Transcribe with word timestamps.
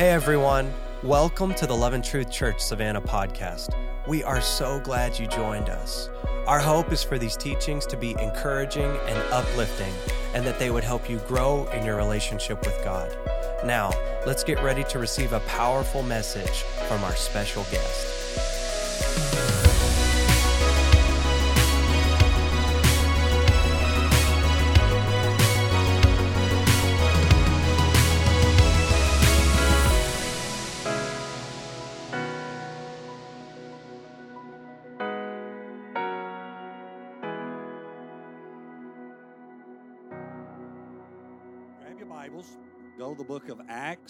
Hey 0.00 0.08
everyone, 0.08 0.72
welcome 1.02 1.52
to 1.56 1.66
the 1.66 1.76
Love 1.76 1.92
and 1.92 2.02
Truth 2.02 2.30
Church 2.30 2.58
Savannah 2.58 3.02
podcast. 3.02 3.74
We 4.08 4.24
are 4.24 4.40
so 4.40 4.80
glad 4.80 5.18
you 5.18 5.26
joined 5.26 5.68
us. 5.68 6.08
Our 6.46 6.58
hope 6.58 6.90
is 6.90 7.02
for 7.02 7.18
these 7.18 7.36
teachings 7.36 7.84
to 7.84 7.98
be 7.98 8.12
encouraging 8.12 8.90
and 9.06 9.18
uplifting, 9.30 9.92
and 10.32 10.42
that 10.46 10.58
they 10.58 10.70
would 10.70 10.84
help 10.84 11.10
you 11.10 11.18
grow 11.28 11.66
in 11.74 11.84
your 11.84 11.96
relationship 11.96 12.64
with 12.64 12.82
God. 12.82 13.14
Now, 13.62 13.92
let's 14.24 14.42
get 14.42 14.62
ready 14.62 14.84
to 14.84 14.98
receive 14.98 15.34
a 15.34 15.40
powerful 15.40 16.02
message 16.02 16.62
from 16.88 17.04
our 17.04 17.14
special 17.14 17.64
guest. 17.64 18.19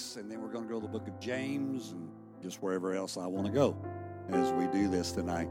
Acts, 0.00 0.16
and 0.16 0.30
then 0.30 0.40
we're 0.40 0.48
going 0.48 0.64
to 0.64 0.70
go 0.72 0.80
to 0.80 0.86
the 0.86 0.92
book 0.92 1.06
of 1.06 1.18
James 1.20 1.92
and 1.92 2.08
just 2.42 2.62
wherever 2.62 2.94
else 2.94 3.16
I 3.16 3.26
want 3.26 3.46
to 3.46 3.52
go 3.52 3.76
as 4.30 4.52
we 4.52 4.66
do 4.68 4.88
this 4.88 5.12
tonight. 5.12 5.48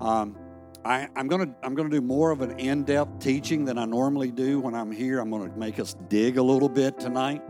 Um, 0.00 0.36
I, 0.84 1.08
I'm 1.16 1.28
going 1.28 1.46
to 1.46 1.54
I'm 1.62 1.76
to 1.76 1.88
do 1.88 2.00
more 2.00 2.30
of 2.30 2.40
an 2.40 2.58
in-depth 2.58 3.18
teaching 3.18 3.64
than 3.66 3.76
I 3.76 3.84
normally 3.84 4.30
do 4.30 4.60
when 4.60 4.74
I'm 4.74 4.90
here. 4.90 5.20
I'm 5.20 5.30
going 5.30 5.50
to 5.50 5.58
make 5.58 5.78
us 5.78 5.94
dig 6.08 6.38
a 6.38 6.42
little 6.42 6.68
bit 6.68 6.98
tonight, 6.98 7.42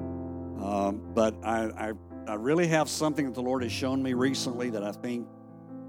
um, 0.60 1.00
but 1.14 1.34
I, 1.44 1.70
I 1.88 1.92
I 2.26 2.34
really 2.34 2.66
have 2.68 2.88
something 2.88 3.26
that 3.26 3.34
the 3.34 3.42
Lord 3.42 3.62
has 3.62 3.72
shown 3.72 4.02
me 4.02 4.14
recently 4.14 4.70
that 4.70 4.82
I 4.82 4.92
think 4.92 5.28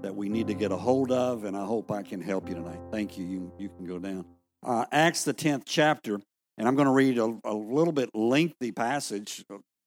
that 0.02 0.14
we 0.14 0.28
need 0.28 0.46
to 0.46 0.54
get 0.54 0.70
a 0.70 0.76
hold 0.76 1.10
of, 1.10 1.44
and 1.44 1.56
I 1.56 1.64
hope 1.64 1.90
I 1.90 2.02
can 2.02 2.20
help 2.20 2.48
you 2.48 2.54
tonight. 2.54 2.80
Thank 2.92 3.18
you. 3.18 3.24
You 3.24 3.52
you 3.58 3.68
can 3.68 3.86
go 3.86 3.98
down. 3.98 4.24
Uh, 4.64 4.84
Acts 4.92 5.24
the 5.24 5.32
tenth 5.32 5.64
chapter. 5.66 6.20
And 6.58 6.68
I'm 6.68 6.74
going 6.76 6.86
to 6.86 6.92
read 6.92 7.16
a, 7.16 7.34
a 7.44 7.54
little 7.54 7.94
bit 7.94 8.10
lengthy 8.14 8.72
passage, 8.72 9.42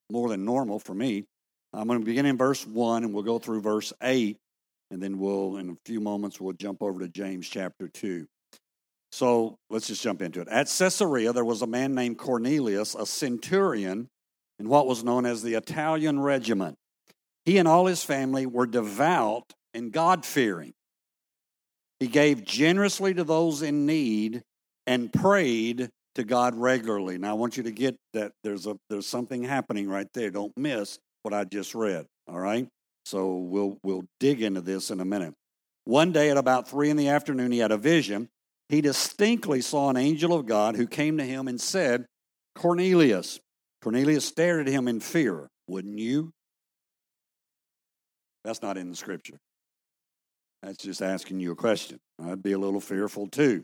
more 0.09 0.29
than 0.29 0.45
normal 0.45 0.79
for 0.79 0.93
me. 0.93 1.25
I'm 1.73 1.87
going 1.87 1.99
to 1.99 2.05
begin 2.05 2.25
in 2.25 2.37
verse 2.37 2.65
1 2.65 3.03
and 3.03 3.13
we'll 3.13 3.23
go 3.23 3.39
through 3.39 3.61
verse 3.61 3.91
8. 4.01 4.37
And 4.91 5.01
then 5.01 5.17
we'll, 5.17 5.57
in 5.57 5.71
a 5.71 5.75
few 5.85 5.99
moments, 5.99 6.39
we'll 6.39 6.53
jump 6.53 6.81
over 6.81 6.99
to 6.99 7.07
James 7.07 7.49
chapter 7.49 7.87
2. 7.87 8.27
So 9.11 9.57
let's 9.69 9.87
just 9.87 10.03
jump 10.03 10.21
into 10.21 10.41
it. 10.41 10.47
At 10.47 10.67
Caesarea, 10.67 11.33
there 11.33 11.45
was 11.45 11.61
a 11.61 11.67
man 11.67 11.95
named 11.95 12.17
Cornelius, 12.17 12.95
a 12.95 13.05
centurion 13.05 14.09
in 14.59 14.69
what 14.69 14.87
was 14.87 15.03
known 15.03 15.25
as 15.25 15.41
the 15.41 15.55
Italian 15.55 16.19
regiment. 16.19 16.77
He 17.45 17.57
and 17.57 17.67
all 17.67 17.85
his 17.85 18.03
family 18.03 18.45
were 18.45 18.67
devout 18.67 19.53
and 19.73 19.91
God 19.91 20.25
fearing. 20.25 20.73
He 21.99 22.07
gave 22.07 22.43
generously 22.43 23.13
to 23.13 23.23
those 23.23 23.61
in 23.61 23.85
need 23.85 24.43
and 24.85 25.11
prayed 25.11 25.89
to 26.15 26.23
God 26.23 26.55
regularly. 26.55 27.17
Now 27.17 27.31
I 27.31 27.33
want 27.33 27.57
you 27.57 27.63
to 27.63 27.71
get 27.71 27.95
that 28.13 28.31
there's 28.43 28.65
a 28.65 28.77
there's 28.89 29.07
something 29.07 29.43
happening 29.43 29.87
right 29.89 30.07
there. 30.13 30.31
Don't 30.31 30.55
miss 30.57 30.97
what 31.23 31.33
I 31.33 31.43
just 31.43 31.75
read. 31.75 32.05
All 32.27 32.39
right? 32.39 32.67
So 33.05 33.35
we'll 33.35 33.77
we'll 33.83 34.05
dig 34.19 34.41
into 34.41 34.61
this 34.61 34.89
in 34.89 34.99
a 34.99 35.05
minute. 35.05 35.33
One 35.83 36.11
day 36.11 36.31
at 36.31 36.37
about 36.37 36.67
three 36.67 36.89
in 36.89 36.97
the 36.97 37.09
afternoon, 37.09 37.51
he 37.51 37.59
had 37.59 37.71
a 37.71 37.77
vision. 37.77 38.29
He 38.69 38.81
distinctly 38.81 39.61
saw 39.61 39.89
an 39.89 39.97
angel 39.97 40.33
of 40.33 40.47
God 40.47 40.75
who 40.75 40.87
came 40.87 41.19
to 41.19 41.23
him 41.23 41.47
and 41.47 41.61
said, 41.61 42.05
Cornelius. 42.55 43.39
Cornelius 43.83 44.25
stared 44.25 44.67
at 44.67 44.73
him 44.73 44.87
in 44.87 44.99
fear. 44.99 45.47
Wouldn't 45.67 45.99
you? 45.99 46.31
That's 48.43 48.63
not 48.63 48.77
in 48.77 48.89
the 48.89 48.95
scripture. 48.95 49.37
That's 50.63 50.77
just 50.77 51.03
asking 51.03 51.39
you 51.39 51.51
a 51.51 51.55
question. 51.55 51.99
I'd 52.23 52.41
be 52.41 52.53
a 52.53 52.57
little 52.57 52.79
fearful 52.79 53.27
too. 53.27 53.63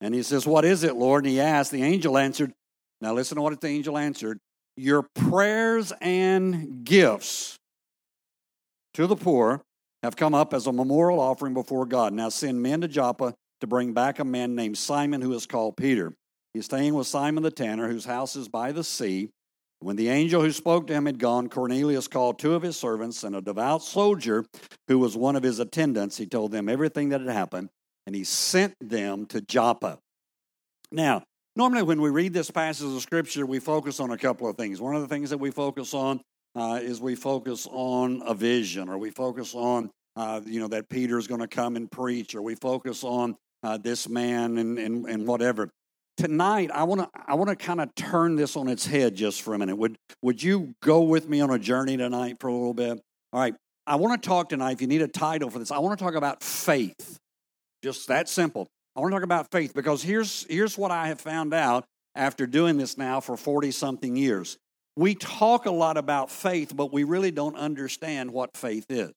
And 0.00 0.14
he 0.14 0.22
says, 0.22 0.46
What 0.46 0.64
is 0.64 0.82
it, 0.82 0.96
Lord? 0.96 1.24
And 1.24 1.32
he 1.32 1.40
asked. 1.40 1.70
The 1.70 1.82
angel 1.82 2.16
answered, 2.16 2.52
Now 3.00 3.14
listen 3.14 3.36
to 3.36 3.42
what 3.42 3.60
the 3.60 3.68
angel 3.68 3.98
answered 3.98 4.38
Your 4.76 5.06
prayers 5.14 5.92
and 6.00 6.84
gifts 6.84 7.58
to 8.94 9.06
the 9.06 9.16
poor 9.16 9.62
have 10.02 10.16
come 10.16 10.34
up 10.34 10.54
as 10.54 10.66
a 10.66 10.72
memorial 10.72 11.20
offering 11.20 11.54
before 11.54 11.86
God. 11.86 12.12
Now 12.12 12.30
send 12.30 12.62
men 12.62 12.80
to 12.80 12.88
Joppa 12.88 13.34
to 13.60 13.66
bring 13.66 13.92
back 13.92 14.18
a 14.18 14.24
man 14.24 14.54
named 14.54 14.78
Simon 14.78 15.20
who 15.20 15.34
is 15.34 15.46
called 15.46 15.76
Peter. 15.76 16.14
He's 16.54 16.64
staying 16.64 16.94
with 16.94 17.06
Simon 17.06 17.42
the 17.42 17.50
tanner, 17.50 17.88
whose 17.88 18.06
house 18.06 18.34
is 18.34 18.48
by 18.48 18.72
the 18.72 18.82
sea. 18.82 19.30
When 19.80 19.96
the 19.96 20.08
angel 20.08 20.42
who 20.42 20.52
spoke 20.52 20.86
to 20.88 20.92
him 20.92 21.06
had 21.06 21.18
gone, 21.18 21.48
Cornelius 21.48 22.08
called 22.08 22.38
two 22.38 22.54
of 22.54 22.62
his 22.62 22.76
servants 22.76 23.24
and 23.24 23.36
a 23.36 23.40
devout 23.40 23.82
soldier 23.82 24.44
who 24.88 24.98
was 24.98 25.16
one 25.16 25.36
of 25.36 25.42
his 25.42 25.58
attendants. 25.58 26.16
He 26.16 26.26
told 26.26 26.50
them 26.50 26.68
everything 26.68 27.10
that 27.10 27.20
had 27.20 27.30
happened 27.30 27.70
and 28.06 28.14
he 28.14 28.24
sent 28.24 28.74
them 28.80 29.26
to 29.26 29.40
Joppa. 29.40 29.98
Now, 30.92 31.22
normally 31.56 31.82
when 31.82 32.00
we 32.00 32.10
read 32.10 32.32
this 32.32 32.50
passage 32.50 32.86
of 32.86 33.00
scripture, 33.02 33.46
we 33.46 33.58
focus 33.60 34.00
on 34.00 34.10
a 34.10 34.18
couple 34.18 34.48
of 34.48 34.56
things. 34.56 34.80
One 34.80 34.94
of 34.94 35.02
the 35.02 35.08
things 35.08 35.30
that 35.30 35.38
we 35.38 35.50
focus 35.50 35.94
on 35.94 36.20
uh, 36.56 36.80
is 36.82 37.00
we 37.00 37.14
focus 37.14 37.66
on 37.70 38.22
a 38.26 38.34
vision, 38.34 38.88
or 38.88 38.98
we 38.98 39.10
focus 39.10 39.54
on, 39.54 39.90
uh, 40.16 40.40
you 40.44 40.58
know, 40.58 40.68
that 40.68 40.88
Peter's 40.88 41.26
going 41.26 41.40
to 41.40 41.48
come 41.48 41.76
and 41.76 41.90
preach, 41.90 42.34
or 42.34 42.42
we 42.42 42.56
focus 42.56 43.04
on 43.04 43.36
uh, 43.62 43.76
this 43.76 44.08
man 44.08 44.58
and, 44.58 44.78
and, 44.78 45.06
and 45.06 45.26
whatever. 45.26 45.70
Tonight, 46.16 46.70
I 46.74 46.84
want 46.84 47.00
to 47.00 47.08
I 47.26 47.34
want 47.34 47.48
to 47.48 47.56
kind 47.56 47.80
of 47.80 47.94
turn 47.94 48.36
this 48.36 48.56
on 48.56 48.68
its 48.68 48.84
head 48.84 49.14
just 49.14 49.40
for 49.40 49.54
a 49.54 49.58
minute. 49.58 49.76
Would 49.76 49.96
would 50.22 50.42
you 50.42 50.74
go 50.82 51.02
with 51.02 51.28
me 51.28 51.40
on 51.40 51.50
a 51.50 51.58
journey 51.58 51.96
tonight 51.96 52.36
for 52.40 52.48
a 52.48 52.52
little 52.52 52.74
bit? 52.74 53.00
All 53.32 53.40
right. 53.40 53.54
I 53.86 53.96
want 53.96 54.20
to 54.20 54.28
talk 54.28 54.50
tonight. 54.50 54.72
If 54.72 54.82
you 54.82 54.86
need 54.86 55.02
a 55.02 55.08
title 55.08 55.48
for 55.48 55.58
this, 55.58 55.70
I 55.70 55.78
want 55.78 55.98
to 55.98 56.04
talk 56.04 56.14
about 56.14 56.42
faith. 56.42 57.18
Just 57.82 58.08
that 58.08 58.28
simple. 58.28 58.68
I 58.96 59.00
want 59.00 59.12
to 59.12 59.16
talk 59.16 59.24
about 59.24 59.50
faith 59.50 59.72
because 59.74 60.02
here's, 60.02 60.46
here's 60.48 60.76
what 60.76 60.90
I 60.90 61.08
have 61.08 61.20
found 61.20 61.54
out 61.54 61.84
after 62.14 62.46
doing 62.46 62.76
this 62.76 62.98
now 62.98 63.20
for 63.20 63.36
40 63.36 63.70
something 63.70 64.16
years. 64.16 64.58
We 64.96 65.14
talk 65.14 65.66
a 65.66 65.70
lot 65.70 65.96
about 65.96 66.30
faith, 66.30 66.72
but 66.74 66.92
we 66.92 67.04
really 67.04 67.30
don't 67.30 67.56
understand 67.56 68.32
what 68.32 68.56
faith 68.56 68.86
is. 68.88 69.12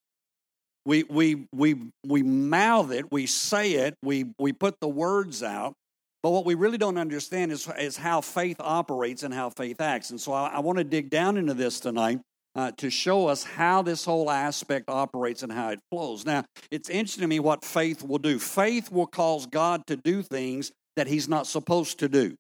We, 0.85 1.03
we, 1.03 1.47
we, 1.53 1.75
we 2.05 2.23
mouth 2.23 2.91
it, 2.91 3.11
we 3.11 3.25
say 3.25 3.73
it, 3.73 3.95
we, 4.03 4.25
we 4.37 4.51
put 4.51 4.79
the 4.79 4.87
words 4.87 5.41
out, 5.41 5.73
but 6.21 6.31
what 6.31 6.45
we 6.45 6.55
really 6.55 6.77
don't 6.77 6.97
understand 6.97 7.51
is, 7.51 7.69
is 7.79 7.97
how 7.97 8.21
faith 8.21 8.57
operates 8.59 9.23
and 9.23 9.33
how 9.33 9.49
faith 9.49 9.81
acts. 9.81 10.09
And 10.09 10.19
so 10.19 10.33
I, 10.33 10.47
I 10.47 10.59
want 10.59 10.77
to 10.77 10.83
dig 10.83 11.09
down 11.09 11.37
into 11.37 11.53
this 11.53 11.79
tonight 11.79 12.19
uh, 12.55 12.71
to 12.77 12.89
show 12.89 13.27
us 13.27 13.43
how 13.43 13.81
this 13.81 14.05
whole 14.05 14.29
aspect 14.29 14.89
operates 14.89 15.43
and 15.43 15.51
how 15.51 15.69
it 15.69 15.79
flows. 15.91 16.25
Now, 16.25 16.45
it's 16.71 16.89
interesting 16.89 17.23
to 17.23 17.27
me 17.27 17.39
what 17.39 17.65
faith 17.65 18.03
will 18.03 18.19
do. 18.19 18.39
Faith 18.39 18.91
will 18.91 19.07
cause 19.07 19.45
God 19.47 19.85
to 19.87 19.95
do 19.95 20.21
things 20.21 20.71
that 20.95 21.07
He's 21.07 21.27
not 21.27 21.47
supposed 21.47 21.99
to 21.99 22.09
do. 22.09 22.35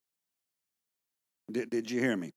Did, 1.51 1.69
did 1.69 1.91
you 1.91 1.99
hear 1.99 2.15
me? 2.15 2.31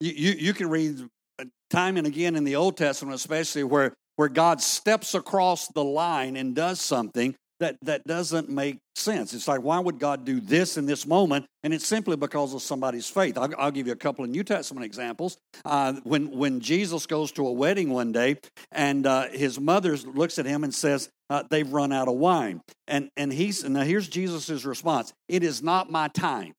You, 0.00 0.12
you, 0.12 0.32
you 0.32 0.52
can 0.52 0.68
read 0.68 1.00
uh, 1.38 1.44
time 1.70 1.96
and 1.96 2.06
again 2.06 2.36
in 2.36 2.44
the 2.44 2.56
Old 2.56 2.76
Testament, 2.76 3.14
especially 3.14 3.64
where, 3.64 3.94
where 4.16 4.28
God 4.28 4.60
steps 4.60 5.14
across 5.14 5.68
the 5.68 5.84
line 5.84 6.36
and 6.36 6.54
does 6.54 6.80
something 6.80 7.34
that, 7.62 7.76
that 7.82 8.04
doesn't 8.04 8.48
make 8.48 8.78
sense. 8.96 9.32
It's 9.32 9.46
like, 9.46 9.62
why 9.62 9.78
would 9.78 9.98
God 9.98 10.24
do 10.24 10.40
this 10.40 10.76
in 10.76 10.84
this 10.84 11.06
moment? 11.06 11.46
And 11.62 11.72
it's 11.72 11.86
simply 11.86 12.16
because 12.16 12.54
of 12.54 12.62
somebody's 12.62 13.08
faith. 13.08 13.38
I'll, 13.38 13.50
I'll 13.56 13.70
give 13.70 13.86
you 13.86 13.92
a 13.92 13.96
couple 13.96 14.24
of 14.24 14.30
New 14.30 14.42
Testament 14.42 14.84
examples. 14.84 15.38
Uh, 15.64 15.94
when, 16.02 16.36
when 16.36 16.60
Jesus 16.60 17.06
goes 17.06 17.30
to 17.32 17.46
a 17.46 17.52
wedding 17.52 17.90
one 17.90 18.10
day 18.10 18.38
and 18.72 19.06
uh, 19.06 19.28
his 19.28 19.60
mother 19.60 19.96
looks 19.96 20.38
at 20.38 20.46
him 20.46 20.64
and 20.64 20.74
says, 20.74 21.08
uh, 21.30 21.44
They've 21.48 21.72
run 21.72 21.92
out 21.92 22.08
of 22.08 22.14
wine. 22.14 22.60
And, 22.88 23.10
and 23.16 23.32
he's, 23.32 23.64
now 23.64 23.82
here's 23.82 24.08
Jesus' 24.08 24.64
response 24.64 25.12
It 25.28 25.42
is 25.42 25.62
not 25.62 25.90
my 25.90 26.08
time. 26.08 26.52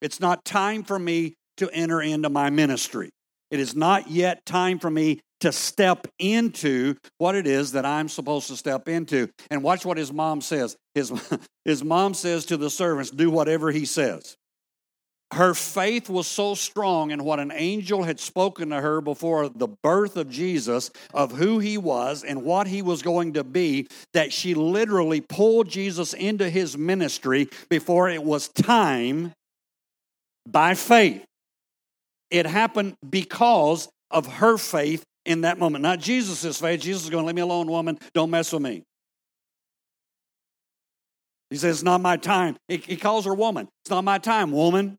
It's 0.00 0.20
not 0.20 0.44
time 0.44 0.84
for 0.84 0.98
me 0.98 1.34
to 1.58 1.70
enter 1.70 2.00
into 2.00 2.30
my 2.30 2.50
ministry. 2.50 3.10
It 3.50 3.60
is 3.60 3.74
not 3.74 4.10
yet 4.10 4.44
time 4.44 4.78
for 4.78 4.90
me 4.90 5.20
to 5.40 5.52
step 5.52 6.06
into 6.18 6.96
what 7.18 7.34
it 7.34 7.46
is 7.46 7.72
that 7.72 7.84
I'm 7.84 8.08
supposed 8.08 8.48
to 8.48 8.56
step 8.56 8.88
into. 8.88 9.28
And 9.50 9.62
watch 9.62 9.84
what 9.84 9.98
his 9.98 10.12
mom 10.12 10.40
says. 10.40 10.76
His, 10.94 11.12
his 11.64 11.84
mom 11.84 12.14
says 12.14 12.46
to 12.46 12.56
the 12.56 12.70
servants, 12.70 13.10
Do 13.10 13.30
whatever 13.30 13.70
he 13.70 13.84
says. 13.84 14.36
Her 15.32 15.54
faith 15.54 16.08
was 16.08 16.28
so 16.28 16.54
strong 16.54 17.10
in 17.10 17.24
what 17.24 17.40
an 17.40 17.50
angel 17.52 18.04
had 18.04 18.20
spoken 18.20 18.70
to 18.70 18.80
her 18.80 19.00
before 19.00 19.48
the 19.48 19.66
birth 19.66 20.16
of 20.16 20.30
Jesus, 20.30 20.90
of 21.12 21.32
who 21.32 21.58
he 21.58 21.76
was 21.78 22.22
and 22.22 22.44
what 22.44 22.68
he 22.68 22.80
was 22.80 23.02
going 23.02 23.32
to 23.32 23.42
be, 23.42 23.88
that 24.12 24.32
she 24.32 24.54
literally 24.54 25.20
pulled 25.20 25.68
Jesus 25.68 26.12
into 26.14 26.48
his 26.48 26.78
ministry 26.78 27.48
before 27.68 28.08
it 28.08 28.22
was 28.22 28.48
time 28.48 29.32
by 30.48 30.74
faith. 30.74 31.24
It 32.30 32.46
happened 32.46 32.94
because 33.08 33.88
of 34.10 34.26
her 34.26 34.58
faith 34.58 35.04
in 35.24 35.42
that 35.42 35.58
moment. 35.58 35.82
Not 35.82 36.00
Jesus' 36.00 36.58
faith. 36.58 36.80
Jesus 36.80 37.04
is 37.04 37.10
going, 37.10 37.26
Leave 37.26 37.36
me 37.36 37.42
alone, 37.42 37.66
woman. 37.66 37.98
Don't 38.14 38.30
mess 38.30 38.52
with 38.52 38.62
me. 38.62 38.82
He 41.50 41.56
says, 41.56 41.76
It's 41.76 41.82
not 41.84 42.00
my 42.00 42.16
time. 42.16 42.56
He, 42.68 42.96
calls 42.96 43.26
her 43.26 43.34
woman. 43.34 43.68
It's 43.84 43.90
not 43.90 44.04
my 44.04 44.18
time, 44.18 44.52
woman. 44.52 44.98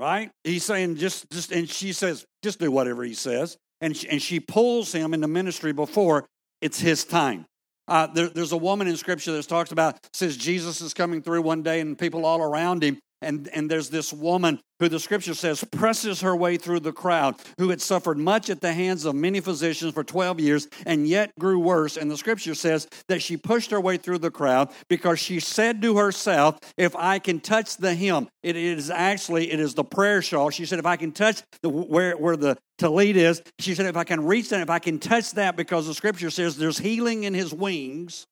right? 0.00 0.30
He's 0.44 0.64
saying 0.64 0.96
just, 0.96 1.30
just, 1.30 1.52
and 1.52 1.68
she 1.68 1.92
says, 1.92 2.24
just 2.42 2.58
do 2.58 2.70
whatever 2.70 3.04
he 3.04 3.14
says. 3.14 3.56
And 3.80 3.96
she, 3.96 4.08
and 4.08 4.20
she 4.20 4.40
pulls 4.40 4.92
him 4.92 5.14
into 5.14 5.28
ministry 5.28 5.72
before 5.72 6.26
it's 6.60 6.80
his 6.80 7.04
time. 7.04 7.46
Uh, 7.88 8.06
there, 8.06 8.28
there's 8.28 8.52
a 8.52 8.56
woman 8.56 8.86
in 8.88 8.96
scripture 8.96 9.32
that 9.32 9.48
talks 9.48 9.72
about, 9.72 9.98
says 10.12 10.36
Jesus 10.36 10.80
is 10.80 10.94
coming 10.94 11.22
through 11.22 11.42
one 11.42 11.62
day 11.62 11.80
and 11.80 11.98
people 11.98 12.24
all 12.24 12.40
around 12.40 12.82
him 12.82 12.98
and, 13.22 13.48
and 13.52 13.70
there's 13.70 13.90
this 13.90 14.12
woman 14.12 14.60
who 14.78 14.88
the 14.88 14.98
scripture 14.98 15.34
says 15.34 15.62
presses 15.72 16.22
her 16.22 16.34
way 16.34 16.56
through 16.56 16.80
the 16.80 16.92
crowd, 16.92 17.36
who 17.58 17.68
had 17.68 17.80
suffered 17.80 18.18
much 18.18 18.48
at 18.48 18.60
the 18.60 18.72
hands 18.72 19.04
of 19.04 19.14
many 19.14 19.40
physicians 19.40 19.92
for 19.92 20.02
12 20.02 20.40
years 20.40 20.68
and 20.86 21.06
yet 21.06 21.30
grew 21.38 21.58
worse. 21.58 21.96
And 21.98 22.10
the 22.10 22.16
scripture 22.16 22.54
says 22.54 22.88
that 23.08 23.20
she 23.20 23.36
pushed 23.36 23.70
her 23.70 23.80
way 23.80 23.98
through 23.98 24.18
the 24.18 24.30
crowd 24.30 24.70
because 24.88 25.18
she 25.18 25.38
said 25.38 25.82
to 25.82 25.98
herself, 25.98 26.58
If 26.78 26.96
I 26.96 27.18
can 27.18 27.40
touch 27.40 27.76
the 27.76 27.94
hem, 27.94 28.28
it 28.42 28.56
is 28.56 28.90
actually, 28.90 29.52
it 29.52 29.60
is 29.60 29.74
the 29.74 29.84
prayer 29.84 30.22
shawl. 30.22 30.50
She 30.50 30.64
said, 30.64 30.78
If 30.78 30.86
I 30.86 30.96
can 30.96 31.12
touch 31.12 31.42
the, 31.62 31.68
where, 31.68 32.16
where 32.16 32.36
the 32.36 32.56
tallit 32.78 33.16
is, 33.16 33.42
she 33.58 33.74
said, 33.74 33.86
If 33.86 33.96
I 33.96 34.04
can 34.04 34.24
reach 34.24 34.48
that, 34.48 34.60
if 34.60 34.70
I 34.70 34.78
can 34.78 34.98
touch 34.98 35.32
that, 35.32 35.56
because 35.56 35.86
the 35.86 35.94
scripture 35.94 36.30
says 36.30 36.56
there's 36.56 36.78
healing 36.78 37.24
in 37.24 37.34
his 37.34 37.52
wings. 37.52 38.26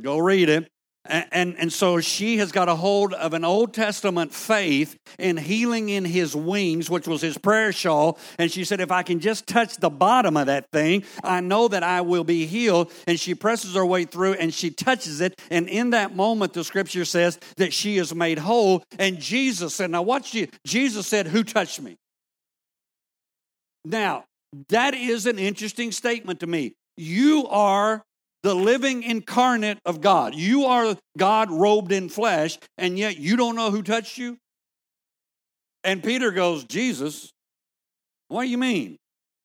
Go 0.00 0.18
read 0.18 0.48
it. 0.48 0.70
And, 1.04 1.56
and, 1.58 1.72
so 1.72 2.00
she 2.00 2.36
has 2.36 2.52
got 2.52 2.68
a 2.68 2.76
hold 2.76 3.12
of 3.12 3.34
an 3.34 3.44
Old 3.44 3.74
Testament 3.74 4.32
faith 4.32 4.96
in 5.18 5.36
healing 5.36 5.88
in 5.88 6.04
his 6.04 6.36
wings, 6.36 6.88
which 6.88 7.08
was 7.08 7.20
his 7.20 7.36
prayer 7.36 7.72
shawl. 7.72 8.20
And 8.38 8.52
she 8.52 8.62
said, 8.64 8.80
If 8.80 8.92
I 8.92 9.02
can 9.02 9.18
just 9.18 9.48
touch 9.48 9.78
the 9.78 9.90
bottom 9.90 10.36
of 10.36 10.46
that 10.46 10.70
thing, 10.70 11.02
I 11.24 11.40
know 11.40 11.66
that 11.66 11.82
I 11.82 12.02
will 12.02 12.22
be 12.22 12.46
healed. 12.46 12.92
And 13.08 13.18
she 13.18 13.34
presses 13.34 13.74
her 13.74 13.84
way 13.84 14.04
through 14.04 14.34
and 14.34 14.54
she 14.54 14.70
touches 14.70 15.20
it. 15.20 15.40
And 15.50 15.68
in 15.68 15.90
that 15.90 16.14
moment, 16.14 16.52
the 16.52 16.62
scripture 16.62 17.04
says 17.04 17.36
that 17.56 17.72
she 17.72 17.98
is 17.98 18.14
made 18.14 18.38
whole. 18.38 18.84
And 18.96 19.18
Jesus 19.18 19.74
said, 19.74 19.90
Now 19.90 20.02
watch 20.02 20.34
you. 20.34 20.46
Jesus 20.64 21.08
said, 21.08 21.26
Who 21.26 21.42
touched 21.42 21.82
me? 21.82 21.96
Now, 23.84 24.24
that 24.68 24.94
is 24.94 25.26
an 25.26 25.40
interesting 25.40 25.90
statement 25.90 26.40
to 26.40 26.46
me. 26.46 26.74
You 26.96 27.48
are 27.48 28.04
the 28.42 28.54
living 28.54 29.02
incarnate 29.02 29.78
of 29.84 30.00
God. 30.00 30.34
You 30.34 30.66
are 30.66 30.96
God 31.16 31.50
robed 31.50 31.92
in 31.92 32.08
flesh, 32.08 32.58
and 32.78 32.98
yet 32.98 33.16
you 33.16 33.36
don't 33.36 33.56
know 33.56 33.70
who 33.70 33.82
touched 33.82 34.18
you? 34.18 34.38
And 35.84 36.02
Peter 36.02 36.30
goes, 36.30 36.64
Jesus, 36.64 37.32
what 38.28 38.42
do 38.42 38.48
you 38.48 38.58
mean? 38.58 38.96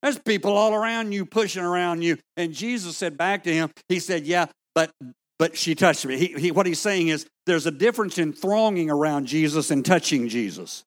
There's 0.02 0.20
people 0.20 0.54
all 0.54 0.74
around 0.74 1.12
you 1.12 1.26
pushing 1.26 1.64
around 1.64 2.04
you. 2.04 2.18
And 2.36 2.54
Jesus 2.54 2.96
said 2.98 3.18
back 3.18 3.44
to 3.44 3.54
him, 3.54 3.72
He 3.90 4.00
said, 4.00 4.26
Yeah, 4.26 4.46
but 4.76 4.92
but 5.40 5.56
she 5.56 5.76
touched 5.76 6.06
me. 6.06 6.18
He, 6.18 6.28
he, 6.40 6.52
what 6.52 6.66
he's 6.66 6.80
saying 6.80 7.10
is 7.10 7.28
there's 7.46 7.68
a 7.68 7.72
difference 7.72 8.18
in 8.18 8.34
thronging 8.34 8.90
around 8.90 9.28
Jesus 9.28 9.70
and 9.70 9.86
touching 9.86 10.30
Jesus. 10.30 10.84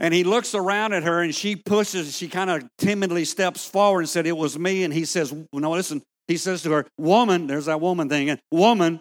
And 0.00 0.14
he 0.14 0.24
looks 0.24 0.54
around 0.54 0.94
at 0.94 1.02
her 1.02 1.20
and 1.20 1.34
she 1.34 1.56
pushes, 1.56 2.16
she 2.16 2.26
kind 2.26 2.48
of 2.48 2.64
timidly 2.78 3.26
steps 3.26 3.66
forward 3.66 4.00
and 4.00 4.08
said, 4.08 4.26
It 4.26 4.36
was 4.36 4.58
me. 4.58 4.82
And 4.82 4.92
he 4.92 5.04
says, 5.04 5.32
No, 5.52 5.72
listen, 5.72 6.02
he 6.26 6.38
says 6.38 6.62
to 6.62 6.70
her, 6.72 6.86
Woman, 6.96 7.46
there's 7.46 7.66
that 7.66 7.82
woman 7.82 8.08
thing, 8.08 8.38
woman, 8.50 9.00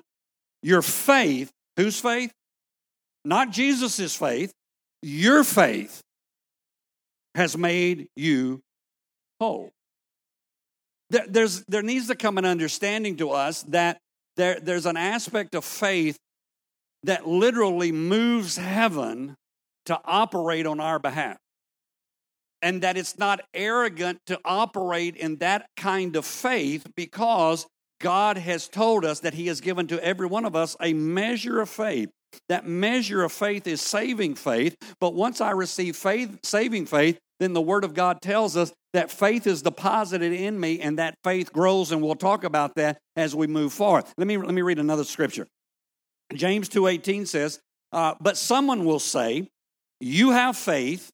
your 0.61 0.81
faith, 0.81 1.49
whose 1.77 1.99
faith? 1.99 2.33
Not 3.23 3.51
Jesus's 3.51 4.13
faith, 4.13 4.51
your 5.01 5.45
faith 5.45 6.01
has 7.35 7.57
made 7.57 8.07
you 8.17 8.59
whole. 9.39 9.71
There's, 11.09 11.63
there 11.65 11.81
needs 11.81 12.07
to 12.07 12.15
come 12.15 12.37
an 12.37 12.45
understanding 12.45 13.17
to 13.17 13.31
us 13.31 13.63
that 13.63 13.99
there, 14.35 14.59
there's 14.59 14.85
an 14.85 14.97
aspect 14.97 15.55
of 15.55 15.63
faith 15.63 16.17
that 17.03 17.27
literally 17.27 17.91
moves 17.91 18.57
heaven 18.57 19.35
to 19.85 19.99
operate 20.05 20.65
on 20.65 20.79
our 20.79 20.99
behalf. 20.99 21.37
And 22.61 22.81
that 22.81 22.97
it's 22.97 23.17
not 23.17 23.41
arrogant 23.53 24.19
to 24.27 24.39
operate 24.43 25.15
in 25.15 25.37
that 25.37 25.67
kind 25.77 26.15
of 26.15 26.25
faith 26.25 26.85
because 26.95 27.65
God 28.01 28.37
has 28.37 28.67
told 28.67 29.05
us 29.05 29.21
that 29.21 29.33
He 29.33 29.47
has 29.47 29.61
given 29.61 29.87
to 29.87 30.03
every 30.03 30.27
one 30.27 30.45
of 30.45 30.55
us 30.55 30.75
a 30.81 30.93
measure 30.93 31.61
of 31.61 31.69
faith. 31.69 32.09
That 32.47 32.67
measure 32.67 33.23
of 33.23 33.31
faith 33.31 33.65
is 33.65 33.81
saving 33.81 34.35
faith. 34.35 34.75
But 34.99 35.13
once 35.13 35.41
I 35.41 35.51
receive 35.51 35.95
faith, 35.95 36.39
saving 36.43 36.85
faith, 36.85 37.17
then 37.39 37.53
the 37.53 37.61
Word 37.61 37.83
of 37.83 37.93
God 37.93 38.21
tells 38.21 38.57
us 38.57 38.73
that 38.93 39.11
faith 39.11 39.47
is 39.47 39.61
deposited 39.61 40.33
in 40.33 40.59
me 40.59 40.79
and 40.81 40.99
that 40.99 41.15
faith 41.23 41.53
grows, 41.53 41.91
and 41.91 42.01
we'll 42.01 42.15
talk 42.15 42.43
about 42.43 42.75
that 42.75 42.97
as 43.15 43.35
we 43.35 43.47
move 43.47 43.73
forward. 43.73 44.05
Let 44.17 44.27
me, 44.27 44.37
let 44.37 44.53
me 44.53 44.61
read 44.61 44.79
another 44.79 45.03
scripture. 45.03 45.47
James 46.33 46.69
2.18 46.69 47.27
says, 47.27 47.59
uh, 47.91 48.15
But 48.19 48.37
someone 48.37 48.85
will 48.85 48.99
say, 48.99 49.47
you 49.99 50.31
have 50.31 50.55
faith, 50.57 51.11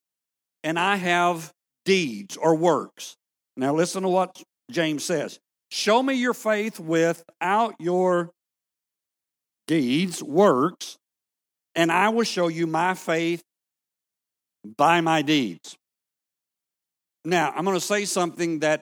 and 0.63 0.77
I 0.79 0.95
have 0.95 1.51
deeds 1.85 2.37
or 2.37 2.55
works. 2.55 3.15
Now, 3.57 3.73
listen 3.73 4.03
to 4.03 4.09
what 4.09 4.41
James 4.71 5.03
says 5.03 5.39
Show 5.71 6.01
me 6.01 6.13
your 6.13 6.33
faith 6.33 6.79
without 6.79 7.75
your 7.79 8.31
deeds, 9.67 10.21
works, 10.21 10.97
and 11.75 11.91
I 11.91 12.09
will 12.09 12.23
show 12.23 12.47
you 12.47 12.67
my 12.67 12.93
faith 12.93 13.41
by 14.77 15.01
my 15.01 15.21
deeds. 15.21 15.75
Now, 17.23 17.51
I'm 17.55 17.65
going 17.65 17.75
to 17.75 17.85
say 17.85 18.05
something 18.05 18.59
that 18.59 18.81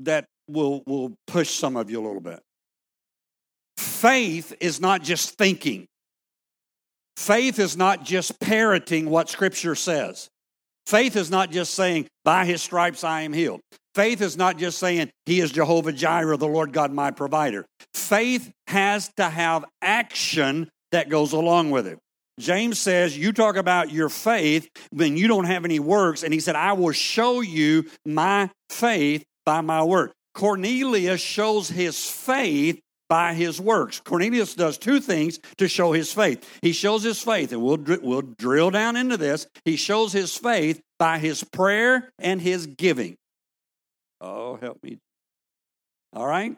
that 0.00 0.26
will 0.48 0.82
will 0.86 1.14
push 1.26 1.50
some 1.50 1.76
of 1.76 1.90
you 1.90 2.00
a 2.00 2.04
little 2.04 2.20
bit. 2.20 2.40
Faith 3.76 4.54
is 4.60 4.80
not 4.80 5.02
just 5.02 5.36
thinking. 5.36 5.86
Faith 7.20 7.58
is 7.58 7.76
not 7.76 8.02
just 8.02 8.40
parroting 8.40 9.10
what 9.10 9.28
Scripture 9.28 9.74
says. 9.74 10.30
Faith 10.86 11.16
is 11.16 11.30
not 11.30 11.50
just 11.50 11.74
saying, 11.74 12.06
by 12.24 12.46
his 12.46 12.62
stripes 12.62 13.04
I 13.04 13.20
am 13.20 13.34
healed. 13.34 13.60
Faith 13.94 14.22
is 14.22 14.38
not 14.38 14.56
just 14.56 14.78
saying, 14.78 15.10
He 15.26 15.40
is 15.40 15.52
Jehovah 15.52 15.92
Jireh, 15.92 16.38
the 16.38 16.48
Lord 16.48 16.72
God, 16.72 16.92
my 16.92 17.10
provider. 17.10 17.66
Faith 17.92 18.50
has 18.68 19.10
to 19.18 19.28
have 19.28 19.66
action 19.82 20.70
that 20.92 21.10
goes 21.10 21.34
along 21.34 21.70
with 21.70 21.86
it. 21.86 21.98
James 22.38 22.78
says, 22.78 23.18
You 23.18 23.34
talk 23.34 23.56
about 23.56 23.92
your 23.92 24.08
faith 24.08 24.70
when 24.90 25.18
you 25.18 25.28
don't 25.28 25.44
have 25.44 25.66
any 25.66 25.78
works. 25.78 26.22
And 26.22 26.32
he 26.32 26.40
said, 26.40 26.56
I 26.56 26.72
will 26.72 26.92
show 26.92 27.42
you 27.42 27.84
my 28.06 28.50
faith 28.70 29.24
by 29.44 29.60
my 29.60 29.84
word. 29.84 30.12
Cornelius 30.32 31.20
shows 31.20 31.68
his 31.68 32.02
faith 32.08 32.80
by 33.10 33.34
his 33.34 33.60
works. 33.60 34.00
Cornelius 34.00 34.54
does 34.54 34.78
two 34.78 35.00
things 35.00 35.40
to 35.58 35.66
show 35.66 35.90
his 35.90 36.12
faith. 36.12 36.48
He 36.62 36.72
shows 36.72 37.02
his 37.02 37.20
faith, 37.20 37.50
and 37.52 37.60
we'll, 37.60 37.84
we'll 38.00 38.22
drill 38.22 38.70
down 38.70 38.96
into 38.96 39.16
this. 39.16 39.48
He 39.64 39.74
shows 39.74 40.12
his 40.12 40.34
faith 40.36 40.80
by 40.96 41.18
his 41.18 41.42
prayer 41.42 42.08
and 42.20 42.40
his 42.40 42.68
giving. 42.68 43.16
Oh, 44.20 44.56
help 44.56 44.78
me. 44.84 44.98
All 46.14 46.26
right? 46.26 46.56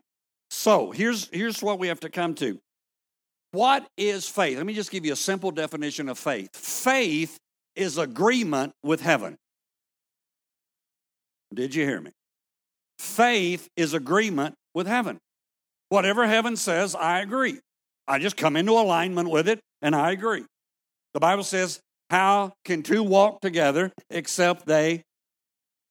So 0.50 0.90
here's, 0.90 1.28
here's 1.32 1.62
what 1.62 1.78
we 1.78 1.88
have 1.88 2.00
to 2.00 2.10
come 2.10 2.34
to. 2.34 2.58
What 3.52 3.86
is 3.96 4.28
faith? 4.28 4.58
Let 4.58 4.66
me 4.66 4.74
just 4.74 4.90
give 4.90 5.06
you 5.06 5.14
a 5.14 5.16
simple 5.16 5.52
definition 5.52 6.10
of 6.10 6.18
faith. 6.18 6.50
Faith 6.54 7.38
is 7.74 7.96
agreement 7.96 8.74
with 8.82 9.00
heaven. 9.00 9.38
Did 11.54 11.74
you 11.74 11.86
hear 11.86 12.00
me? 12.00 12.10
Faith 12.98 13.68
is 13.74 13.94
agreement 13.94 14.54
with 14.74 14.86
heaven. 14.86 15.18
Whatever 15.92 16.26
heaven 16.26 16.56
says, 16.56 16.94
I 16.94 17.20
agree. 17.20 17.58
I 18.08 18.18
just 18.18 18.38
come 18.38 18.56
into 18.56 18.72
alignment 18.72 19.28
with 19.28 19.46
it 19.46 19.60
and 19.82 19.94
I 19.94 20.12
agree. 20.12 20.42
The 21.12 21.20
Bible 21.20 21.44
says, 21.44 21.80
How 22.08 22.54
can 22.64 22.82
two 22.82 23.02
walk 23.02 23.42
together 23.42 23.92
except 24.08 24.64
they 24.64 25.02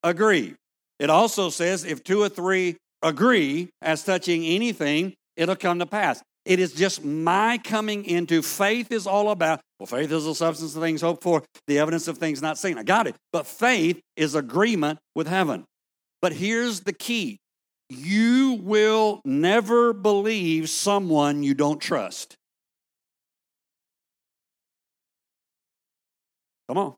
agree? 0.02 0.56
It 1.00 1.12
also 1.12 1.52
says, 1.52 1.86
If 1.86 2.04
two 2.04 2.20
or 2.20 2.30
three 2.30 2.78
agree 3.04 3.70
as 3.84 4.04
touching 4.04 4.44
anything, 4.44 5.14
it'll 5.38 5.56
come 5.56 5.78
to 5.78 5.86
pass. 5.86 6.24
It 6.46 6.60
is 6.60 6.74
just 6.74 7.06
my 7.06 7.60
coming 7.60 8.04
into 8.06 8.42
faith 8.42 8.92
is 8.92 9.06
all 9.06 9.30
about, 9.30 9.62
well, 9.78 9.86
faith 9.86 10.12
is 10.12 10.26
the 10.26 10.34
substance 10.34 10.76
of 10.76 10.82
things 10.82 11.02
hoped 11.02 11.22
for, 11.22 11.44
the 11.68 11.78
evidence 11.78 12.08
of 12.08 12.18
things 12.18 12.42
not 12.42 12.58
seen. 12.58 12.80
I 12.80 12.84
got 12.84 13.06
it. 13.06 13.14
But 13.32 13.46
faith 13.46 14.02
is 14.16 14.34
agreement 14.34 14.98
with 15.14 15.28
heaven. 15.28 15.64
But 16.24 16.34
here's 16.34 16.80
the 16.80 16.94
key 16.94 17.38
you 17.92 18.60
will 18.62 19.22
never 19.26 19.92
believe 19.92 20.70
someone 20.70 21.44
you 21.44 21.54
don't 21.54 21.80
trust. 21.82 22.38
Come 26.70 26.78
on. 26.78 26.96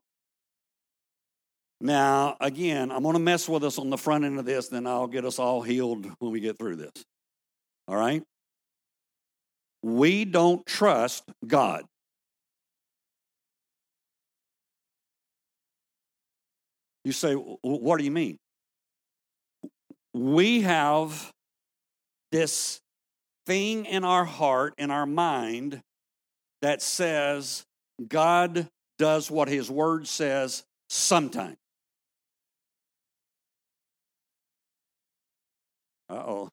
Now, 1.80 2.36
again, 2.40 2.92
I'm 2.92 3.02
going 3.02 3.14
to 3.14 3.18
mess 3.18 3.48
with 3.48 3.64
us 3.64 3.78
on 3.78 3.90
the 3.90 3.98
front 3.98 4.24
end 4.24 4.38
of 4.38 4.44
this, 4.44 4.68
then 4.68 4.86
I'll 4.86 5.08
get 5.08 5.24
us 5.24 5.40
all 5.40 5.62
healed 5.62 6.06
when 6.20 6.30
we 6.30 6.38
get 6.38 6.58
through 6.58 6.76
this. 6.76 6.92
All 7.88 7.96
right? 7.96 8.22
We 9.82 10.24
don't 10.24 10.64
trust 10.64 11.24
God. 11.44 11.84
You 17.04 17.12
say, 17.12 17.34
what 17.34 17.98
do 17.98 18.04
you 18.04 18.12
mean? 18.12 18.38
We 20.14 20.62
have 20.62 21.32
this 22.30 22.80
thing 23.46 23.84
in 23.84 24.04
our 24.04 24.24
heart, 24.24 24.74
in 24.78 24.90
our 24.90 25.06
mind, 25.06 25.80
that 26.62 26.80
says 26.80 27.64
God 28.08 28.68
does 28.98 29.30
what 29.30 29.48
his 29.48 29.70
word 29.70 30.06
says 30.06 30.64
sometimes. 30.88 31.56
Uh 36.08 36.14
oh. 36.14 36.48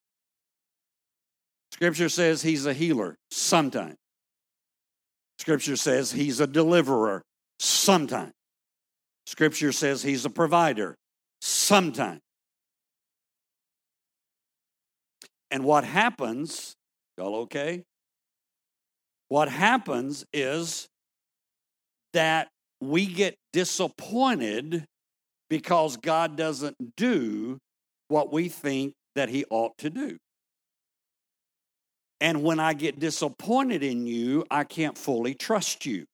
Scripture 1.72 2.10
says 2.10 2.42
he's 2.42 2.66
a 2.66 2.74
healer 2.74 3.16
sometimes. 3.32 3.96
Scripture 5.40 5.76
says 5.76 6.12
he's 6.12 6.40
a 6.40 6.48
deliverer 6.48 7.24
sometimes. 7.60 8.34
Scripture 9.26 9.72
says 9.72 10.04
he's 10.04 10.26
a 10.26 10.30
provider 10.30 10.96
sometimes. 11.42 12.22
And 15.52 15.66
what 15.66 15.84
happens, 15.84 16.76
y'all 17.18 17.36
okay? 17.42 17.84
What 19.28 19.50
happens 19.50 20.26
is 20.34 20.88
that 22.14 22.48
we 22.80 23.06
get 23.06 23.36
disappointed 23.54 24.86
because 25.50 25.98
God 25.98 26.38
doesn't 26.38 26.96
do 26.96 27.60
what 28.08 28.32
we 28.32 28.50
think 28.50 28.94
that 29.16 29.30
He 29.30 29.46
ought 29.50 29.78
to 29.80 29.90
do. 29.90 30.18
And 32.22 32.44
when 32.44 32.60
I 32.60 32.74
get 32.74 33.00
disappointed 33.00 33.84
in 33.84 34.06
you, 34.06 34.46
I 34.50 34.64
can't 34.64 34.98
fully 34.98 35.34
trust 35.34 35.86
you. 35.86 36.06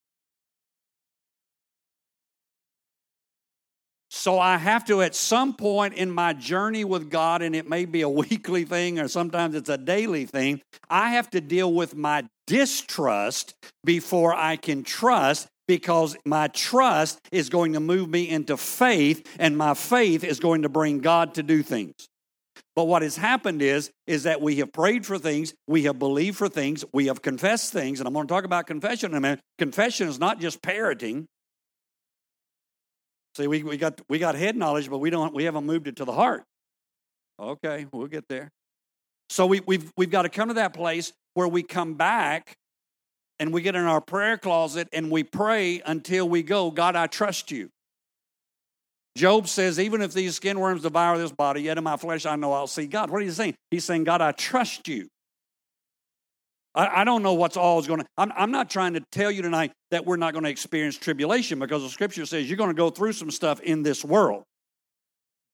So 4.17 4.39
I 4.39 4.57
have 4.57 4.83
to, 4.85 5.03
at 5.03 5.13
some 5.13 5.53
point 5.53 5.93
in 5.93 6.09
my 6.09 6.33
journey 6.33 6.83
with 6.83 7.11
God, 7.11 7.43
and 7.43 7.55
it 7.55 7.69
may 7.69 7.85
be 7.85 8.01
a 8.01 8.09
weekly 8.23 8.65
thing 8.65 8.99
or 8.99 9.07
sometimes 9.07 9.53
it's 9.53 9.69
a 9.69 9.77
daily 9.77 10.25
thing, 10.25 10.61
I 10.89 11.11
have 11.11 11.29
to 11.31 11.39
deal 11.39 11.71
with 11.71 11.95
my 11.95 12.27
distrust 12.47 13.53
before 13.85 14.33
I 14.33 14.55
can 14.55 14.83
trust 14.83 15.47
because 15.67 16.17
my 16.25 16.47
trust 16.47 17.19
is 17.31 17.49
going 17.49 17.73
to 17.73 17.79
move 17.79 18.09
me 18.09 18.27
into 18.27 18.57
faith 18.57 19.35
and 19.37 19.55
my 19.55 19.75
faith 19.75 20.23
is 20.23 20.39
going 20.39 20.63
to 20.63 20.69
bring 20.69 20.99
God 20.99 21.35
to 21.35 21.43
do 21.43 21.61
things. 21.61 21.93
But 22.75 22.85
what 22.85 23.03
has 23.03 23.17
happened 23.17 23.61
is 23.61 23.91
is 24.07 24.23
that 24.23 24.41
we 24.41 24.55
have 24.57 24.73
prayed 24.73 25.05
for 25.05 25.19
things, 25.19 25.53
we 25.67 25.83
have 25.83 25.99
believed 25.99 26.37
for 26.37 26.49
things, 26.49 26.83
we 26.91 27.05
have 27.05 27.21
confessed 27.21 27.71
things, 27.71 27.99
and 27.99 28.07
I'm 28.07 28.13
going 28.13 28.25
to 28.25 28.33
talk 28.33 28.45
about 28.45 28.65
confession 28.65 29.11
in 29.11 29.17
a 29.17 29.21
minute. 29.21 29.41
Confession 29.59 30.07
is 30.07 30.19
not 30.19 30.39
just 30.39 30.61
parroting. 30.63 31.27
See, 33.37 33.45
we, 33.45 33.61
we 33.61 33.77
got 33.77 34.01
we 34.09 34.17
got 34.17 34.33
head 34.33 34.55
knowledge, 34.55 34.89
but 34.89 34.97
we 34.97 35.11
don't 35.11 35.31
we 35.31 35.43
haven't 35.43 35.63
moved 35.63 35.87
it 35.87 35.97
to 35.97 36.05
the 36.05 36.11
heart. 36.11 36.43
Okay, 37.39 37.85
we'll 37.93 38.07
get 38.07 38.27
there. 38.27 38.51
So 39.29 39.45
we, 39.45 39.59
we've 39.59 39.91
we've 39.95 40.09
got 40.09 40.23
to 40.23 40.29
come 40.29 40.47
to 40.47 40.55
that 40.55 40.73
place 40.73 41.13
where 41.35 41.47
we 41.47 41.61
come 41.61 41.93
back 41.93 42.57
and 43.37 43.53
we 43.53 43.61
get 43.61 43.75
in 43.75 43.83
our 43.83 44.01
prayer 44.01 44.39
closet 44.39 44.87
and 44.91 45.11
we 45.11 45.21
pray 45.21 45.83
until 45.85 46.27
we 46.27 46.41
go, 46.41 46.71
God, 46.71 46.95
I 46.95 47.05
trust 47.05 47.51
you. 47.51 47.69
Job 49.15 49.47
says, 49.47 49.79
even 49.79 50.01
if 50.01 50.13
these 50.13 50.35
skin 50.35 50.59
worms 50.59 50.81
devour 50.81 51.19
this 51.19 51.31
body, 51.31 51.61
yet 51.61 51.77
in 51.77 51.83
my 51.83 51.97
flesh 51.97 52.25
I 52.25 52.37
know 52.37 52.53
I'll 52.53 52.65
see 52.65 52.87
God. 52.87 53.11
What 53.11 53.21
are 53.21 53.25
you 53.25 53.31
saying? 53.31 53.53
He's 53.69 53.85
saying, 53.85 54.05
God, 54.05 54.19
I 54.19 54.31
trust 54.31 54.87
you. 54.87 55.09
I, 56.77 57.01
I 57.01 57.03
don't 57.03 57.23
know 57.23 57.33
what's 57.33 57.57
all 57.57 57.81
going 57.81 58.01
to. 58.01 58.05
I'm, 58.17 58.31
I'm 58.37 58.51
not 58.51 58.69
trying 58.69 58.93
to 58.93 59.01
tell 59.11 59.31
you 59.31 59.41
tonight 59.41 59.73
that 59.91 60.05
we're 60.05 60.17
not 60.17 60.31
going 60.31 60.43
to 60.43 60.49
experience 60.49 60.97
tribulation 60.97 61.59
because 61.59 61.81
the 61.81 61.89
scripture 61.89 62.25
says 62.25 62.47
you're 62.47 62.57
going 62.57 62.69
to 62.69 62.75
go 62.75 62.89
through 62.89 63.13
some 63.13 63.31
stuff 63.31 63.59
in 63.61 63.83
this 63.83 64.05
world. 64.05 64.43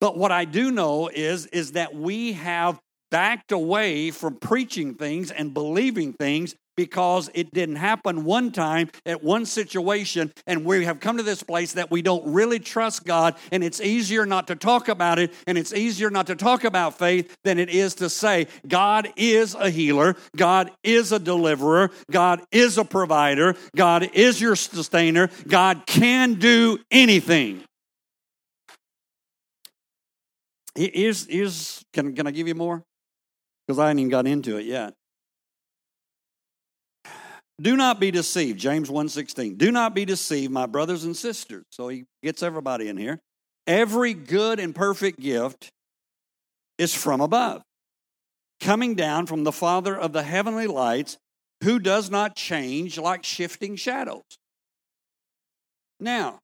But 0.01 0.18
what 0.18 0.34
I 0.34 0.44
do 0.44 0.70
know 0.70 1.08
is, 1.08 1.46
is 1.48 1.72
that 1.72 1.96
we 1.96 2.34
have 2.34 2.77
backed 3.10 3.53
away 3.53 4.12
from 4.12 4.36
preaching 4.36 4.96
things 4.96 5.32
and 5.32 5.53
believing 5.53 6.13
things 6.13 6.56
because 6.75 7.30
it 7.34 7.53
didn't 7.53 7.75
happen 7.75 8.24
one 8.24 8.51
time 8.51 8.89
at 9.06 9.24
one 9.24 9.46
situation, 9.46 10.34
and 10.48 10.65
we 10.65 10.86
have 10.86 11.00
come 11.00 11.18
to 11.18 11.24
this 11.24 11.44
place 11.44 11.74
that 11.74 11.92
we 11.92 12.01
don't 12.01 12.25
really 12.34 12.60
trust 12.60 13.06
God, 13.06 13.36
and 13.51 13.63
it's 13.63 13.82
easier 13.82 14.25
not 14.25 14.48
to 14.48 14.56
talk 14.56 14.88
about 14.88 15.20
it, 15.20 15.34
and 15.48 15.58
it's 15.58 15.74
easier 15.74 16.10
not 16.10 16.27
to 16.27 16.36
talk 16.36 16.63
about 16.63 16.98
faith 16.98 17.36
than 17.44 17.60
it 17.60 17.70
is 17.70 17.96
to 17.96 18.10
say, 18.10 18.48
God 18.68 19.10
is 19.15 19.56
a 19.56 19.70
healer, 19.70 20.15
God 20.36 20.72
is 20.84 21.12
a 21.12 21.20
deliverer, 21.20 21.92
God 22.12 22.42
is 22.51 22.77
a 22.77 22.86
provider, 22.86 23.56
God 23.75 24.10
is 24.13 24.42
your 24.42 24.56
sustainer, 24.56 25.30
God 25.48 25.86
can 25.86 26.36
do 26.36 26.80
anything. 26.92 27.63
Here's, 30.75 31.27
here's 31.27 31.84
can, 31.94 32.15
can 32.15 32.25
I 32.25 32.32
give 32.32 32.48
you 32.48 32.56
more? 32.56 32.84
Because 33.68 33.80
I 33.80 33.88
haven't 33.88 34.00
even 34.00 34.10
got 34.10 34.27
into 34.27 34.58
it 34.58 34.65
yet. 34.65 34.94
Do 37.62 37.77
not 37.77 38.00
be 38.00 38.12
deceived, 38.12 38.60
James 38.60 38.89
1:16. 38.89 39.57
Do 39.57 39.72
not 39.72 39.93
be 39.93 40.05
deceived, 40.05 40.51
my 40.51 40.65
brothers 40.65 41.03
and 41.03 41.15
sisters. 41.15 41.65
So 41.69 41.88
he 41.88 42.05
gets 42.24 42.41
everybody 42.41 42.88
in 42.88 42.98
here. 42.98 43.19
Every 43.67 44.13
good 44.13 44.60
and 44.60 44.75
perfect 44.75 45.19
gift 45.19 45.72
is 46.77 46.93
from 46.93 47.22
above, 47.22 47.62
coming 48.60 48.95
down 48.95 49.27
from 49.27 49.43
the 49.43 49.51
Father 49.51 49.98
of 49.98 50.12
the 50.13 50.24
heavenly 50.24 50.67
lights, 50.67 51.17
who 51.63 51.79
does 51.79 52.10
not 52.10 52.36
change 52.36 52.98
like 52.98 53.24
shifting 53.24 53.75
shadows. 53.75 54.24
Now, 56.00 56.39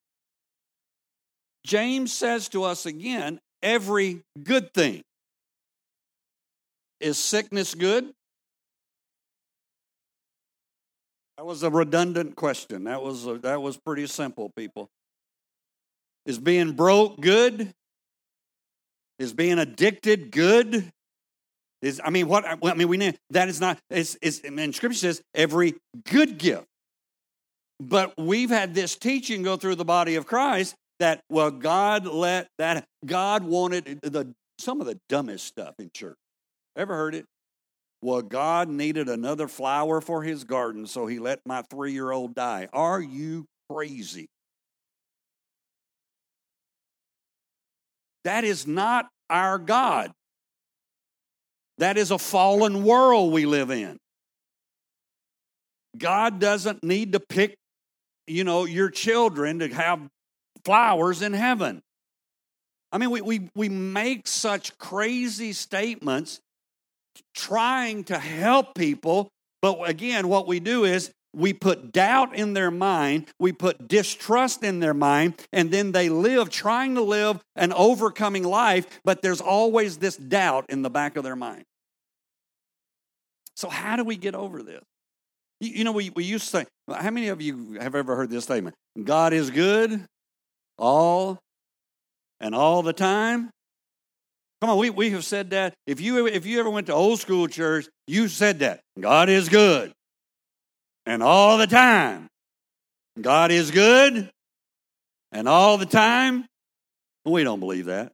James 1.66 2.14
says 2.14 2.48
to 2.50 2.64
us 2.64 2.86
again, 2.86 3.40
every 3.62 4.22
good 4.42 4.74
thing. 4.74 5.04
Is 7.02 7.18
sickness 7.18 7.76
good? 7.76 8.14
That 11.40 11.46
was 11.46 11.64
a 11.64 11.70
redundant 11.70 12.36
question. 12.36 12.84
That 12.84 13.02
was 13.02 13.26
a, 13.26 13.38
that 13.38 13.62
was 13.62 13.78
pretty 13.78 14.08
simple, 14.08 14.50
people. 14.50 14.90
Is 16.26 16.38
being 16.38 16.74
broke 16.74 17.22
good? 17.22 17.72
Is 19.20 19.32
being 19.32 19.58
addicted 19.58 20.32
good? 20.32 20.92
Is 21.82 22.02
I 22.04 22.10
mean 22.10 22.28
what 22.28 22.46
I 22.46 22.74
mean 22.74 22.90
we 22.90 22.98
need 22.98 23.18
that 23.30 23.48
is 23.48 23.62
not 23.62 23.80
is 23.90 24.18
is 24.22 24.42
and 24.44 24.76
scripture 24.76 24.98
says 24.98 25.22
every 25.34 25.76
good 26.12 26.40
gift. 26.40 26.66
But 27.80 28.16
we've 28.18 28.50
had 28.50 28.74
this 28.74 28.98
teaching 28.98 29.42
go 29.42 29.56
through 29.56 29.76
the 29.76 29.86
body 29.86 30.16
of 30.16 30.26
Christ 30.26 30.76
that 31.00 31.22
well 31.30 31.52
God 31.52 32.06
let 32.06 32.50
that 32.58 32.84
God 33.06 33.46
wanted 33.46 34.02
the 34.04 34.34
some 34.58 34.82
of 34.82 34.88
the 34.88 35.00
dumbest 35.08 35.46
stuff 35.46 35.76
in 35.80 35.90
church. 35.94 36.18
Ever 36.76 36.98
heard 36.98 37.16
it? 37.16 37.24
Well, 38.02 38.22
God 38.22 38.70
needed 38.70 39.10
another 39.10 39.48
flower 39.48 40.00
for 40.00 40.24
his 40.24 40.46
garden, 40.46 40.88
so 40.88 41.06
he 41.06 41.20
let 41.20 41.40
my 41.46 41.64
three 41.64 41.92
year 41.92 42.12
old 42.12 42.34
die. 42.34 42.70
Are 42.72 43.02
you 43.02 43.46
crazy? 43.70 44.30
That 48.24 48.44
is 48.44 48.66
not 48.66 49.08
our 49.30 49.58
God. 49.58 50.12
That 51.78 51.98
is 51.98 52.12
a 52.12 52.18
fallen 52.18 52.84
world 52.84 53.32
we 53.34 53.46
live 53.46 53.72
in. 53.72 53.98
God 55.98 56.40
doesn't 56.40 56.84
need 56.84 57.14
to 57.14 57.20
pick, 57.20 57.56
you 58.28 58.44
know, 58.44 58.66
your 58.66 58.90
children 58.90 59.60
to 59.60 59.70
have 59.70 60.00
flowers 60.64 61.22
in 61.22 61.34
heaven. 61.34 61.82
I 62.92 62.98
mean, 62.98 63.12
we, 63.12 63.22
we, 63.22 63.50
we 63.56 63.70
make 63.70 64.28
such 64.28 64.78
crazy 64.78 65.54
statements 65.54 66.40
trying 67.34 68.04
to 68.06 68.18
help 68.18 68.76
people. 68.76 69.30
But 69.62 69.90
again, 69.90 70.28
what 70.28 70.48
we 70.48 70.60
do 70.60 70.86
is 70.86 71.12
we 71.34 71.54
put 71.54 71.92
doubt 71.92 72.36
in 72.36 72.54
their 72.54 72.72
mind, 72.72 73.28
we 73.40 73.52
put 73.52 73.88
distrust 73.88 74.64
in 74.64 74.80
their 74.80 74.94
mind, 74.94 75.36
and 75.54 75.70
then 75.72 75.92
they 75.92 76.10
live 76.10 76.50
trying 76.50 76.96
to 76.96 77.02
live 77.02 77.40
an 77.56 77.72
overcoming 77.74 78.44
life, 78.44 79.00
but 79.04 79.22
there's 79.22 79.42
always 79.42 79.98
this 79.98 80.18
doubt 80.18 80.66
in 80.70 80.82
the 80.82 80.90
back 80.90 81.18
of 81.18 81.24
their 81.24 81.36
mind. 81.36 81.66
So, 83.56 83.70
how 83.70 83.96
do 83.96 84.04
we 84.04 84.16
get 84.16 84.36
over 84.36 84.64
this? 84.64 84.82
You, 85.60 85.70
you 85.70 85.84
know, 85.84 85.92
we, 85.92 86.10
we 86.12 86.24
used 86.24 86.46
to 86.46 86.50
say, 86.50 86.66
how 86.90 87.12
many 87.12 87.28
of 87.28 87.42
you 87.42 87.78
have 87.80 87.94
ever 87.94 88.16
heard 88.16 88.30
this 88.30 88.46
statement? 88.46 88.76
God 89.04 89.34
is 89.34 89.52
good 89.52 90.06
all 90.78 91.40
and 92.40 92.56
all 92.56 92.82
the 92.82 92.94
time. 92.94 93.52
Come 94.62 94.72
on, 94.72 94.78
we, 94.78 94.90
we 94.90 95.12
have 95.12 95.24
said 95.24 95.52
that. 95.52 95.74
If 95.88 96.02
you 96.02 96.28
if 96.28 96.46
you 96.46 96.60
ever 96.60 96.70
went 96.70 96.88
to 96.88 96.94
old 96.94 97.20
school 97.20 97.48
church, 97.48 97.88
you 98.08 98.28
said 98.28 98.60
that. 98.60 98.82
God 99.00 99.30
is 99.30 99.48
good. 99.48 99.94
And 101.06 101.24
all 101.24 101.58
the 101.58 101.68
time. 101.68 102.28
God 103.20 103.52
is 103.52 103.72
good. 103.72 104.30
And 105.32 105.48
all 105.48 105.78
the 105.78 105.86
time. 105.86 106.46
We 107.26 107.44
don't 107.44 107.60
believe 107.60 107.86
that. 107.86 108.12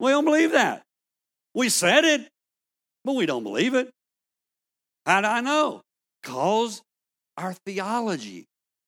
We 0.00 0.10
don't 0.10 0.24
believe 0.24 0.52
that. 0.52 0.82
We 1.54 1.68
said 1.68 2.04
it, 2.04 2.28
but 3.04 3.14
we 3.14 3.26
don't 3.26 3.42
believe 3.42 3.74
it. 3.74 3.90
How 5.04 5.20
do 5.20 5.26
I 5.26 5.40
know? 5.40 5.82
Because 6.22 6.82
our 7.36 7.52
theology, 7.52 8.46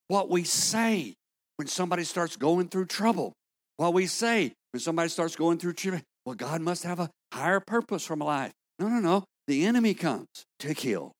what 0.09 0.31
we 0.31 0.45
say 0.45 1.15
when 1.57 1.67
somebody 1.67 2.05
starts 2.05 2.37
going 2.37 2.69
through 2.69 2.87
trouble, 2.87 3.33
what 3.81 3.95
we 3.95 4.07
say 4.07 4.53
when 4.73 4.81
somebody 4.81 5.09
starts 5.09 5.35
going 5.35 5.57
through 5.57 5.73
tribulation. 5.73 6.05
Well, 6.27 6.35
God 6.35 6.61
must 6.61 6.83
have 6.85 7.01
a 7.01 7.09
higher 7.33 7.61
purpose 7.61 8.05
for 8.05 8.15
my 8.15 8.27
life. 8.27 8.53
No, 8.79 8.89
no, 8.89 9.01
no. 9.01 9.25
The 9.47 9.65
enemy 9.65 9.95
comes 9.95 10.27
to 10.59 10.75
kill, 10.75 11.13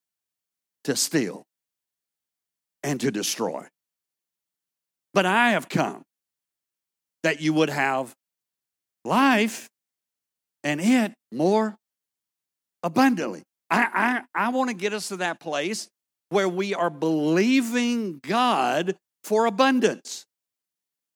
to 0.85 0.95
steal, 0.95 1.45
and 2.83 3.01
to 3.01 3.11
destroy. 3.11 3.67
But 5.15 5.25
I 5.25 5.53
have 5.53 5.71
come 5.71 6.03
that 7.23 7.41
you 7.41 7.55
would 7.55 7.71
have 7.71 8.13
life 9.07 9.67
and 10.63 10.83
it 10.83 11.15
more 11.33 11.77
abundantly. 12.83 13.43
I, 13.71 14.23
I, 14.35 14.49
I 14.49 14.49
want 14.51 14.69
to 14.69 14.77
get 14.77 14.93
us 14.93 15.09
to 15.09 15.17
that 15.17 15.41
place 15.41 15.89
where 16.29 16.49
we 16.49 16.75
are 16.75 16.91
believing 16.91 18.21
God 18.23 18.97
for 19.25 19.47
abundance. 19.47 20.27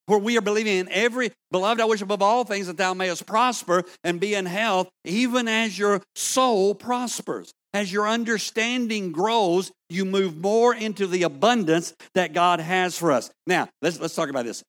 Where 0.07 0.19
we 0.19 0.37
are 0.37 0.43
believing 0.43 0.77
in 0.79 0.89
every, 0.91 1.33
beloved, 1.51 1.81
I 1.81 1.87
wish 1.87 2.03
above 2.03 2.23
all 2.23 2.45
things 2.45 2.67
that 2.67 2.77
thou 2.77 2.95
mayest 2.95 3.27
prosper 3.27 3.85
and 4.03 4.21
be 4.21 4.35
in 4.35 4.47
health, 4.47 4.89
even 5.05 5.49
as 5.49 5.79
your 5.79 6.03
soul 6.15 6.75
prospers. 6.75 7.53
As 7.73 7.93
your 7.93 8.09
understanding 8.09 9.11
grows, 9.13 9.73
you 9.89 10.05
move 10.05 10.37
more 10.37 10.75
into 10.75 11.07
the 11.07 11.25
abundance 11.25 11.95
that 12.15 12.33
God 12.33 12.61
has 12.61 12.97
for 12.97 13.11
us. 13.11 13.31
Now, 13.47 13.69
let's, 13.83 13.99
let's 13.99 14.15
talk 14.15 14.29
about 14.29 14.45
this. 14.45 14.63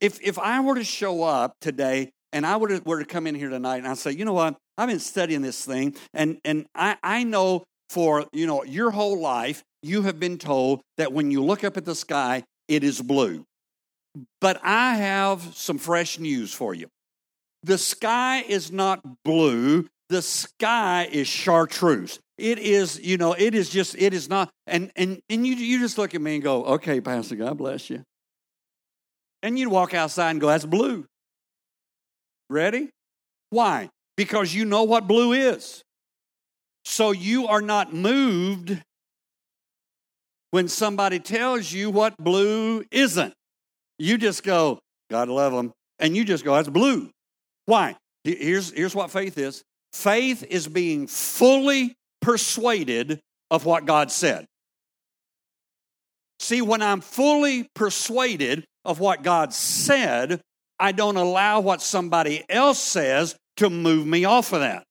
If, 0.00 0.20
if 0.22 0.38
I 0.38 0.60
were 0.60 0.76
to 0.76 0.84
show 0.84 1.24
up 1.24 1.54
today 1.60 2.10
and 2.32 2.46
I 2.46 2.56
were 2.58 2.68
to, 2.68 2.82
were 2.84 3.00
to 3.00 3.04
come 3.04 3.26
in 3.26 3.34
here 3.34 3.48
tonight 3.48 3.78
and 3.78 3.88
I 3.88 3.94
say, 3.94 4.12
you 4.12 4.24
know 4.24 4.34
what, 4.34 4.56
I've 4.76 4.88
been 4.88 5.00
studying 5.00 5.42
this 5.42 5.64
thing, 5.64 5.96
and, 6.14 6.38
and 6.44 6.66
I, 6.76 6.96
I 7.02 7.24
know 7.24 7.64
for 7.88 8.26
you 8.32 8.46
know 8.46 8.64
your 8.64 8.90
whole 8.90 9.20
life 9.20 9.62
you 9.82 10.02
have 10.02 10.20
been 10.20 10.38
told 10.38 10.80
that 10.96 11.12
when 11.12 11.30
you 11.30 11.42
look 11.42 11.64
up 11.64 11.76
at 11.76 11.84
the 11.84 11.94
sky, 11.94 12.42
it 12.66 12.84
is 12.84 13.00
blue. 13.00 13.44
But 14.40 14.60
I 14.62 14.94
have 14.96 15.42
some 15.54 15.78
fresh 15.78 16.18
news 16.18 16.52
for 16.52 16.74
you. 16.74 16.88
The 17.62 17.78
sky 17.78 18.44
is 18.46 18.70
not 18.70 19.00
blue, 19.24 19.88
the 20.08 20.22
sky 20.22 21.08
is 21.10 21.26
chartreuse. 21.26 22.20
It 22.38 22.60
is, 22.60 23.00
you 23.00 23.16
know, 23.16 23.32
it 23.32 23.54
is 23.54 23.68
just, 23.68 23.96
it 23.98 24.14
is 24.14 24.28
not, 24.28 24.48
and 24.66 24.92
and 24.94 25.20
and 25.28 25.46
you 25.46 25.54
you 25.54 25.80
just 25.80 25.98
look 25.98 26.14
at 26.14 26.20
me 26.20 26.34
and 26.34 26.42
go, 26.42 26.64
okay, 26.64 27.00
Pastor, 27.00 27.34
God 27.34 27.58
bless 27.58 27.90
you. 27.90 28.04
And 29.42 29.58
you'd 29.58 29.68
walk 29.68 29.94
outside 29.94 30.30
and 30.30 30.40
go, 30.40 30.46
that's 30.48 30.64
blue. 30.64 31.04
Ready? 32.48 32.90
Why? 33.50 33.90
Because 34.16 34.54
you 34.54 34.64
know 34.64 34.84
what 34.84 35.06
blue 35.06 35.32
is. 35.32 35.82
So 36.84 37.10
you 37.10 37.46
are 37.46 37.62
not 37.62 37.92
moved 37.92 38.82
when 40.50 40.68
somebody 40.68 41.20
tells 41.20 41.72
you 41.72 41.90
what 41.90 42.16
blue 42.16 42.84
isn't. 42.90 43.34
You 43.98 44.18
just 44.18 44.42
go, 44.42 44.78
God 45.10 45.28
love 45.28 45.52
them. 45.52 45.72
And 45.98 46.16
you 46.16 46.24
just 46.24 46.44
go, 46.44 46.54
that's 46.54 46.68
blue. 46.68 47.10
Why? 47.66 47.96
Here's, 48.24 48.72
here's 48.72 48.94
what 48.94 49.10
faith 49.10 49.38
is 49.38 49.62
faith 49.92 50.44
is 50.48 50.68
being 50.68 51.06
fully 51.06 51.94
persuaded 52.20 53.20
of 53.50 53.64
what 53.64 53.86
God 53.86 54.10
said. 54.10 54.46
See, 56.40 56.62
when 56.62 56.82
I'm 56.82 57.00
fully 57.00 57.66
persuaded 57.74 58.64
of 58.84 59.00
what 59.00 59.22
God 59.22 59.52
said, 59.52 60.40
I 60.78 60.92
don't 60.92 61.16
allow 61.16 61.60
what 61.60 61.82
somebody 61.82 62.44
else 62.48 62.78
says 62.78 63.36
to 63.56 63.68
move 63.68 64.06
me 64.06 64.24
off 64.24 64.52
of 64.52 64.60
that. 64.60 64.84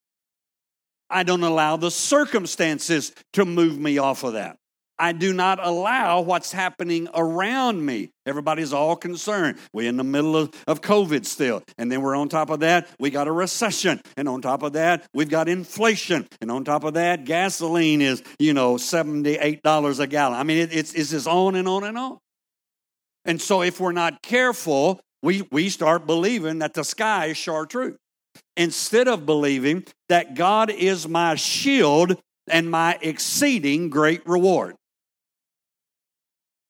I 1.09 1.23
don't 1.23 1.43
allow 1.43 1.77
the 1.77 1.91
circumstances 1.91 3.13
to 3.33 3.45
move 3.45 3.79
me 3.79 3.97
off 3.97 4.23
of 4.23 4.33
that. 4.33 4.57
I 4.99 5.11
do 5.11 5.33
not 5.33 5.59
allow 5.65 6.21
what's 6.21 6.51
happening 6.51 7.07
around 7.13 7.85
me. 7.85 8.11
Everybody's 8.25 8.73
all 8.73 8.95
concerned. 8.95 9.59
We're 9.71 9.89
in 9.89 9.97
the 9.97 10.03
middle 10.03 10.35
of, 10.35 10.51
of 10.65 10.81
COVID 10.81 11.25
still. 11.25 11.63
And 11.77 11.91
then 11.91 12.01
we're 12.01 12.15
on 12.15 12.29
top 12.29 12.49
of 12.49 12.61
that, 12.61 12.87
we 12.99 13.09
got 13.09 13.27
a 13.27 13.31
recession. 13.31 14.01
And 14.15 14.27
on 14.27 14.41
top 14.41 14.63
of 14.63 14.73
that, 14.73 15.05
we've 15.13 15.29
got 15.29 15.47
inflation. 15.47 16.27
And 16.41 16.49
on 16.49 16.63
top 16.63 16.83
of 16.83 16.95
that, 16.95 17.25
gasoline 17.25 18.01
is, 18.01 18.23
you 18.39 18.53
know, 18.53 18.75
$78 18.75 19.99
a 19.99 20.07
gallon. 20.07 20.39
I 20.39 20.43
mean, 20.43 20.57
it, 20.57 20.75
it's, 20.75 20.93
it's 20.93 21.11
just 21.11 21.27
on 21.27 21.55
and 21.55 21.67
on 21.67 21.83
and 21.83 21.97
on. 21.97 22.17
And 23.25 23.41
so 23.41 23.61
if 23.61 23.79
we're 23.79 23.91
not 23.91 24.21
careful, 24.21 24.99
we, 25.21 25.47
we 25.51 25.69
start 25.69 26.07
believing 26.07 26.59
that 26.59 26.73
the 26.73 26.83
sky 26.83 27.27
is 27.27 27.37
chartreuse 27.37 27.97
instead 28.55 29.07
of 29.07 29.25
believing 29.25 29.83
that 30.09 30.35
God 30.35 30.69
is 30.69 31.07
my 31.07 31.35
shield 31.35 32.19
and 32.49 32.69
my 32.69 32.97
exceeding 33.01 33.89
great 33.89 34.25
reward. 34.25 34.75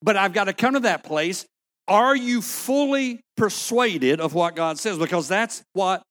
But 0.08 0.15
I've 0.15 0.32
got 0.32 0.46
to 0.46 0.54
come 0.54 0.76
to 0.76 0.80
that 0.80 1.04
place. 1.04 1.46
Are 1.89 2.15
you 2.15 2.41
fully 2.41 3.20
persuaded 3.36 4.22
of 4.22 4.34
what 4.34 4.56
God 4.56 4.80
says? 4.80 4.98
Because 4.98 5.28
that's 5.28 5.63
what 5.74 6.02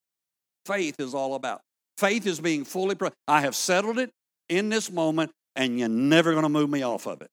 faith 0.67 0.97
is 0.99 1.15
all 1.15 1.35
about. 1.35 1.63
Faith 1.97 2.27
is 2.27 2.39
being 2.39 2.67
fully, 2.67 2.95
per- 2.95 3.11
I 3.27 3.41
have 3.41 3.57
settled 3.57 3.99
it 3.99 4.11
in 4.51 4.69
this 4.69 4.93
moment, 4.93 5.31
and 5.57 5.79
you're 5.79 5.89
never 5.89 6.33
going 6.33 6.43
to 6.43 6.51
move 6.51 6.69
me 6.69 6.83
off 6.83 7.07
of 7.07 7.23
it. 7.23 7.29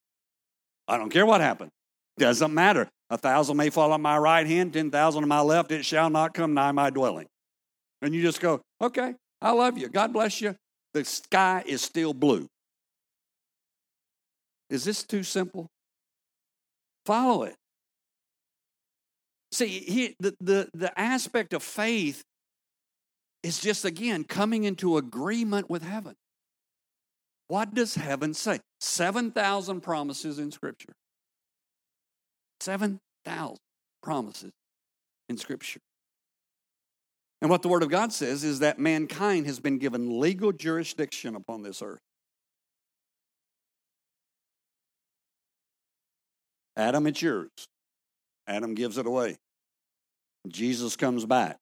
I 0.87 0.97
don't 0.97 1.09
care 1.09 1.25
what 1.25 1.41
happens. 1.41 1.71
Doesn't 2.17 2.53
matter. 2.53 2.87
A 3.09 3.17
thousand 3.17 3.57
may 3.57 3.69
fall 3.69 3.91
on 3.91 4.01
my 4.01 4.17
right 4.17 4.47
hand, 4.47 4.71
ten 4.71 4.89
thousand 4.89 5.23
on 5.23 5.27
my 5.27 5.41
left, 5.41 5.69
it 5.73 5.83
shall 5.83 6.09
not 6.09 6.33
come 6.33 6.53
nigh 6.53 6.71
my 6.71 6.89
dwelling. 6.89 7.27
And 8.01 8.15
you 8.15 8.21
just 8.21 8.39
go, 8.39 8.61
okay, 8.79 9.15
I 9.41 9.51
love 9.51 9.77
you. 9.77 9.89
God 9.89 10.13
bless 10.13 10.39
you. 10.39 10.55
The 10.93 11.03
sky 11.03 11.61
is 11.65 11.81
still 11.81 12.13
blue. 12.13 12.47
Is 14.69 14.85
this 14.85 15.03
too 15.03 15.23
simple? 15.23 15.67
Follow 17.05 17.43
it. 17.43 17.55
See, 19.51 19.67
he, 19.67 20.15
the, 20.19 20.35
the, 20.39 20.69
the 20.73 20.99
aspect 20.99 21.53
of 21.53 21.61
faith 21.61 22.23
is 23.43 23.59
just, 23.59 23.85
again, 23.85 24.23
coming 24.23 24.63
into 24.63 24.97
agreement 24.97 25.69
with 25.69 25.83
heaven. 25.83 26.15
What 27.49 27.73
does 27.73 27.95
heaven 27.95 28.33
say? 28.33 28.59
7,000 28.79 29.81
promises 29.81 30.39
in 30.39 30.51
Scripture. 30.51 30.93
7,000 32.61 33.57
promises 34.01 34.51
in 35.29 35.37
Scripture. 35.37 35.81
And 37.41 37.49
what 37.51 37.61
the 37.61 37.67
Word 37.67 37.83
of 37.83 37.89
God 37.89 38.13
says 38.13 38.43
is 38.43 38.59
that 38.59 38.79
mankind 38.79 39.45
has 39.47 39.59
been 39.59 39.77
given 39.77 40.19
legal 40.19 40.53
jurisdiction 40.53 41.35
upon 41.35 41.61
this 41.61 41.81
earth. 41.81 41.99
Adam, 46.75 47.07
it's 47.07 47.21
yours. 47.21 47.49
Adam 48.47 48.73
gives 48.73 48.97
it 48.97 49.05
away. 49.05 49.37
Jesus 50.47 50.95
comes 50.95 51.25
back 51.25 51.57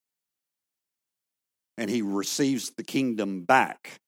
and 1.78 1.90
he 1.90 2.02
receives 2.02 2.72
the 2.72 2.84
kingdom 2.84 3.44
back. 3.44 4.00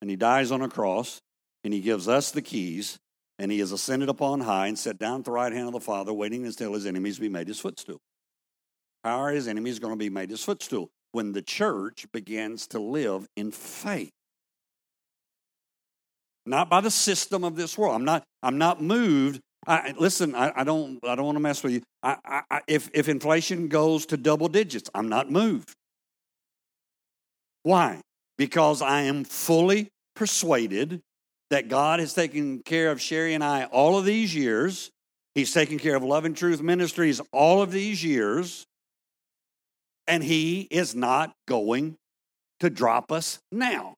And 0.00 0.08
he 0.10 0.16
dies 0.16 0.50
on 0.50 0.62
a 0.62 0.68
cross 0.68 1.20
and 1.64 1.72
he 1.72 1.80
gives 1.80 2.08
us 2.08 2.30
the 2.30 2.42
keys 2.42 2.98
and 3.38 3.52
he 3.52 3.60
is 3.60 3.72
ascended 3.72 4.08
upon 4.08 4.40
high 4.40 4.66
and 4.66 4.78
set 4.78 4.98
down 4.98 5.20
at 5.20 5.24
the 5.24 5.30
right 5.30 5.52
hand 5.52 5.68
of 5.68 5.72
the 5.72 5.80
Father, 5.80 6.12
waiting 6.12 6.44
until 6.44 6.74
his 6.74 6.86
enemies 6.86 7.18
be 7.18 7.28
made 7.28 7.46
his 7.46 7.60
footstool. 7.60 8.00
How 9.04 9.18
are 9.18 9.30
his 9.30 9.46
enemies 9.46 9.78
going 9.78 9.92
to 9.92 9.98
be 9.98 10.10
made 10.10 10.30
his 10.30 10.42
footstool? 10.42 10.90
When 11.12 11.32
the 11.32 11.42
church 11.42 12.06
begins 12.12 12.66
to 12.68 12.80
live 12.80 13.26
in 13.36 13.52
faith. 13.52 14.10
Not 16.44 16.68
by 16.68 16.80
the 16.80 16.90
system 16.90 17.44
of 17.44 17.56
this 17.56 17.78
world. 17.78 17.94
I'm 17.94 18.04
not, 18.04 18.24
I'm 18.42 18.58
not 18.58 18.82
moved. 18.82 19.40
I, 19.68 19.94
listen, 19.98 20.34
I, 20.34 20.52
I, 20.56 20.64
don't, 20.64 20.98
I 21.04 21.14
don't 21.14 21.26
want 21.26 21.36
to 21.36 21.40
mess 21.40 21.62
with 21.62 21.74
you. 21.74 21.82
I, 22.02 22.62
if, 22.66 22.88
if 22.94 23.08
inflation 23.08 23.68
goes 23.68 24.06
to 24.06 24.16
double 24.16 24.48
digits, 24.48 24.88
I'm 24.94 25.08
not 25.08 25.30
moved. 25.30 25.74
Why? 27.64 28.00
Because 28.38 28.80
I 28.80 29.02
am 29.02 29.24
fully 29.24 29.88
persuaded 30.16 31.02
that 31.50 31.68
God 31.68 32.00
has 32.00 32.14
taken 32.14 32.60
care 32.60 32.90
of 32.90 33.00
Sherry 33.00 33.34
and 33.34 33.44
I 33.44 33.64
all 33.64 33.98
of 33.98 34.06
these 34.06 34.34
years. 34.34 34.90
He's 35.34 35.52
taken 35.52 35.78
care 35.78 35.96
of 35.96 36.02
Love 36.02 36.24
and 36.24 36.36
Truth 36.36 36.62
Ministries 36.62 37.20
all 37.30 37.60
of 37.60 37.70
these 37.70 38.02
years 38.02 38.66
and 40.08 40.24
He 40.24 40.62
is 40.70 40.94
not 40.94 41.32
going 41.46 41.96
to 42.60 42.70
drop 42.70 43.12
us 43.12 43.38
now. 43.52 43.94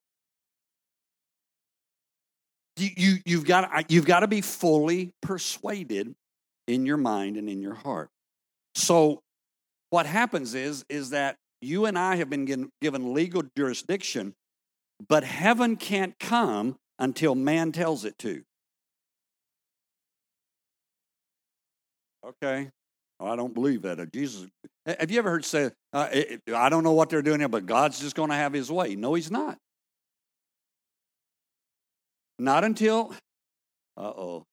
You, 2.81 2.91
you, 2.97 3.17
you've, 3.25 3.45
got, 3.45 3.91
you've 3.91 4.07
got 4.07 4.21
to 4.21 4.27
be 4.27 4.41
fully 4.41 5.13
persuaded 5.21 6.15
in 6.67 6.87
your 6.87 6.97
mind 6.97 7.37
and 7.37 7.49
in 7.49 7.61
your 7.61 7.75
heart. 7.75 8.09
So, 8.75 9.23
what 9.91 10.07
happens 10.07 10.55
is, 10.55 10.85
is 10.89 11.11
that 11.11 11.37
you 11.61 11.87
and 11.87 11.99
I 11.99 12.17
have 12.17 12.31
been 12.31 12.71
given 12.81 13.13
legal 13.13 13.43
jurisdiction, 13.57 14.35
but 15.09 15.25
heaven 15.25 15.77
can't 15.77 16.19
come 16.19 16.77
until 16.99 17.35
man 17.35 17.73
tells 17.73 18.05
it 18.05 18.17
to. 18.19 18.43
Okay, 22.25 22.71
Oh, 23.21 23.27
I 23.27 23.37
don't 23.37 23.53
believe 23.53 23.83
that. 23.83 24.01
Uh, 24.01 24.07
Jesus, 24.07 24.47
have 24.87 25.11
you 25.11 25.19
ever 25.19 25.31
heard 25.31 25.45
say, 25.45 25.71
uh, 25.93 26.09
I 26.55 26.69
don't 26.71 26.83
know 26.83 26.93
what 26.93 27.11
they're 27.11 27.21
doing 27.21 27.41
here, 27.41 27.49
but 27.49 27.67
God's 27.67 28.01
just 28.01 28.17
going 28.17 28.31
to 28.31 28.35
have 28.35 28.55
his 28.55 28.73
way? 28.73 28.97
No, 28.97 29.13
he's 29.13 29.31
not. 29.31 29.59
Not 32.41 32.65
until, 32.65 33.15
uh 33.99 34.01
oh, 34.01 34.47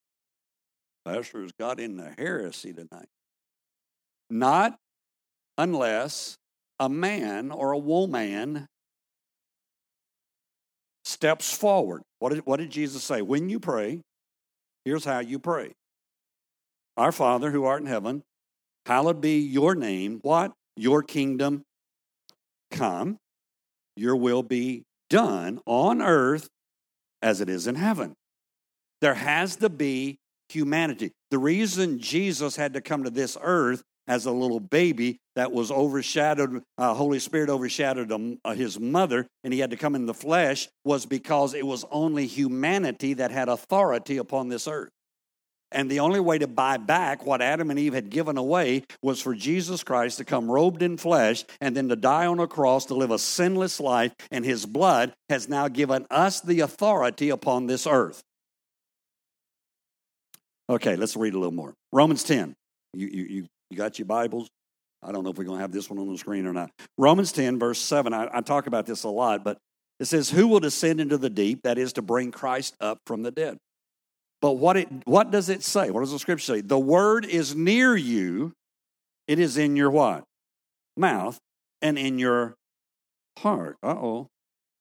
Pastor's 1.06 1.54
got 1.58 1.80
in 1.80 1.96
the 1.96 2.14
heresy 2.18 2.74
tonight. 2.74 3.08
Not 4.30 4.78
unless 5.58 6.36
a 6.82 6.90
man 6.90 7.50
or 7.50 7.72
a 7.72 7.78
woman 7.78 8.68
steps 11.06 11.56
forward. 11.56 12.02
What 12.20 12.34
did, 12.34 12.46
what 12.46 12.58
did 12.58 12.72
Jesus 12.72 13.06
say? 13.06 13.22
When 13.22 13.48
you 13.48 13.58
pray, 13.58 14.02
here's 14.84 15.06
how 15.06 15.20
you 15.20 15.40
pray 15.40 15.72
Our 16.98 17.14
Father 17.14 17.52
who 17.52 17.64
art 17.64 17.80
in 17.80 17.88
heaven, 17.88 18.22
hallowed 18.86 19.22
be 19.22 19.40
your 19.40 19.76
name. 19.76 20.20
What? 20.24 20.52
Your 20.76 21.04
kingdom 21.04 21.64
come, 22.70 23.18
your 23.96 24.18
will 24.18 24.44
be 24.44 24.84
done 25.10 25.62
on 25.66 26.02
earth 26.02 26.50
as 27.22 27.42
it 27.42 27.50
is 27.50 27.68
in 27.68 27.76
heaven. 27.76 28.14
There 29.02 29.16
has 29.16 29.58
to 29.58 29.70
be 29.70 30.18
humanity. 30.50 31.12
The 31.30 31.38
reason 31.38 32.00
Jesus 32.00 32.56
had 32.56 32.74
to 32.74 32.82
come 32.82 33.04
to 33.04 33.10
this 33.10 33.38
earth 33.42 33.84
as 34.08 34.26
a 34.26 34.32
little 34.32 34.60
baby 34.60 35.20
that 35.36 35.52
was 35.52 35.70
overshadowed, 35.70 36.64
uh, 36.78 36.94
Holy 36.94 37.20
Spirit 37.20 37.50
overshadowed 37.50 38.40
uh, 38.44 38.54
his 38.54 38.80
mother, 38.80 39.28
and 39.44 39.54
he 39.54 39.60
had 39.60 39.72
to 39.72 39.78
come 39.78 39.96
in 39.96 40.06
the 40.06 40.14
flesh, 40.14 40.70
was 40.86 41.06
because 41.06 41.54
it 41.54 41.66
was 41.66 41.86
only 41.92 42.26
humanity 42.26 43.14
that 43.16 43.32
had 43.32 43.50
authority 43.50 44.18
upon 44.18 44.48
this 44.48 44.68
earth. 44.68 44.90
And 45.72 45.92
the 45.92 46.00
only 46.00 46.20
way 46.20 46.38
to 46.38 46.48
buy 46.48 46.78
back 46.78 47.26
what 47.26 47.42
Adam 47.42 47.70
and 47.70 47.80
Eve 47.80 47.94
had 47.94 48.10
given 48.10 48.38
away 48.38 48.84
was 49.02 49.22
for 49.22 49.36
Jesus 49.36 49.84
Christ 49.84 50.18
to 50.18 50.26
come 50.26 50.50
robed 50.50 50.82
in 50.82 50.98
flesh 50.98 51.44
and 51.60 51.76
then 51.76 51.90
to 51.90 51.96
die 51.96 52.26
on 52.26 52.40
a 52.40 52.48
cross 52.48 52.86
to 52.86 52.94
live 52.94 53.12
a 53.12 53.20
sinless 53.20 53.80
life. 53.80 54.14
And 54.32 54.46
his 54.46 54.66
blood 54.66 55.14
has 55.30 55.50
now 55.50 55.68
given 55.68 56.06
us 56.10 56.40
the 56.40 56.62
authority 56.62 57.30
upon 57.30 57.68
this 57.68 57.86
earth. 57.86 58.24
Okay, 60.70 60.96
let's 60.96 61.16
read 61.16 61.34
a 61.34 61.38
little 61.38 61.54
more. 61.54 61.74
Romans 61.92 62.24
10. 62.24 62.54
You, 62.94 63.08
you, 63.08 63.48
you 63.70 63.78
got 63.78 64.00
your 64.00 64.06
Bibles? 64.06 64.50
I 65.04 65.12
don't 65.12 65.24
know 65.24 65.30
if 65.30 65.38
we're 65.38 65.44
going 65.44 65.58
to 65.58 65.62
have 65.62 65.72
this 65.72 65.90
one 65.90 66.00
on 66.00 66.12
the 66.12 66.18
screen 66.18 66.46
or 66.46 66.54
not. 66.54 66.72
Romans 66.98 67.32
10, 67.32 67.60
verse 67.60 67.80
7. 67.80 68.14
I, 68.14 68.30
I 68.34 68.42
talk 68.42 68.68
about 68.68 68.86
this 68.86 69.04
a 69.04 69.10
lot, 69.10 69.44
but 69.44 69.58
it 70.00 70.06
says, 70.06 70.30
Who 70.30 70.48
will 70.48 70.60
descend 70.60 71.00
into 71.00 71.18
the 71.18 71.30
deep? 71.30 71.64
That 71.64 71.78
is 71.78 71.94
to 71.94 72.02
bring 72.02 72.32
Christ 72.32 72.76
up 72.80 73.00
from 73.06 73.24
the 73.24 73.32
dead. 73.32 73.58
But 74.42 74.54
what 74.54 74.78
it 74.78 74.88
what 75.06 75.32
does 75.32 75.50
it 75.50 75.64
say? 75.64 75.90
What 75.90 76.02
does 76.02 76.12
the 76.12 76.20
scripture 76.20 76.56
say? 76.56 76.62
The 76.62 76.80
word 76.80 77.26
is 77.26 77.56
near 77.56 77.96
you. 77.96 78.54
It 79.28 79.40
is 79.40 79.58
in 79.58 79.76
your 79.76 79.90
what? 79.90 80.24
Mouth 80.96 81.38
and 81.82 81.98
in 81.98 82.20
your 82.20 82.56
heart. 83.40 83.78
Uh-oh. 83.84 84.28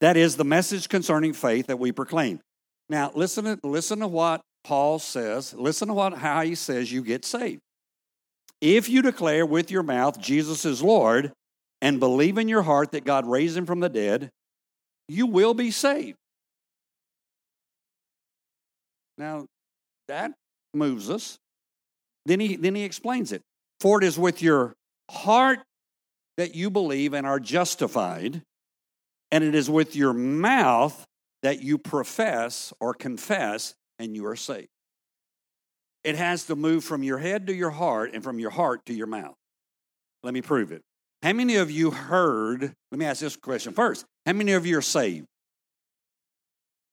That 0.01 0.17
is 0.17 0.37
the 0.37 0.45
message 0.45 0.89
concerning 0.89 1.33
faith 1.33 1.67
that 1.69 1.79
we 1.79 1.91
proclaim. 1.91 2.41
Now 2.89 3.11
listen 3.15 3.45
to 3.45 3.59
listen 3.65 4.01
to 4.01 4.07
what 4.07 4.43
Paul 4.63 4.99
says. 4.99 5.55
Listen 5.55 5.89
to 5.89 5.95
what 5.95 6.15
how 6.15 6.43
he 6.43 6.55
says 6.55 6.93
you 6.93 7.03
get 7.03 7.25
saved. 7.25 7.61
If 8.61 8.89
you 8.89 9.03
declare 9.03 9.47
with 9.47 9.71
your 9.71 9.83
mouth 9.83 10.21
Jesus 10.21 10.65
is 10.65 10.83
Lord 10.83 11.33
and 11.81 11.99
believe 12.01 12.37
in 12.39 12.49
your 12.49 12.63
heart 12.63 12.93
that 12.93 13.05
God 13.05 13.27
raised 13.27 13.57
him 13.57 13.67
from 13.67 13.81
the 13.81 13.89
dead, 13.89 14.31
you 15.09 15.27
will 15.27 15.55
be 15.55 15.71
saved. 15.71 16.19
Now, 19.19 19.47
that 20.09 20.33
moves 20.75 21.11
us. 21.11 21.39
Then 22.27 22.41
he, 22.41 22.57
then 22.57 22.75
he 22.75 22.85
explains 22.85 23.33
it. 23.33 23.43
For 23.81 24.03
it 24.03 24.05
is 24.05 24.19
with 24.19 24.43
your 24.43 24.75
heart 25.11 25.61
that 26.37 26.55
you 26.55 26.71
believe 26.71 27.15
and 27.15 27.27
are 27.27 27.41
justified, 27.41 28.43
and 29.31 29.45
it 29.45 29.55
is 29.55 29.71
with 29.71 29.97
your 29.97 30.13
mouth 30.13 31.05
that 31.43 31.63
you 31.63 31.79
profess 31.79 32.73
or 32.81 32.95
confess 32.95 33.75
and 33.99 34.15
you 34.15 34.27
are 34.27 34.37
saved. 34.37 34.69
It 36.05 36.17
has 36.17 36.45
to 36.45 36.57
move 36.57 36.85
from 36.85 37.03
your 37.03 37.19
head 37.19 37.47
to 37.49 37.55
your 37.55 37.71
heart 37.71 38.11
and 38.15 38.23
from 38.23 38.39
your 38.39 38.51
heart 38.51 38.85
to 38.87 38.95
your 38.95 39.07
mouth. 39.07 39.35
Let 40.23 40.35
me 40.35 40.43
prove 40.43 40.73
it. 40.73 40.83
How 41.23 41.33
many 41.33 41.57
of 41.57 41.71
you 41.71 41.91
heard? 41.91 42.63
Let 42.63 42.99
me 42.99 43.05
ask 43.07 43.21
this 43.21 43.37
question 43.37 43.73
first. 43.73 44.05
How 44.25 44.33
many 44.33 44.53
of 44.53 44.67
you 44.67 44.79
are 44.79 44.83
saved? 44.83 45.27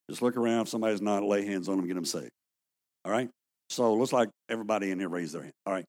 Just 0.10 0.22
look 0.22 0.38
around. 0.38 0.64
If 0.64 0.70
somebody's 0.70 1.02
not, 1.02 1.24
lay 1.24 1.46
hands 1.46 1.70
on 1.70 1.78
them, 1.78 1.88
get 1.88 1.96
them 1.96 2.06
saved. 2.06 2.32
All 3.06 3.12
right? 3.12 3.30
So 3.70 3.94
it 3.94 3.98
looks 3.98 4.14
like 4.14 4.30
everybody 4.50 4.92
in 4.92 5.00
here 5.00 5.10
raised 5.10 5.34
their 5.34 5.42
hand. 5.42 5.54
All 5.66 5.74
right. 5.74 5.86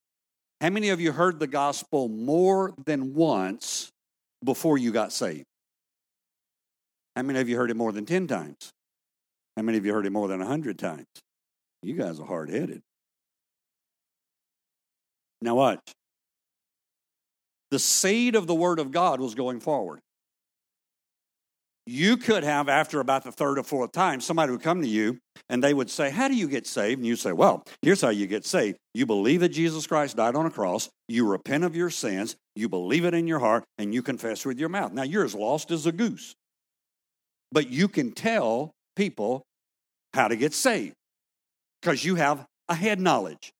How 0.60 0.70
many 0.70 0.90
of 0.90 1.00
you 1.00 1.12
heard 1.12 1.38
the 1.38 1.46
gospel 1.46 2.08
more 2.08 2.72
than 2.86 3.14
once 3.14 3.90
before 4.42 4.78
you 4.78 4.92
got 4.92 5.12
saved? 5.12 5.44
How 7.16 7.22
many 7.22 7.38
of 7.40 7.48
you 7.48 7.56
heard 7.56 7.70
it 7.70 7.76
more 7.76 7.92
than 7.92 8.06
10 8.06 8.26
times? 8.26 8.70
How 9.56 9.62
many 9.62 9.78
of 9.78 9.86
you 9.86 9.92
heard 9.92 10.06
it 10.06 10.10
more 10.10 10.28
than 10.28 10.38
100 10.38 10.78
times? 10.78 11.06
You 11.82 11.94
guys 11.94 12.18
are 12.18 12.26
hard 12.26 12.50
headed. 12.50 12.82
Now, 15.40 15.56
watch. 15.56 15.80
The 17.70 17.78
seed 17.78 18.34
of 18.34 18.46
the 18.46 18.54
Word 18.54 18.78
of 18.78 18.90
God 18.90 19.20
was 19.20 19.34
going 19.34 19.60
forward. 19.60 20.00
You 21.86 22.16
could 22.16 22.44
have, 22.44 22.70
after 22.70 23.00
about 23.00 23.24
the 23.24 23.32
third 23.32 23.58
or 23.58 23.62
fourth 23.62 23.92
time, 23.92 24.20
somebody 24.20 24.52
would 24.52 24.62
come 24.62 24.80
to 24.80 24.88
you 24.88 25.18
and 25.50 25.62
they 25.62 25.74
would 25.74 25.90
say, 25.90 26.10
How 26.10 26.28
do 26.28 26.34
you 26.34 26.48
get 26.48 26.66
saved? 26.66 26.98
And 26.98 27.06
you 27.06 27.16
say, 27.16 27.32
Well, 27.32 27.62
here's 27.82 28.00
how 28.00 28.08
you 28.08 28.26
get 28.26 28.46
saved. 28.46 28.78
You 28.94 29.04
believe 29.04 29.40
that 29.40 29.50
Jesus 29.50 29.86
Christ 29.86 30.16
died 30.16 30.34
on 30.34 30.46
a 30.46 30.50
cross, 30.50 30.88
you 31.08 31.28
repent 31.28 31.64
of 31.64 31.76
your 31.76 31.90
sins, 31.90 32.36
you 32.56 32.70
believe 32.70 33.04
it 33.04 33.12
in 33.12 33.26
your 33.26 33.38
heart, 33.38 33.64
and 33.76 33.92
you 33.92 34.02
confess 34.02 34.46
with 34.46 34.58
your 34.58 34.70
mouth. 34.70 34.92
Now, 34.92 35.02
you're 35.02 35.24
as 35.24 35.34
lost 35.34 35.70
as 35.70 35.84
a 35.84 35.92
goose. 35.92 36.34
But 37.52 37.68
you 37.68 37.88
can 37.88 38.12
tell 38.12 38.72
people 38.96 39.42
how 40.14 40.28
to 40.28 40.36
get 40.36 40.54
saved 40.54 40.94
because 41.82 42.04
you 42.04 42.14
have 42.14 42.46
a 42.68 42.74
head 42.74 42.98
knowledge. 42.98 43.52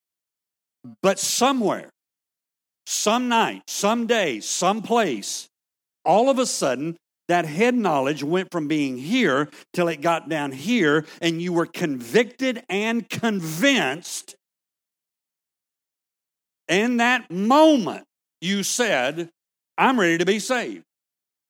But 1.03 1.19
somewhere, 1.19 1.91
some 2.87 3.29
night, 3.29 3.63
some 3.67 4.07
day, 4.07 4.41
some 4.41 4.83
place, 4.83 5.47
all 6.05 6.31
of 6.31 6.39
a 6.39 6.47
sudden, 6.47 6.97
that 7.29 7.45
head 7.47 7.75
knowledge 7.75 8.23
went 8.23 8.51
from 8.51 8.69
being 8.69 8.99
here 8.99 9.49
till 9.73 9.89
it 9.89 10.01
got 10.01 10.29
down 10.29 10.53
here, 10.53 11.07
and 11.21 11.41
you 11.41 11.53
were 11.53 11.67
convicted 11.67 12.63
and 12.69 13.09
convinced. 13.09 14.37
In 16.69 16.99
that 16.99 17.31
moment, 17.31 18.05
you 18.41 18.63
said, 18.63 19.31
I'm 19.77 19.99
ready 19.99 20.19
to 20.19 20.27
be 20.27 20.39
saved. 20.39 20.85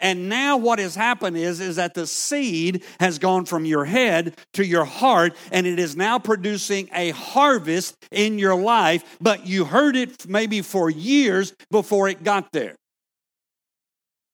And 0.01 0.29
now 0.29 0.57
what 0.57 0.81
has 0.81 0.95
happened 0.95 1.37
is, 1.37 1.61
is 1.61 1.77
that 1.77 1.95
the 1.95 2.07
seed 2.07 2.83
has 3.01 3.19
gone 3.19 3.45
from 3.45 3.65
your 3.65 3.85
head 3.85 4.37
to 4.55 4.65
your 4.65 4.85
heart, 4.85 5.37
and 5.51 5.67
it 5.67 5.79
is 5.79 5.97
now 5.97 6.19
producing 6.19 6.91
a 6.93 7.11
harvest 7.11 7.97
in 8.11 8.39
your 8.39 8.55
life, 8.55 9.17
but 9.21 9.47
you 9.47 9.65
heard 9.65 9.97
it 9.97 10.29
maybe 10.29 10.63
for 10.63 10.91
years 10.91 11.55
before 11.71 12.09
it 12.09 12.23
got 12.23 12.53
there. 12.53 12.75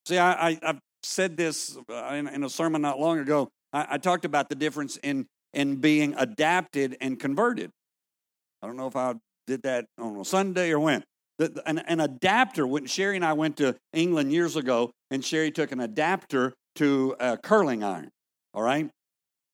See, 0.07 0.19
I, 0.19 0.59
I, 0.63 0.79
said 1.03 1.37
this 1.37 1.79
uh, 1.89 2.15
in, 2.15 2.29
in, 2.29 2.45
a 2.45 2.51
sermon 2.51 2.83
not 2.83 2.99
long 2.99 3.19
ago. 3.19 3.49
I, 3.73 3.87
I 3.91 3.99
talked 3.99 4.25
about 4.25 4.49
the 4.49 4.55
difference 4.55 4.97
in, 4.99 5.27
in 5.53 5.77
being 5.77 6.15
adapted 6.17 6.97
and 7.01 7.19
converted. 7.19 7.71
I 8.63 8.67
don't 8.67 8.77
know 8.77 8.87
if 8.87 8.97
I 8.97 9.15
did 9.47 9.63
that 9.63 9.87
on 9.99 10.17
a 10.17 10.25
Sunday 10.25 10.71
or 10.71 10.81
when. 10.81 11.03
The, 11.39 11.63
an, 11.67 11.79
an, 11.79 12.01
adapter, 12.01 12.67
when 12.67 12.87
Sherry 12.87 13.17
and 13.17 13.25
I 13.25 13.33
went 13.33 13.57
to 13.59 13.75
England 13.95 14.31
years 14.31 14.57
ago, 14.57 14.91
and 15.11 15.25
Sherry 15.25 15.51
took 15.51 15.73
an 15.73 15.81
adapter 15.81 16.53
to 16.77 17.17
a 17.19 17.39
curling 17.39 17.83
iron, 17.83 18.11
all 18.53 18.63
right? 18.63 18.91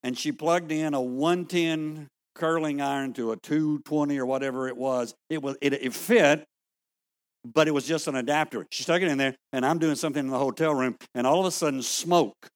And 0.02 0.18
she 0.18 0.32
plugged 0.32 0.72
in 0.72 0.94
a 0.94 1.00
110 1.00 2.08
curling 2.34 2.80
iron 2.80 3.12
to 3.14 3.32
a 3.32 3.36
220 3.36 4.18
or 4.18 4.26
whatever 4.26 4.68
it 4.68 4.76
was. 4.76 5.14
It 5.30 5.42
was 5.42 5.56
it, 5.60 5.72
it 5.72 5.94
fit, 5.94 6.44
but 7.54 7.68
it 7.68 7.72
was 7.72 7.86
just 7.86 8.06
an 8.08 8.16
adapter. 8.16 8.66
She 8.70 8.82
stuck 8.82 9.02
it 9.02 9.08
in 9.08 9.18
there, 9.18 9.34
and 9.52 9.64
I'm 9.64 9.78
doing 9.78 9.94
something 9.94 10.24
in 10.24 10.30
the 10.30 10.38
hotel 10.38 10.74
room, 10.74 10.96
and 11.14 11.26
all 11.26 11.40
of 11.40 11.46
a 11.46 11.50
sudden, 11.50 11.82
smoke 11.82 12.50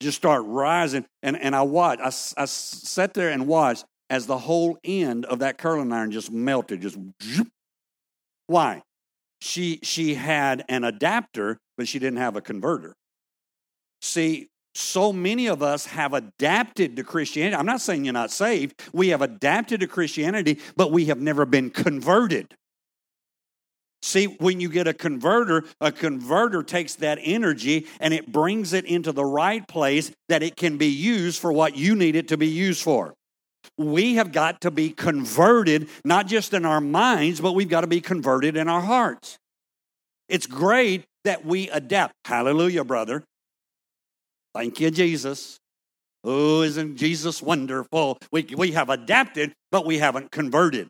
just 0.00 0.16
start 0.16 0.44
rising. 0.46 1.04
And, 1.22 1.36
and 1.40 1.54
I 1.54 1.62
watched, 1.62 2.00
I, 2.00 2.42
I 2.42 2.44
sat 2.46 3.14
there 3.14 3.28
and 3.28 3.46
watched 3.46 3.84
as 4.08 4.26
the 4.26 4.38
whole 4.38 4.78
end 4.82 5.26
of 5.26 5.40
that 5.40 5.58
curling 5.58 5.92
iron 5.92 6.10
just 6.10 6.32
melted. 6.32 6.80
Just 6.80 6.98
why? 8.46 8.82
She 9.42 9.78
she 9.82 10.14
had 10.14 10.64
an 10.68 10.84
adapter, 10.84 11.58
but 11.78 11.86
she 11.88 11.98
didn't 11.98 12.18
have 12.18 12.36
a 12.36 12.42
converter. 12.42 12.94
See, 14.02 14.48
so 14.74 15.12
many 15.12 15.46
of 15.46 15.62
us 15.62 15.86
have 15.86 16.12
adapted 16.12 16.96
to 16.96 17.04
Christianity. 17.04 17.56
I'm 17.56 17.66
not 17.66 17.80
saying 17.80 18.04
you're 18.04 18.12
not 18.12 18.30
saved. 18.30 18.80
We 18.92 19.08
have 19.08 19.22
adapted 19.22 19.80
to 19.80 19.86
Christianity, 19.86 20.58
but 20.76 20.92
we 20.92 21.06
have 21.06 21.20
never 21.20 21.44
been 21.44 21.70
converted. 21.70 22.54
See, 24.02 24.26
when 24.26 24.60
you 24.60 24.70
get 24.70 24.86
a 24.86 24.94
converter, 24.94 25.64
a 25.80 25.92
converter 25.92 26.62
takes 26.62 26.94
that 26.96 27.18
energy 27.22 27.86
and 28.00 28.14
it 28.14 28.32
brings 28.32 28.72
it 28.72 28.86
into 28.86 29.12
the 29.12 29.24
right 29.24 29.66
place 29.68 30.10
that 30.28 30.42
it 30.42 30.56
can 30.56 30.78
be 30.78 30.86
used 30.86 31.40
for 31.40 31.52
what 31.52 31.76
you 31.76 31.94
need 31.94 32.16
it 32.16 32.28
to 32.28 32.36
be 32.36 32.48
used 32.48 32.82
for 32.82 33.14
we 33.76 34.14
have 34.14 34.32
got 34.32 34.60
to 34.62 34.70
be 34.70 34.90
converted, 34.90 35.88
not 36.04 36.26
just 36.26 36.54
in 36.54 36.64
our 36.64 36.80
minds, 36.80 37.40
but 37.40 37.52
we've 37.52 37.68
got 37.68 37.80
to 37.82 37.86
be 37.86 38.00
converted 38.00 38.56
in 38.56 38.68
our 38.68 38.80
hearts. 38.80 39.38
It's 40.28 40.46
great 40.46 41.04
that 41.24 41.44
we 41.44 41.68
adapt. 41.70 42.14
Hallelujah, 42.24 42.84
brother. 42.84 43.24
Thank 44.54 44.80
you, 44.80 44.90
Jesus. 44.90 45.58
Oh, 46.24 46.62
isn't 46.62 46.96
Jesus 46.96 47.40
wonderful? 47.40 48.18
We, 48.30 48.46
we 48.56 48.72
have 48.72 48.90
adapted, 48.90 49.52
but 49.70 49.86
we 49.86 49.98
haven't 49.98 50.30
converted. 50.30 50.88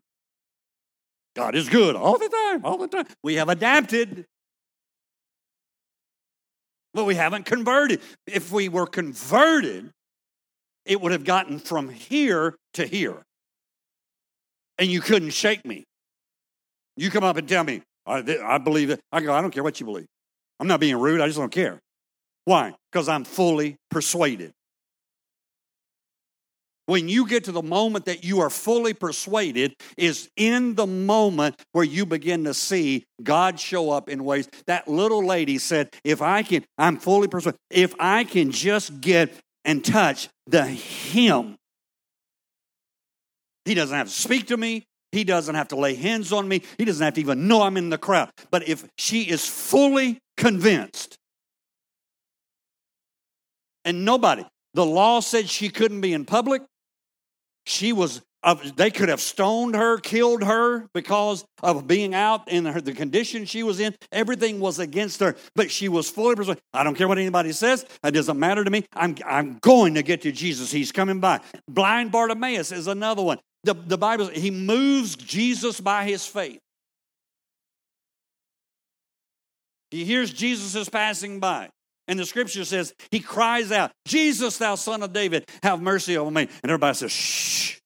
God 1.36 1.54
is 1.54 1.68
good 1.68 1.94
all 1.94 2.18
the 2.18 2.28
time, 2.28 2.64
all 2.64 2.78
the 2.78 2.88
time. 2.88 3.06
We 3.22 3.34
have 3.34 3.48
adapted. 3.48 4.26
But 6.92 7.04
we 7.04 7.14
haven't 7.14 7.46
converted. 7.46 8.00
If 8.26 8.50
we 8.50 8.68
were 8.68 8.86
converted, 8.86 9.90
it 10.84 11.00
would 11.00 11.12
have 11.12 11.24
gotten 11.24 11.60
from 11.60 11.88
here 11.88 12.56
to 12.74 12.84
here. 12.84 13.22
And 14.78 14.90
you 14.90 15.00
couldn't 15.00 15.30
shake 15.30 15.64
me. 15.64 15.84
You 16.96 17.10
come 17.10 17.22
up 17.22 17.36
and 17.36 17.48
tell 17.48 17.62
me, 17.62 17.82
I, 18.06 18.24
I 18.44 18.58
believe 18.58 18.90
it. 18.90 19.00
I 19.12 19.20
go, 19.20 19.32
I 19.32 19.40
don't 19.40 19.52
care 19.52 19.62
what 19.62 19.78
you 19.78 19.86
believe. 19.86 20.06
I'm 20.58 20.66
not 20.66 20.80
being 20.80 20.96
rude. 20.96 21.20
I 21.20 21.26
just 21.26 21.38
don't 21.38 21.52
care. 21.52 21.78
Why? 22.50 22.74
Because 22.90 23.08
I'm 23.08 23.22
fully 23.22 23.76
persuaded. 23.92 24.50
When 26.86 27.08
you 27.08 27.28
get 27.28 27.44
to 27.44 27.52
the 27.52 27.62
moment 27.62 28.06
that 28.06 28.24
you 28.24 28.40
are 28.40 28.50
fully 28.50 28.92
persuaded, 28.92 29.76
is 29.96 30.28
in 30.36 30.74
the 30.74 30.88
moment 30.88 31.62
where 31.70 31.84
you 31.84 32.04
begin 32.06 32.42
to 32.46 32.52
see 32.52 33.04
God 33.22 33.60
show 33.60 33.92
up 33.92 34.08
in 34.08 34.24
ways. 34.24 34.48
That 34.66 34.88
little 34.88 35.24
lady 35.24 35.58
said, 35.58 35.90
If 36.02 36.22
I 36.22 36.42
can, 36.42 36.64
I'm 36.76 36.96
fully 36.96 37.28
persuaded, 37.28 37.60
if 37.70 37.94
I 38.00 38.24
can 38.24 38.50
just 38.50 39.00
get 39.00 39.32
and 39.64 39.84
touch 39.84 40.28
the 40.48 40.66
Him, 40.66 41.54
He 43.64 43.74
doesn't 43.74 43.96
have 43.96 44.08
to 44.08 44.12
speak 44.12 44.48
to 44.48 44.56
me. 44.56 44.82
He 45.12 45.22
doesn't 45.22 45.54
have 45.54 45.68
to 45.68 45.76
lay 45.76 45.94
hands 45.94 46.32
on 46.32 46.48
me. 46.48 46.62
He 46.78 46.84
doesn't 46.84 47.04
have 47.04 47.14
to 47.14 47.20
even 47.20 47.46
know 47.46 47.62
I'm 47.62 47.76
in 47.76 47.90
the 47.90 47.98
crowd. 47.98 48.30
But 48.50 48.68
if 48.68 48.88
she 48.98 49.22
is 49.22 49.46
fully 49.46 50.18
convinced, 50.36 51.16
and 53.90 54.04
nobody, 54.04 54.44
the 54.72 54.86
law 54.86 55.18
said 55.18 55.48
she 55.48 55.68
couldn't 55.68 56.00
be 56.00 56.12
in 56.12 56.24
public. 56.24 56.62
She 57.66 57.92
was, 57.92 58.22
they 58.76 58.90
could 58.90 59.08
have 59.08 59.20
stoned 59.20 59.74
her, 59.74 59.98
killed 59.98 60.44
her 60.44 60.88
because 60.94 61.44
of 61.62 61.88
being 61.88 62.14
out 62.14 62.48
in 62.48 62.64
the 62.64 62.92
condition 62.92 63.44
she 63.44 63.64
was 63.64 63.80
in. 63.80 63.94
Everything 64.12 64.60
was 64.60 64.78
against 64.78 65.18
her, 65.20 65.36
but 65.56 65.72
she 65.72 65.88
was 65.88 66.08
fully 66.08 66.36
persuaded. 66.36 66.62
I 66.72 66.84
don't 66.84 66.94
care 66.94 67.08
what 67.08 67.18
anybody 67.18 67.50
says. 67.50 67.84
It 68.04 68.12
doesn't 68.12 68.38
matter 68.38 68.62
to 68.62 68.70
me. 68.70 68.86
I'm, 68.94 69.16
I'm 69.26 69.58
going 69.58 69.94
to 69.94 70.04
get 70.04 70.22
to 70.22 70.30
Jesus. 70.30 70.70
He's 70.70 70.92
coming 70.92 71.18
by. 71.18 71.40
Blind 71.68 72.12
Bartimaeus 72.12 72.70
is 72.70 72.86
another 72.86 73.22
one. 73.22 73.38
The, 73.64 73.74
the 73.74 73.98
Bible, 73.98 74.28
he 74.28 74.52
moves 74.52 75.16
Jesus 75.16 75.80
by 75.80 76.04
his 76.04 76.24
faith. 76.24 76.60
He 79.90 80.04
hears 80.04 80.32
Jesus 80.32 80.76
is 80.76 80.88
passing 80.88 81.40
by. 81.40 81.70
And 82.10 82.18
the 82.18 82.26
scripture 82.26 82.64
says, 82.64 82.92
he 83.12 83.20
cries 83.20 83.70
out, 83.70 83.92
Jesus, 84.04 84.58
thou 84.58 84.74
son 84.74 85.04
of 85.04 85.12
David, 85.12 85.48
have 85.62 85.80
mercy 85.80 86.16
over 86.18 86.28
me. 86.28 86.42
And 86.42 86.70
everybody 86.70 86.96
says, 86.96 87.12
shh. 87.12 87.78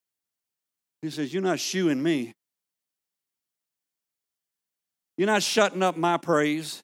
He 1.03 1.11
says, 1.11 1.35
You're 1.35 1.43
not 1.43 1.61
shooing 1.61 2.03
me. 2.03 2.33
You're 5.19 5.27
not 5.27 5.43
shutting 5.43 5.83
up 5.83 5.99
my 5.99 6.17
praise. 6.17 6.81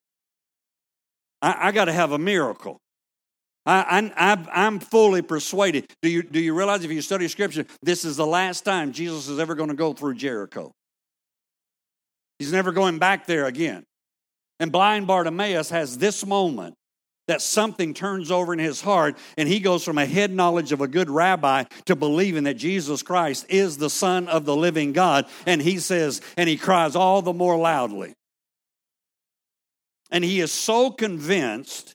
I, 1.40 1.68
I 1.68 1.72
got 1.72 1.86
to 1.86 1.92
have 1.94 2.12
a 2.12 2.18
miracle. 2.18 2.76
I, 3.64 4.12
I, 4.14 4.66
am 4.66 4.78
fully 4.78 5.22
persuaded. 5.22 5.90
Do 6.02 6.10
you, 6.10 6.22
do 6.22 6.40
you 6.40 6.52
realize 6.52 6.84
if 6.84 6.90
you 6.90 7.00
study 7.00 7.26
Scripture, 7.28 7.64
this 7.82 8.04
is 8.04 8.18
the 8.18 8.26
last 8.26 8.66
time 8.66 8.92
Jesus 8.92 9.28
is 9.28 9.38
ever 9.38 9.54
going 9.54 9.70
to 9.70 9.74
go 9.74 9.94
through 9.94 10.16
Jericho? 10.16 10.72
He's 12.38 12.52
never 12.52 12.72
going 12.72 12.98
back 12.98 13.24
there 13.24 13.46
again. 13.46 13.84
And 14.58 14.70
blind 14.70 15.06
Bartimaeus 15.06 15.70
has 15.70 15.96
this 15.96 16.26
moment 16.26 16.74
that 17.30 17.40
something 17.40 17.94
turns 17.94 18.30
over 18.30 18.52
in 18.52 18.58
his 18.58 18.80
heart 18.80 19.16
and 19.38 19.48
he 19.48 19.60
goes 19.60 19.84
from 19.84 19.98
a 19.98 20.04
head 20.04 20.32
knowledge 20.32 20.72
of 20.72 20.80
a 20.80 20.88
good 20.88 21.08
rabbi 21.08 21.62
to 21.84 21.94
believing 21.94 22.44
that 22.44 22.54
Jesus 22.54 23.02
Christ 23.02 23.46
is 23.48 23.78
the 23.78 23.88
Son 23.88 24.26
of 24.28 24.44
the 24.44 24.56
living 24.56 24.92
God. 24.92 25.26
And 25.46 25.62
he 25.62 25.78
says, 25.78 26.20
and 26.36 26.48
he 26.48 26.56
cries 26.56 26.96
all 26.96 27.22
the 27.22 27.32
more 27.32 27.56
loudly. 27.56 28.14
And 30.10 30.24
he 30.24 30.40
is 30.40 30.50
so 30.50 30.90
convinced 30.90 31.94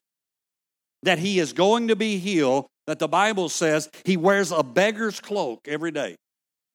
that 1.04 1.20
he 1.20 1.40
is 1.40 1.52
going 1.52 1.90
to 1.90 1.98
be 1.98 2.18
healed 2.18 2.68
that 2.88 3.00
the 3.00 3.10
Bible 3.10 3.50
says 3.50 3.90
he 4.06 4.16
wears 4.16 4.54
a 4.54 4.64
beggar's 4.64 5.20
cloak 5.20 5.68
every 5.68 5.92
day. 5.92 6.16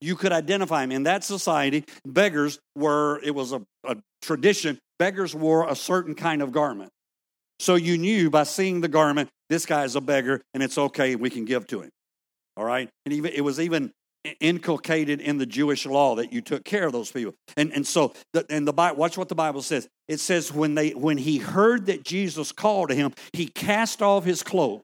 You 0.01 0.15
could 0.15 0.31
identify 0.31 0.83
him. 0.83 0.91
In 0.91 1.03
that 1.03 1.23
society, 1.23 1.83
beggars 2.05 2.59
were, 2.75 3.19
it 3.23 3.31
was 3.31 3.53
a, 3.53 3.61
a 3.85 3.97
tradition, 4.21 4.77
beggars 4.99 5.33
wore 5.33 5.67
a 5.67 5.75
certain 5.75 6.13
kind 6.13 6.43
of 6.43 6.51
garment. 6.51 6.91
So 7.61 7.75
you 7.75 7.99
knew 7.99 8.31
by 8.31 8.41
seeing 8.41 8.81
the 8.81 8.87
garment, 8.87 9.29
this 9.47 9.67
guy 9.67 9.83
is 9.83 9.95
a 9.95 10.01
beggar 10.01 10.41
and 10.55 10.63
it's 10.63 10.79
okay, 10.79 11.15
we 11.15 11.29
can 11.29 11.45
give 11.45 11.67
to 11.67 11.81
him. 11.81 11.91
All 12.57 12.65
right? 12.65 12.89
And 13.05 13.13
even 13.13 13.33
it 13.33 13.41
was 13.41 13.59
even 13.59 13.91
inculcated 14.39 15.21
in 15.21 15.37
the 15.37 15.45
Jewish 15.45 15.85
law 15.85 16.15
that 16.15 16.33
you 16.33 16.41
took 16.41 16.65
care 16.65 16.87
of 16.87 16.91
those 16.91 17.11
people. 17.11 17.35
And 17.55 17.71
and 17.71 17.85
so 17.85 18.13
the, 18.33 18.47
and 18.49 18.67
the 18.67 18.73
Bible, 18.73 18.97
watch 18.97 19.15
what 19.15 19.29
the 19.29 19.35
Bible 19.35 19.61
says. 19.61 19.87
It 20.07 20.19
says 20.19 20.51
when 20.51 20.73
they 20.73 20.89
when 20.95 21.19
he 21.19 21.37
heard 21.37 21.85
that 21.85 22.03
Jesus 22.03 22.51
called 22.51 22.89
to 22.89 22.95
him, 22.95 23.13
he 23.31 23.45
cast 23.45 24.01
off 24.01 24.25
his 24.25 24.41
cloak. 24.41 24.81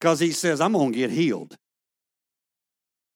Because 0.00 0.18
he 0.18 0.32
says, 0.32 0.62
I'm 0.62 0.72
going 0.72 0.92
to 0.92 0.98
get 0.98 1.10
healed. 1.10 1.54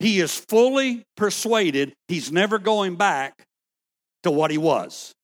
He 0.01 0.21
is 0.21 0.37
fully 0.37 1.05
persuaded 1.17 1.95
he's 2.09 2.31
never 2.31 2.59
going 2.59 2.97
back 2.97 3.47
to 4.25 4.31
what 4.31 4.51
he 4.51 4.59
was 4.59 5.15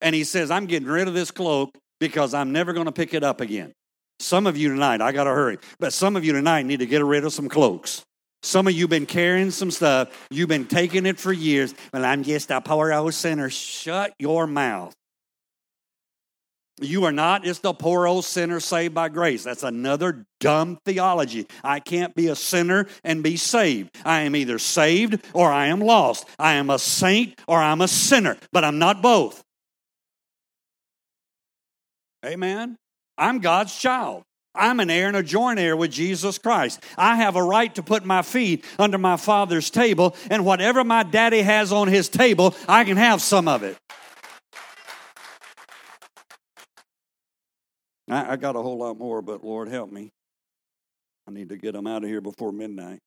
and 0.00 0.14
he 0.14 0.24
says, 0.24 0.50
I'm 0.50 0.66
getting 0.66 0.88
rid 0.88 1.08
of 1.08 1.14
this 1.14 1.30
cloak 1.30 1.70
because 2.00 2.34
I'm 2.34 2.52
never 2.52 2.72
going 2.72 2.86
to 2.86 2.92
pick 2.92 3.14
it 3.14 3.24
up 3.24 3.40
again. 3.40 3.72
Some 4.20 4.46
of 4.46 4.56
you 4.56 4.68
tonight, 4.68 5.00
I 5.00 5.12
got 5.12 5.24
to 5.24 5.30
hurry, 5.30 5.58
but 5.78 5.92
some 5.92 6.16
of 6.16 6.24
you 6.24 6.32
tonight 6.32 6.66
need 6.66 6.80
to 6.80 6.86
get 6.86 7.04
rid 7.04 7.24
of 7.24 7.32
some 7.32 7.48
cloaks. 7.48 8.02
Some 8.42 8.68
of 8.68 8.72
you 8.72 8.86
been 8.86 9.06
carrying 9.06 9.50
some 9.50 9.70
stuff. 9.70 10.26
You've 10.30 10.48
been 10.48 10.66
taking 10.66 11.06
it 11.06 11.18
for 11.18 11.32
years. 11.32 11.74
Well, 11.92 12.04
I'm 12.04 12.22
just 12.22 12.50
a 12.50 12.60
poor 12.60 12.92
old 12.92 13.14
sinner. 13.14 13.50
Shut 13.50 14.14
your 14.18 14.46
mouth. 14.46 14.94
You 16.80 17.04
are 17.04 17.12
not 17.12 17.42
just 17.42 17.64
a 17.64 17.74
poor 17.74 18.06
old 18.06 18.24
sinner 18.24 18.60
saved 18.60 18.94
by 18.94 19.08
grace. 19.08 19.42
That's 19.42 19.64
another 19.64 20.24
dumb 20.38 20.78
theology. 20.84 21.46
I 21.64 21.80
can't 21.80 22.14
be 22.14 22.28
a 22.28 22.36
sinner 22.36 22.86
and 23.02 23.22
be 23.22 23.36
saved. 23.36 23.96
I 24.04 24.22
am 24.22 24.36
either 24.36 24.60
saved 24.60 25.20
or 25.32 25.50
I 25.50 25.66
am 25.66 25.80
lost. 25.80 26.28
I 26.38 26.54
am 26.54 26.70
a 26.70 26.78
saint 26.78 27.40
or 27.48 27.58
I'm 27.58 27.80
a 27.80 27.88
sinner, 27.88 28.36
but 28.52 28.62
I'm 28.62 28.78
not 28.78 29.02
both. 29.02 29.42
Amen. 32.24 32.76
I'm 33.16 33.38
God's 33.40 33.76
child. 33.76 34.22
I'm 34.54 34.80
an 34.80 34.90
heir 34.90 35.08
and 35.08 35.16
a 35.16 35.22
joint 35.22 35.58
heir 35.58 35.76
with 35.76 35.92
Jesus 35.92 36.38
Christ. 36.38 36.82
I 36.96 37.16
have 37.16 37.36
a 37.36 37.42
right 37.42 37.72
to 37.76 37.82
put 37.82 38.04
my 38.04 38.22
feet 38.22 38.64
under 38.78 38.98
my 38.98 39.16
father's 39.16 39.70
table, 39.70 40.16
and 40.30 40.44
whatever 40.44 40.82
my 40.82 41.04
daddy 41.04 41.42
has 41.42 41.72
on 41.72 41.86
his 41.86 42.08
table, 42.08 42.56
I 42.66 42.84
can 42.84 42.96
have 42.96 43.22
some 43.22 43.46
of 43.46 43.62
it. 43.62 43.76
I, 48.10 48.32
I 48.32 48.36
got 48.36 48.56
a 48.56 48.62
whole 48.62 48.78
lot 48.78 48.98
more, 48.98 49.22
but 49.22 49.44
Lord 49.44 49.68
help 49.68 49.92
me. 49.92 50.10
I 51.28 51.30
need 51.30 51.50
to 51.50 51.56
get 51.56 51.72
them 51.72 51.86
out 51.86 52.02
of 52.02 52.08
here 52.08 52.20
before 52.20 52.52
midnight. 52.52 52.98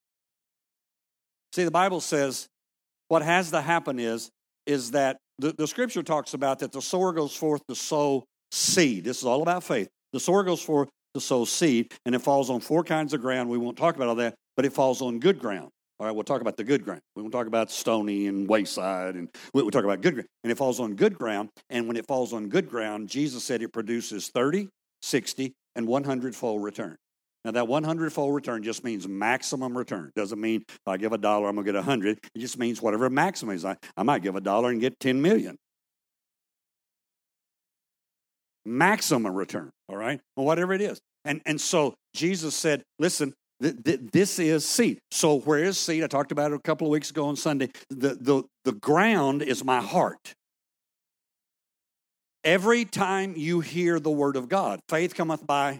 See, 1.53 1.63
the 1.65 1.71
Bible 1.71 1.99
says 1.99 2.47
what 3.07 3.23
has 3.23 3.51
to 3.51 3.61
happen 3.61 3.99
is, 3.99 4.29
is 4.65 4.91
that 4.91 5.17
the, 5.37 5.53
the 5.57 5.67
scripture 5.67 6.03
talks 6.03 6.33
about 6.33 6.59
that 6.59 6.71
the 6.71 6.81
sower 6.81 7.11
goes 7.11 7.35
forth 7.35 7.61
to 7.67 7.75
sow 7.75 8.23
seed. 8.51 9.03
This 9.03 9.19
is 9.19 9.25
all 9.25 9.41
about 9.41 9.63
faith. 9.63 9.89
The 10.13 10.19
sower 10.19 10.43
goes 10.43 10.61
forth 10.61 10.89
to 11.13 11.21
sow 11.21 11.45
seed, 11.45 11.93
and 12.05 12.15
it 12.15 12.19
falls 12.19 12.49
on 12.49 12.59
four 12.59 12.83
kinds 12.83 13.13
of 13.13 13.21
ground. 13.21 13.49
We 13.49 13.57
won't 13.57 13.77
talk 13.77 13.95
about 13.95 14.07
all 14.07 14.15
that, 14.15 14.35
but 14.55 14.65
it 14.65 14.73
falls 14.73 15.01
on 15.01 15.19
good 15.19 15.39
ground. 15.39 15.69
All 15.99 16.07
right, 16.07 16.15
we'll 16.15 16.23
talk 16.23 16.41
about 16.41 16.57
the 16.57 16.63
good 16.63 16.83
ground. 16.83 17.01
We 17.15 17.21
won't 17.21 17.31
talk 17.31 17.47
about 17.47 17.69
stony 17.69 18.27
and 18.27 18.47
wayside, 18.47 19.15
and 19.15 19.29
we'll 19.53 19.69
talk 19.69 19.83
about 19.83 20.01
good 20.01 20.15
ground. 20.15 20.27
And 20.43 20.51
it 20.51 20.57
falls 20.57 20.79
on 20.79 20.95
good 20.95 21.17
ground, 21.17 21.49
and 21.69 21.87
when 21.87 21.95
it 21.95 22.07
falls 22.07 22.33
on 22.33 22.49
good 22.49 22.69
ground, 22.69 23.07
Jesus 23.07 23.43
said 23.43 23.61
it 23.61 23.71
produces 23.71 24.29
30, 24.29 24.67
60, 25.03 25.53
and 25.75 25.87
100 25.87 26.35
fold 26.35 26.63
return. 26.63 26.95
Now, 27.45 27.51
that 27.51 27.67
100 27.67 28.13
fold 28.13 28.35
return 28.35 28.61
just 28.63 28.83
means 28.83 29.07
maximum 29.07 29.77
return. 29.77 30.11
Doesn't 30.15 30.39
mean 30.39 30.63
if 30.67 30.79
I 30.87 30.97
give 30.97 31.11
a 31.11 31.17
dollar, 31.17 31.47
I'm 31.47 31.55
going 31.55 31.65
to 31.65 31.71
get 31.71 31.75
a 31.75 31.81
100. 31.81 32.19
It 32.35 32.39
just 32.39 32.59
means 32.59 32.81
whatever 32.81 33.09
maximum 33.09 33.55
is. 33.55 33.65
I, 33.65 33.77
I 33.97 34.03
might 34.03 34.21
give 34.21 34.35
a 34.35 34.41
dollar 34.41 34.69
and 34.69 34.79
get 34.79 34.99
10 34.99 35.21
million 35.21 35.57
maximum 38.65 39.33
return, 39.33 39.71
all 39.89 39.97
right? 39.97 40.19
Or 40.35 40.45
whatever 40.45 40.73
it 40.73 40.81
is. 40.81 40.99
And, 41.25 41.41
and 41.45 41.59
so 41.59 41.93
Jesus 42.13 42.55
said, 42.55 42.83
listen, 42.99 43.33
th- 43.61 43.75
th- 43.83 43.99
this 44.11 44.39
is 44.39 44.67
seed. 44.67 44.99
So 45.11 45.39
where 45.39 45.63
is 45.63 45.77
seed? 45.77 46.03
I 46.03 46.07
talked 46.07 46.31
about 46.31 46.51
it 46.51 46.55
a 46.55 46.59
couple 46.59 46.87
of 46.87 46.91
weeks 46.91 47.09
ago 47.09 47.27
on 47.27 47.35
Sunday. 47.35 47.69
The, 47.89 48.15
the, 48.15 48.43
the 48.65 48.73
ground 48.73 49.41
is 49.41 49.63
my 49.63 49.81
heart. 49.81 50.33
Every 52.43 52.85
time 52.85 53.35
you 53.37 53.59
hear 53.59 53.99
the 53.99 54.09
word 54.09 54.35
of 54.35 54.49
God, 54.49 54.79
faith 54.89 55.13
cometh 55.13 55.45
by 55.45 55.79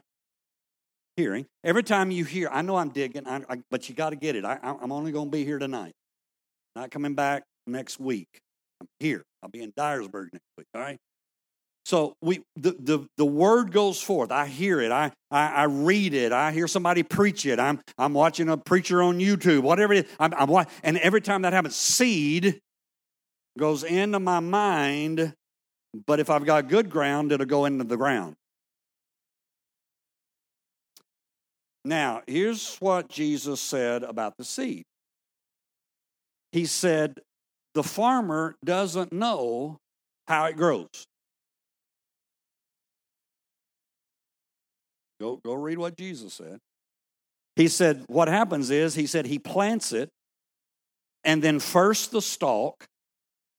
hearing. 1.17 1.47
Every 1.63 1.83
time 1.83 2.11
you 2.11 2.23
hear, 2.23 2.49
I 2.51 2.61
know 2.61 2.75
I'm 2.75 2.89
digging, 2.89 3.27
I, 3.27 3.41
I, 3.49 3.57
but 3.71 3.89
you 3.89 3.95
got 3.95 4.11
to 4.11 4.15
get 4.15 4.35
it. 4.35 4.45
I, 4.45 4.59
I'm 4.61 4.91
only 4.91 5.11
going 5.11 5.27
to 5.27 5.31
be 5.31 5.43
here 5.43 5.57
tonight, 5.57 5.93
not 6.75 6.91
coming 6.91 7.15
back 7.15 7.43
next 7.65 7.99
week. 7.99 8.27
I'm 8.79 8.87
here. 8.99 9.23
I'll 9.41 9.49
be 9.49 9.63
in 9.63 9.71
Dyersburg 9.71 10.27
next 10.33 10.45
week, 10.57 10.67
all 10.75 10.81
right? 10.81 10.97
So 11.85 12.15
we 12.21 12.43
the, 12.55 12.75
the, 12.79 13.07
the 13.17 13.25
word 13.25 13.71
goes 13.71 14.01
forth. 14.01 14.31
I 14.31 14.47
hear 14.47 14.81
it. 14.81 14.91
I, 14.91 15.11
I, 15.31 15.47
I 15.49 15.63
read 15.63 16.13
it. 16.13 16.31
I 16.31 16.51
hear 16.51 16.67
somebody 16.67 17.03
preach 17.03 17.45
it. 17.45 17.59
I'm 17.59 17.81
I'm 17.97 18.13
watching 18.13 18.49
a 18.49 18.57
preacher 18.57 19.01
on 19.03 19.19
YouTube, 19.19 19.61
whatever 19.63 19.93
it 19.93 20.05
is. 20.05 20.11
I'm, 20.19 20.33
I'm 20.35 20.67
and 20.83 20.97
every 20.99 21.21
time 21.21 21.43
that 21.43 21.53
happens, 21.53 21.75
seed 21.75 22.61
goes 23.57 23.83
into 23.83 24.19
my 24.19 24.39
mind 24.39 25.33
But 26.07 26.19
if 26.19 26.29
I've 26.29 26.45
got 26.45 26.69
good 26.69 26.89
ground, 26.89 27.31
it'll 27.31 27.45
go 27.45 27.65
into 27.65 27.83
the 27.83 27.97
ground. 27.97 28.35
Now, 31.83 32.21
here's 32.27 32.77
what 32.77 33.09
Jesus 33.09 33.59
said 33.59 34.03
about 34.03 34.37
the 34.37 34.43
seed. 34.45 34.83
He 36.51 36.65
said, 36.65 37.19
the 37.73 37.83
farmer 37.83 38.55
doesn't 38.63 39.11
know 39.11 39.77
how 40.27 40.45
it 40.45 40.57
grows. 40.57 41.05
Go, 45.21 45.39
go 45.45 45.53
read 45.53 45.77
what 45.77 45.95
Jesus 45.95 46.33
said. 46.33 46.57
He 47.55 47.67
said, 47.67 48.05
what 48.07 48.27
happens 48.27 48.71
is, 48.71 48.95
he 48.95 49.05
said, 49.05 49.27
he 49.27 49.37
plants 49.37 49.93
it, 49.93 50.09
and 51.23 51.43
then 51.43 51.59
first 51.59 52.11
the 52.11 52.23
stalk, 52.23 52.85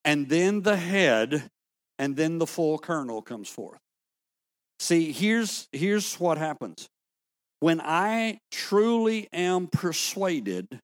and 0.05 0.29
then 0.29 0.63
the 0.63 0.77
head, 0.77 1.49
and 2.01 2.17
then 2.17 2.39
the 2.39 2.49
full 2.49 2.79
kernel 2.79 3.23
comes 3.23 3.49
forth. 3.49 3.79
See, 4.81 5.13
here's, 5.13 5.69
here's 5.71 6.17
what 6.17 6.37
happens. 6.37 6.89
When 7.61 7.81
I 7.81 8.39
truly 8.51 9.29
am 9.33 9.69
persuaded 9.69 10.81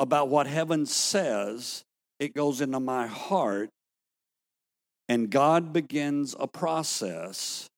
about 0.00 0.30
what 0.30 0.48
heaven 0.48 0.84
says, 0.84 1.84
it 2.18 2.34
goes 2.34 2.60
into 2.60 2.80
my 2.80 3.06
heart, 3.06 3.68
and 5.08 5.30
God 5.30 5.72
begins 5.72 6.34
a 6.40 6.48
process 6.48 7.68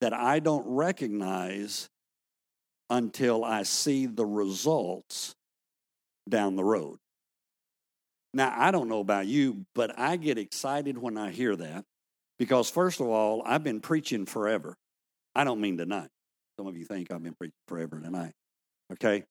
that 0.00 0.12
I 0.12 0.38
don't 0.38 0.66
recognize 0.66 1.88
until 2.90 3.44
I 3.44 3.64
see 3.64 4.06
the 4.06 4.24
results 4.24 5.34
down 6.28 6.56
the 6.56 6.64
road. 6.64 6.98
Now, 8.34 8.54
I 8.56 8.70
don't 8.70 8.88
know 8.88 9.00
about 9.00 9.26
you, 9.26 9.64
but 9.74 9.98
I 9.98 10.16
get 10.16 10.38
excited 10.38 10.98
when 10.98 11.16
I 11.16 11.30
hear 11.30 11.56
that 11.56 11.84
because, 12.38 12.70
first 12.70 13.00
of 13.00 13.06
all, 13.08 13.42
I've 13.44 13.64
been 13.64 13.80
preaching 13.80 14.26
forever. 14.26 14.76
I 15.34 15.44
don't 15.44 15.60
mean 15.60 15.78
tonight. 15.78 16.08
Some 16.58 16.66
of 16.66 16.76
you 16.76 16.84
think 16.84 17.10
I've 17.10 17.22
been 17.22 17.34
preaching 17.34 17.54
forever 17.66 18.00
tonight. 18.00 18.32
Okay? 18.92 19.24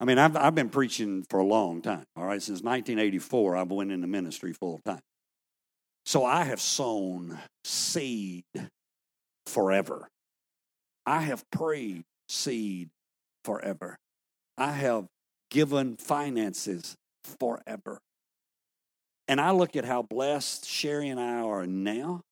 I 0.00 0.04
mean, 0.04 0.18
I've, 0.18 0.36
I've 0.36 0.54
been 0.54 0.70
preaching 0.70 1.24
for 1.28 1.40
a 1.40 1.44
long 1.44 1.82
time. 1.82 2.04
All 2.16 2.24
right? 2.24 2.42
Since 2.42 2.62
1984, 2.62 3.56
I've 3.56 3.70
went 3.70 3.92
into 3.92 4.06
ministry 4.06 4.52
full 4.52 4.80
time. 4.84 5.00
So 6.06 6.24
I 6.24 6.44
have 6.44 6.60
sown 6.60 7.38
seed 7.64 8.44
forever. 9.50 10.08
I 11.06 11.22
have 11.22 11.44
prayed 11.50 12.04
seed 12.28 12.90
forever. 13.44 13.98
I 14.56 14.72
have 14.72 15.06
given 15.50 15.96
finances 15.96 16.96
forever. 17.38 18.00
And 19.28 19.40
I 19.40 19.50
look 19.50 19.76
at 19.76 19.84
how 19.84 20.02
blessed 20.02 20.66
Sherry 20.66 21.08
and 21.08 21.20
I 21.20 21.40
are 21.40 21.66
now. 21.66 22.22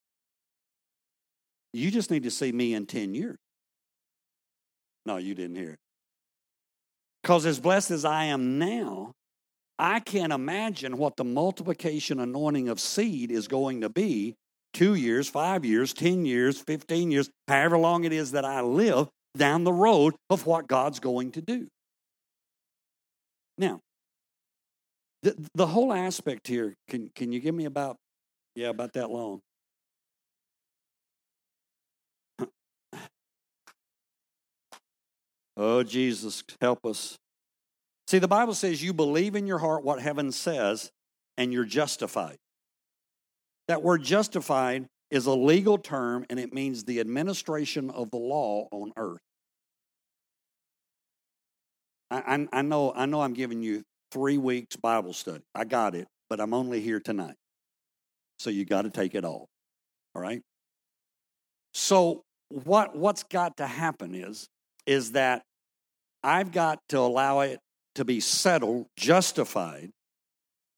You 1.72 1.90
just 1.90 2.10
need 2.10 2.22
to 2.24 2.30
see 2.30 2.52
me 2.52 2.74
in 2.74 2.86
10 2.86 3.14
years. 3.14 3.36
No, 5.06 5.16
you 5.16 5.34
didn't 5.34 5.56
hear 5.56 5.70
it. 5.70 5.78
Because 7.22 7.46
as 7.46 7.60
blessed 7.60 7.90
as 7.90 8.04
I 8.04 8.24
am 8.24 8.58
now, 8.58 9.12
I 9.78 10.00
can't 10.00 10.32
imagine 10.32 10.98
what 10.98 11.16
the 11.16 11.24
multiplication 11.24 12.18
anointing 12.18 12.68
of 12.68 12.80
seed 12.80 13.30
is 13.30 13.48
going 13.48 13.82
to 13.82 13.88
be 13.88 14.34
two 14.78 14.94
years, 14.94 15.28
five 15.28 15.64
years, 15.64 15.92
10 15.92 16.24
years, 16.24 16.60
15 16.60 17.10
years, 17.10 17.28
however 17.48 17.76
long 17.76 18.04
it 18.04 18.12
is 18.12 18.30
that 18.30 18.44
I 18.44 18.60
live 18.60 19.08
down 19.36 19.64
the 19.64 19.72
road 19.72 20.14
of 20.30 20.46
what 20.46 20.68
God's 20.68 21.00
going 21.00 21.32
to 21.32 21.40
do. 21.40 21.66
Now, 23.58 23.80
the, 25.24 25.34
the 25.52 25.66
whole 25.66 25.92
aspect 25.92 26.46
here, 26.46 26.76
can, 26.88 27.10
can 27.12 27.32
you 27.32 27.40
give 27.40 27.56
me 27.56 27.64
about, 27.64 27.96
yeah, 28.54 28.68
about 28.68 28.92
that 28.92 29.10
long? 29.10 29.40
Oh, 35.60 35.82
Jesus, 35.82 36.44
help 36.60 36.86
us. 36.86 37.18
See, 38.06 38.20
the 38.20 38.28
Bible 38.28 38.54
says 38.54 38.80
you 38.80 38.92
believe 38.92 39.34
in 39.34 39.48
your 39.48 39.58
heart 39.58 39.82
what 39.82 40.00
heaven 40.00 40.30
says 40.30 40.92
and 41.36 41.52
you're 41.52 41.64
justified. 41.64 42.36
That 43.68 43.82
word 43.82 44.02
justified 44.02 44.86
is 45.10 45.26
a 45.26 45.32
legal 45.32 45.78
term 45.78 46.24
and 46.28 46.40
it 46.40 46.52
means 46.52 46.84
the 46.84 47.00
administration 47.00 47.90
of 47.90 48.10
the 48.10 48.18
law 48.18 48.68
on 48.70 48.92
earth. 48.96 49.20
I, 52.10 52.18
I, 52.18 52.48
I, 52.52 52.62
know, 52.62 52.92
I 52.94 53.06
know 53.06 53.20
I'm 53.20 53.34
giving 53.34 53.62
you 53.62 53.82
three 54.10 54.38
weeks 54.38 54.76
Bible 54.76 55.12
study. 55.12 55.44
I 55.54 55.64
got 55.64 55.94
it, 55.94 56.06
but 56.28 56.40
I'm 56.40 56.54
only 56.54 56.80
here 56.80 57.00
tonight. 57.00 57.36
So 58.38 58.50
you 58.50 58.64
got 58.64 58.82
to 58.82 58.90
take 58.90 59.14
it 59.14 59.24
all. 59.24 59.48
All 60.14 60.22
right? 60.22 60.40
So 61.74 62.22
what 62.48 62.96
what's 62.96 63.24
got 63.24 63.58
to 63.58 63.66
happen 63.66 64.14
is 64.14 64.48
is 64.86 65.12
that 65.12 65.42
I've 66.22 66.50
got 66.50 66.80
to 66.88 66.98
allow 66.98 67.40
it 67.40 67.60
to 67.94 68.04
be 68.04 68.20
settled, 68.20 68.86
justified, 68.96 69.90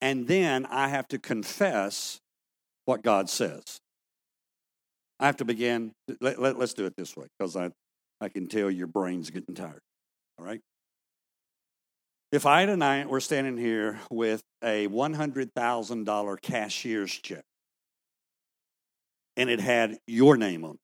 and 0.01 0.27
then 0.27 0.65
I 0.65 0.89
have 0.89 1.07
to 1.09 1.19
confess 1.19 2.19
what 2.85 3.03
God 3.03 3.29
says. 3.29 3.79
I 5.19 5.27
have 5.27 5.37
to 5.37 5.45
begin, 5.45 5.91
let, 6.19 6.41
let, 6.41 6.57
let's 6.57 6.73
do 6.73 6.85
it 6.85 6.95
this 6.97 7.15
way 7.15 7.27
because 7.37 7.55
I, 7.55 7.69
I 8.19 8.29
can 8.29 8.47
tell 8.47 8.71
your 8.71 8.87
brain's 8.87 9.29
getting 9.29 9.53
tired. 9.53 9.81
All 10.39 10.45
right? 10.45 10.61
If 12.31 12.45
I 12.45 12.65
tonight 12.65 13.09
were 13.09 13.19
standing 13.19 13.57
here 13.57 13.99
with 14.09 14.41
a 14.63 14.87
$100,000 14.87 16.41
cashier's 16.41 17.11
check 17.11 17.43
and 19.37 19.49
it 19.49 19.59
had 19.59 19.97
your 20.07 20.37
name 20.37 20.63
on 20.63 20.71
it, 20.71 20.79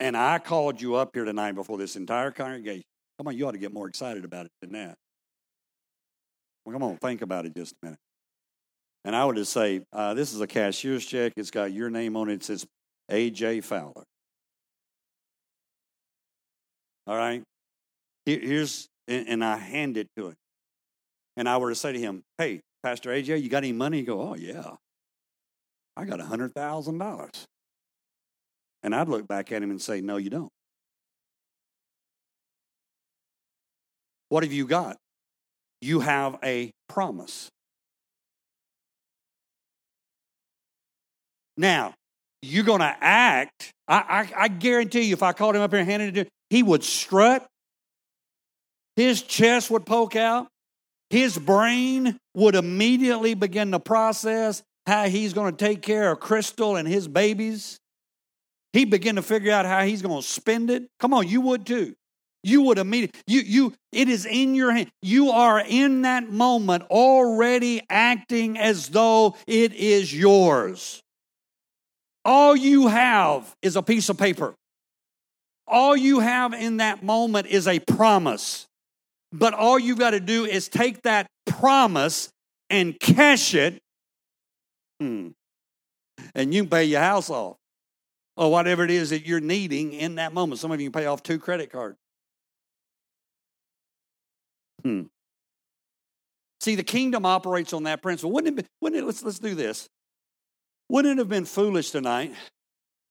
And 0.00 0.16
I 0.16 0.38
called 0.38 0.82
you 0.82 0.96
up 0.96 1.14
here 1.14 1.24
tonight 1.24 1.52
before 1.52 1.78
this 1.78 1.96
entire 1.96 2.30
congregation. 2.30 2.84
Come 3.18 3.28
on, 3.28 3.36
you 3.36 3.46
ought 3.46 3.52
to 3.52 3.58
get 3.58 3.72
more 3.72 3.88
excited 3.88 4.24
about 4.24 4.44
it 4.44 4.52
than 4.60 4.72
that. 4.72 4.96
Well, 6.64 6.72
come 6.72 6.82
on, 6.82 6.96
think 6.98 7.22
about 7.22 7.46
it 7.46 7.54
just 7.56 7.72
a 7.82 7.86
minute. 7.86 7.98
And 9.04 9.14
I 9.14 9.24
would 9.24 9.36
just 9.36 9.52
say, 9.52 9.82
uh, 9.92 10.14
this 10.14 10.32
is 10.32 10.40
a 10.40 10.46
cashier's 10.46 11.04
check. 11.04 11.32
It's 11.36 11.50
got 11.50 11.72
your 11.72 11.90
name 11.90 12.16
on 12.16 12.30
it. 12.30 12.34
It 12.34 12.44
says 12.44 12.66
A.J. 13.10 13.60
Fowler. 13.60 14.04
All 17.06 17.16
right? 17.16 17.42
Here's, 18.24 18.88
and 19.06 19.44
I 19.44 19.58
hand 19.58 19.98
it 19.98 20.08
to 20.16 20.28
him. 20.28 20.34
And 21.36 21.48
I 21.48 21.58
were 21.58 21.68
to 21.68 21.74
say 21.74 21.92
to 21.92 21.98
him, 21.98 22.22
hey, 22.38 22.60
Pastor 22.82 23.12
A.J., 23.12 23.38
you 23.38 23.50
got 23.50 23.58
any 23.58 23.72
money? 23.72 23.98
He 23.98 24.04
go, 24.04 24.22
oh, 24.22 24.36
yeah. 24.36 24.76
I 25.96 26.04
got 26.04 26.20
a 26.20 26.24
$100,000. 26.24 27.28
And 28.84 28.94
I'd 28.94 29.08
look 29.08 29.26
back 29.26 29.50
at 29.50 29.62
him 29.62 29.70
and 29.70 29.80
say, 29.80 30.02
No, 30.02 30.18
you 30.18 30.28
don't. 30.28 30.50
What 34.28 34.44
have 34.44 34.52
you 34.52 34.66
got? 34.66 34.98
You 35.80 36.00
have 36.00 36.38
a 36.44 36.70
promise. 36.88 37.48
Now, 41.56 41.94
you're 42.42 42.64
going 42.64 42.80
to 42.80 42.96
act. 43.00 43.72
I, 43.88 44.28
I, 44.36 44.42
I, 44.44 44.48
guarantee 44.48 45.02
you, 45.02 45.12
if 45.12 45.22
I 45.22 45.32
called 45.32 45.56
him 45.56 45.62
up 45.62 45.70
here 45.70 45.80
and 45.80 45.88
handed 45.88 46.16
it 46.16 46.24
to 46.24 46.30
he 46.50 46.62
would 46.62 46.84
strut. 46.84 47.46
His 48.96 49.22
chest 49.22 49.70
would 49.70 49.84
poke 49.84 50.14
out. 50.14 50.46
His 51.10 51.36
brain 51.36 52.16
would 52.34 52.54
immediately 52.54 53.34
begin 53.34 53.72
to 53.72 53.80
process 53.80 54.62
how 54.86 55.04
he's 55.04 55.32
going 55.32 55.54
to 55.54 55.64
take 55.64 55.82
care 55.82 56.12
of 56.12 56.20
Crystal 56.20 56.76
and 56.76 56.86
his 56.86 57.08
babies. 57.08 57.78
He 58.72 58.84
begin 58.84 59.16
to 59.16 59.22
figure 59.22 59.52
out 59.52 59.66
how 59.66 59.84
he's 59.84 60.02
going 60.02 60.20
to 60.20 60.26
spend 60.26 60.70
it. 60.70 60.88
Come 61.00 61.14
on, 61.14 61.28
you 61.28 61.40
would 61.40 61.66
too. 61.66 61.94
You 62.42 62.62
would 62.62 62.78
immediately, 62.78 63.20
you, 63.26 63.40
you, 63.40 63.74
it 63.90 64.08
is 64.08 64.26
in 64.26 64.54
your 64.54 64.70
hand. 64.70 64.90
You 65.00 65.30
are 65.30 65.60
in 65.60 66.02
that 66.02 66.30
moment 66.30 66.84
already 66.90 67.80
acting 67.88 68.58
as 68.58 68.90
though 68.90 69.36
it 69.46 69.72
is 69.72 70.12
yours. 70.12 71.02
All 72.24 72.56
you 72.56 72.88
have 72.88 73.54
is 73.62 73.76
a 73.76 73.82
piece 73.82 74.08
of 74.08 74.16
paper. 74.16 74.54
All 75.66 75.96
you 75.96 76.20
have 76.20 76.52
in 76.52 76.78
that 76.78 77.02
moment 77.02 77.46
is 77.46 77.66
a 77.66 77.78
promise. 77.80 78.66
But 79.32 79.52
all 79.54 79.78
you've 79.78 79.98
got 79.98 80.10
to 80.10 80.20
do 80.20 80.44
is 80.44 80.68
take 80.68 81.02
that 81.02 81.26
promise 81.46 82.30
and 82.70 82.98
cash 82.98 83.54
it, 83.54 83.80
hmm, 85.00 85.28
and 86.34 86.54
you 86.54 86.62
can 86.62 86.70
pay 86.70 86.84
your 86.84 87.00
house 87.00 87.30
off 87.30 87.56
or 88.36 88.50
whatever 88.50 88.84
it 88.84 88.90
is 88.90 89.10
that 89.10 89.26
you're 89.26 89.40
needing 89.40 89.92
in 89.92 90.16
that 90.16 90.32
moment. 90.32 90.60
Some 90.60 90.72
of 90.72 90.80
you 90.80 90.90
can 90.90 91.00
pay 91.00 91.06
off 91.06 91.22
two 91.22 91.38
credit 91.38 91.70
cards. 91.70 91.96
Hmm. 94.82 95.02
See, 96.60 96.74
the 96.74 96.82
kingdom 96.82 97.26
operates 97.26 97.72
on 97.72 97.84
that 97.84 98.02
principle. 98.02 98.32
Wouldn't 98.32 98.58
it, 98.58 98.62
be, 98.62 98.68
wouldn't 98.80 99.02
it 99.02 99.06
let's, 99.06 99.22
let's 99.22 99.38
do 99.38 99.54
this. 99.54 99.88
Wouldn't 100.88 101.12
it 101.12 101.18
have 101.18 101.28
been 101.28 101.44
foolish 101.44 101.90
tonight 101.90 102.32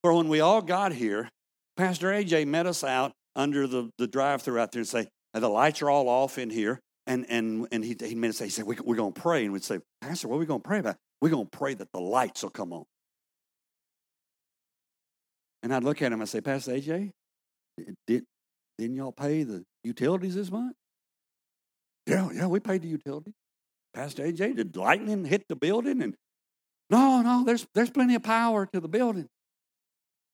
for 0.04 0.14
when 0.14 0.28
we 0.28 0.42
all 0.42 0.62
got 0.62 0.94
here, 0.94 1.30
Pastor 1.78 2.08
AJ 2.10 2.46
met 2.48 2.68
us 2.68 2.84
out 2.84 3.14
under 3.36 3.68
the, 3.68 3.90
the 3.98 4.08
drive 4.08 4.42
through 4.42 4.60
out 4.60 4.72
there 4.72 4.82
and 4.82 4.88
say, 4.88 5.08
the 5.34 5.50
lights 5.50 5.82
are 5.82 5.90
all 5.90 6.08
off 6.08 6.38
in 6.38 6.50
here. 6.50 6.80
And, 7.08 7.26
and, 7.28 7.68
and 7.72 7.84
he, 7.84 7.96
he 8.00 8.16
made 8.16 8.30
us 8.30 8.38
say, 8.38 8.46
he 8.46 8.52
said, 8.52 8.66
we, 8.66 8.78
we're 8.84 8.96
going 8.96 9.14
to 9.14 9.22
pray. 9.22 9.44
And 9.44 9.52
we'd 9.52 9.64
say, 9.64 9.80
Pastor, 10.02 10.28
what 10.28 10.36
are 10.36 10.40
we 10.40 10.46
going 10.46 10.62
to 10.62 10.68
pray 10.68 10.80
about? 10.80 10.96
We're 11.22 11.30
going 11.30 11.48
to 11.50 11.58
pray 11.58 11.74
that 11.74 11.92
the 11.92 12.00
lights 12.00 12.44
will 12.44 12.50
come 12.50 12.72
on. 12.72 12.84
And 15.64 15.74
I'd 15.74 15.84
look 15.84 16.02
at 16.02 16.12
him 16.12 16.20
and 16.20 16.30
say, 16.30 16.42
Pastor 16.42 16.74
AJ, 16.74 17.12
did, 18.06 18.24
didn't 18.78 18.96
y'all 18.96 19.12
pay 19.12 19.44
the 19.44 19.64
utilities 19.84 20.36
this 20.36 20.52
month? 20.52 20.76
Yeah, 22.06 22.30
yeah, 22.34 22.48
we 22.48 22.60
paid 22.60 22.82
the 22.82 22.90
utilities. 22.90 23.34
Pastor 23.94 24.24
AJ, 24.24 24.58
did 24.58 24.76
lightning 24.76 25.24
hit 25.24 25.46
the 25.48 25.56
building? 25.56 26.02
And 26.02 26.16
no, 26.94 27.24
no, 27.24 27.44
there's 27.44 27.66
there's 27.74 27.90
plenty 27.90 28.14
of 28.14 28.22
power 28.22 28.68
to 28.68 28.80
the 28.80 28.88
building. 28.88 29.28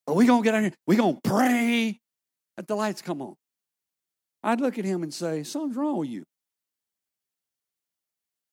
But 0.06 0.16
we 0.16 0.26
gonna 0.26 0.44
get 0.44 0.56
out 0.56 0.62
here, 0.64 0.74
we 0.86 0.98
gonna 0.98 1.20
pray 1.24 2.00
that 2.58 2.68
the 2.68 2.76
lights 2.76 3.02
come 3.02 3.22
on. 3.22 3.36
I'd 4.44 4.60
look 4.60 4.78
at 4.78 4.84
him 4.84 5.04
and 5.04 5.14
say, 5.14 5.44
Something's 5.44 5.78
wrong 5.78 6.00
with 6.00 6.10
you. 6.10 6.24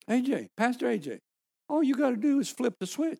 AJ, 0.09 0.47
Pastor 0.55 0.87
AJ, 0.87 1.19
all 1.67 1.83
you 1.83 1.95
got 1.95 2.11
to 2.11 2.15
do 2.15 2.39
is 2.39 2.49
flip 2.49 2.75
the 2.79 2.87
switch. 2.87 3.19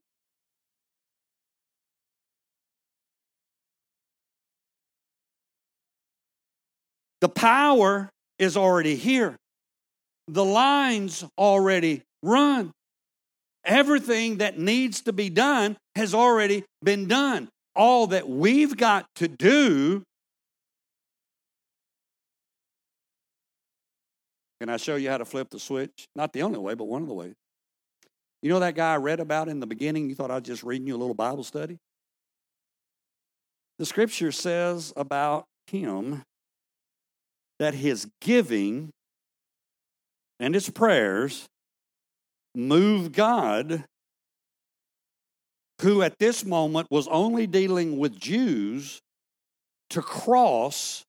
The 7.19 7.27
power 7.27 8.09
is 8.39 8.55
already 8.55 8.95
here. 8.95 9.35
The 10.29 10.45
lines 10.45 11.25
already 11.37 12.03
run. 12.23 12.71
Everything 13.67 14.37
that 14.37 14.57
needs 14.57 15.01
to 15.01 15.13
be 15.13 15.29
done 15.29 15.75
has 15.95 16.15
already 16.15 16.63
been 16.81 17.07
done. 17.07 17.49
All 17.75 18.07
that 18.07 18.27
we've 18.27 18.75
got 18.75 19.05
to 19.15 19.27
do. 19.27 20.01
Can 24.59 24.69
I 24.69 24.77
show 24.77 24.95
you 24.95 25.09
how 25.09 25.17
to 25.17 25.25
flip 25.25 25.49
the 25.51 25.59
switch? 25.59 26.07
Not 26.15 26.33
the 26.33 26.41
only 26.41 26.57
way, 26.57 26.73
but 26.73 26.85
one 26.85 27.03
of 27.03 27.07
the 27.07 27.13
ways. 27.13 27.35
You 28.41 28.49
know 28.49 28.59
that 28.59 28.75
guy 28.75 28.93
I 28.93 28.97
read 28.97 29.19
about 29.19 29.49
in 29.49 29.59
the 29.59 29.67
beginning? 29.67 30.09
You 30.09 30.15
thought 30.15 30.31
I 30.31 30.35
was 30.35 30.43
just 30.43 30.63
reading 30.63 30.87
you 30.87 30.95
a 30.95 30.97
little 30.97 31.13
Bible 31.13 31.43
study? 31.43 31.77
The 33.77 33.85
scripture 33.85 34.31
says 34.31 34.93
about 34.95 35.45
him 35.67 36.23
that 37.59 37.73
his 37.73 38.07
giving 38.21 38.91
and 40.39 40.53
his 40.53 40.69
prayers 40.69 41.45
move 42.57 43.11
God, 43.11 43.85
who 45.81 46.01
at 46.01 46.17
this 46.19 46.43
moment 46.43 46.87
was 46.89 47.07
only 47.07 47.45
dealing 47.47 47.97
with 47.97 48.19
Jews, 48.19 48.99
to 49.91 50.01
cross 50.01 51.05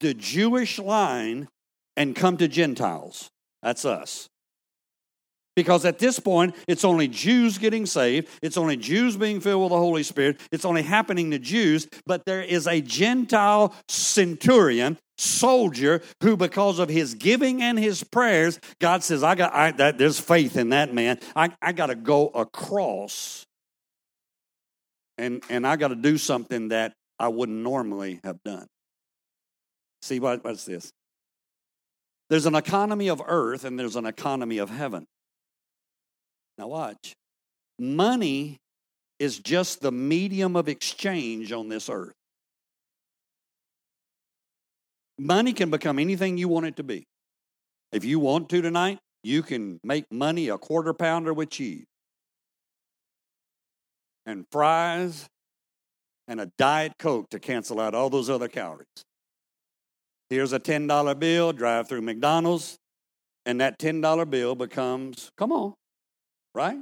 the 0.00 0.14
Jewish 0.14 0.78
line 0.78 1.48
and 1.96 2.14
come 2.14 2.36
to 2.36 2.46
Gentiles. 2.46 3.30
That's 3.62 3.84
us. 3.84 4.28
Because 5.56 5.84
at 5.84 5.98
this 5.98 6.20
point, 6.20 6.54
it's 6.68 6.84
only 6.84 7.08
Jews 7.08 7.58
getting 7.58 7.84
saved. 7.84 8.28
It's 8.40 8.56
only 8.56 8.76
Jews 8.76 9.16
being 9.16 9.40
filled 9.40 9.62
with 9.64 9.70
the 9.70 9.78
Holy 9.78 10.02
Spirit. 10.02 10.40
It's 10.52 10.64
only 10.64 10.82
happening 10.82 11.30
to 11.32 11.38
Jews. 11.38 11.88
But 12.06 12.24
there 12.24 12.42
is 12.42 12.66
a 12.66 12.80
Gentile 12.80 13.74
centurion, 13.88 14.96
soldier, 15.20 16.02
who, 16.22 16.36
because 16.36 16.78
of 16.78 16.88
his 16.88 17.14
giving 17.14 17.62
and 17.62 17.78
his 17.78 18.02
prayers, 18.02 18.58
God 18.80 19.04
says, 19.04 19.22
I 19.22 19.34
got 19.34 19.54
I, 19.54 19.72
that, 19.72 19.98
there's 19.98 20.18
faith 20.18 20.56
in 20.56 20.70
that 20.70 20.94
man. 20.94 21.18
I, 21.36 21.50
I 21.60 21.72
got 21.72 21.86
to 21.86 21.94
go 21.94 22.28
across. 22.28 23.44
And, 25.18 25.42
and 25.50 25.66
I 25.66 25.76
got 25.76 25.88
to 25.88 25.96
do 25.96 26.16
something 26.16 26.68
that 26.68 26.94
I 27.18 27.28
wouldn't 27.28 27.58
normally 27.58 28.20
have 28.24 28.42
done. 28.42 28.66
See, 30.02 30.18
what, 30.18 30.42
what's 30.42 30.64
this? 30.64 30.90
There's 32.30 32.46
an 32.46 32.54
economy 32.54 33.08
of 33.08 33.20
earth 33.26 33.64
and 33.64 33.78
there's 33.78 33.96
an 33.96 34.06
economy 34.06 34.58
of 34.58 34.70
heaven. 34.70 35.04
Now, 36.56 36.68
watch. 36.68 37.14
Money 37.78 38.58
is 39.18 39.38
just 39.38 39.82
the 39.82 39.92
medium 39.92 40.56
of 40.56 40.68
exchange 40.68 41.52
on 41.52 41.68
this 41.68 41.90
earth. 41.90 42.14
Money 45.20 45.52
can 45.52 45.68
become 45.68 45.98
anything 45.98 46.38
you 46.38 46.48
want 46.48 46.64
it 46.64 46.76
to 46.76 46.82
be. 46.82 47.04
If 47.92 48.06
you 48.06 48.18
want 48.18 48.48
to 48.48 48.62
tonight, 48.62 48.98
you 49.22 49.42
can 49.42 49.78
make 49.84 50.06
money 50.10 50.48
a 50.48 50.56
quarter 50.56 50.94
pounder 50.94 51.34
with 51.34 51.50
cheese 51.50 51.84
and 54.24 54.46
fries 54.50 55.28
and 56.26 56.40
a 56.40 56.50
Diet 56.56 56.94
Coke 56.98 57.28
to 57.30 57.38
cancel 57.38 57.80
out 57.80 57.94
all 57.94 58.08
those 58.08 58.30
other 58.30 58.48
calories. 58.48 58.86
Here's 60.30 60.54
a 60.54 60.58
$10 60.58 61.18
bill, 61.18 61.52
drive 61.52 61.86
through 61.86 62.00
McDonald's, 62.00 62.78
and 63.44 63.60
that 63.60 63.78
$10 63.78 64.30
bill 64.30 64.54
becomes, 64.54 65.30
come 65.36 65.52
on, 65.52 65.74
right? 66.54 66.78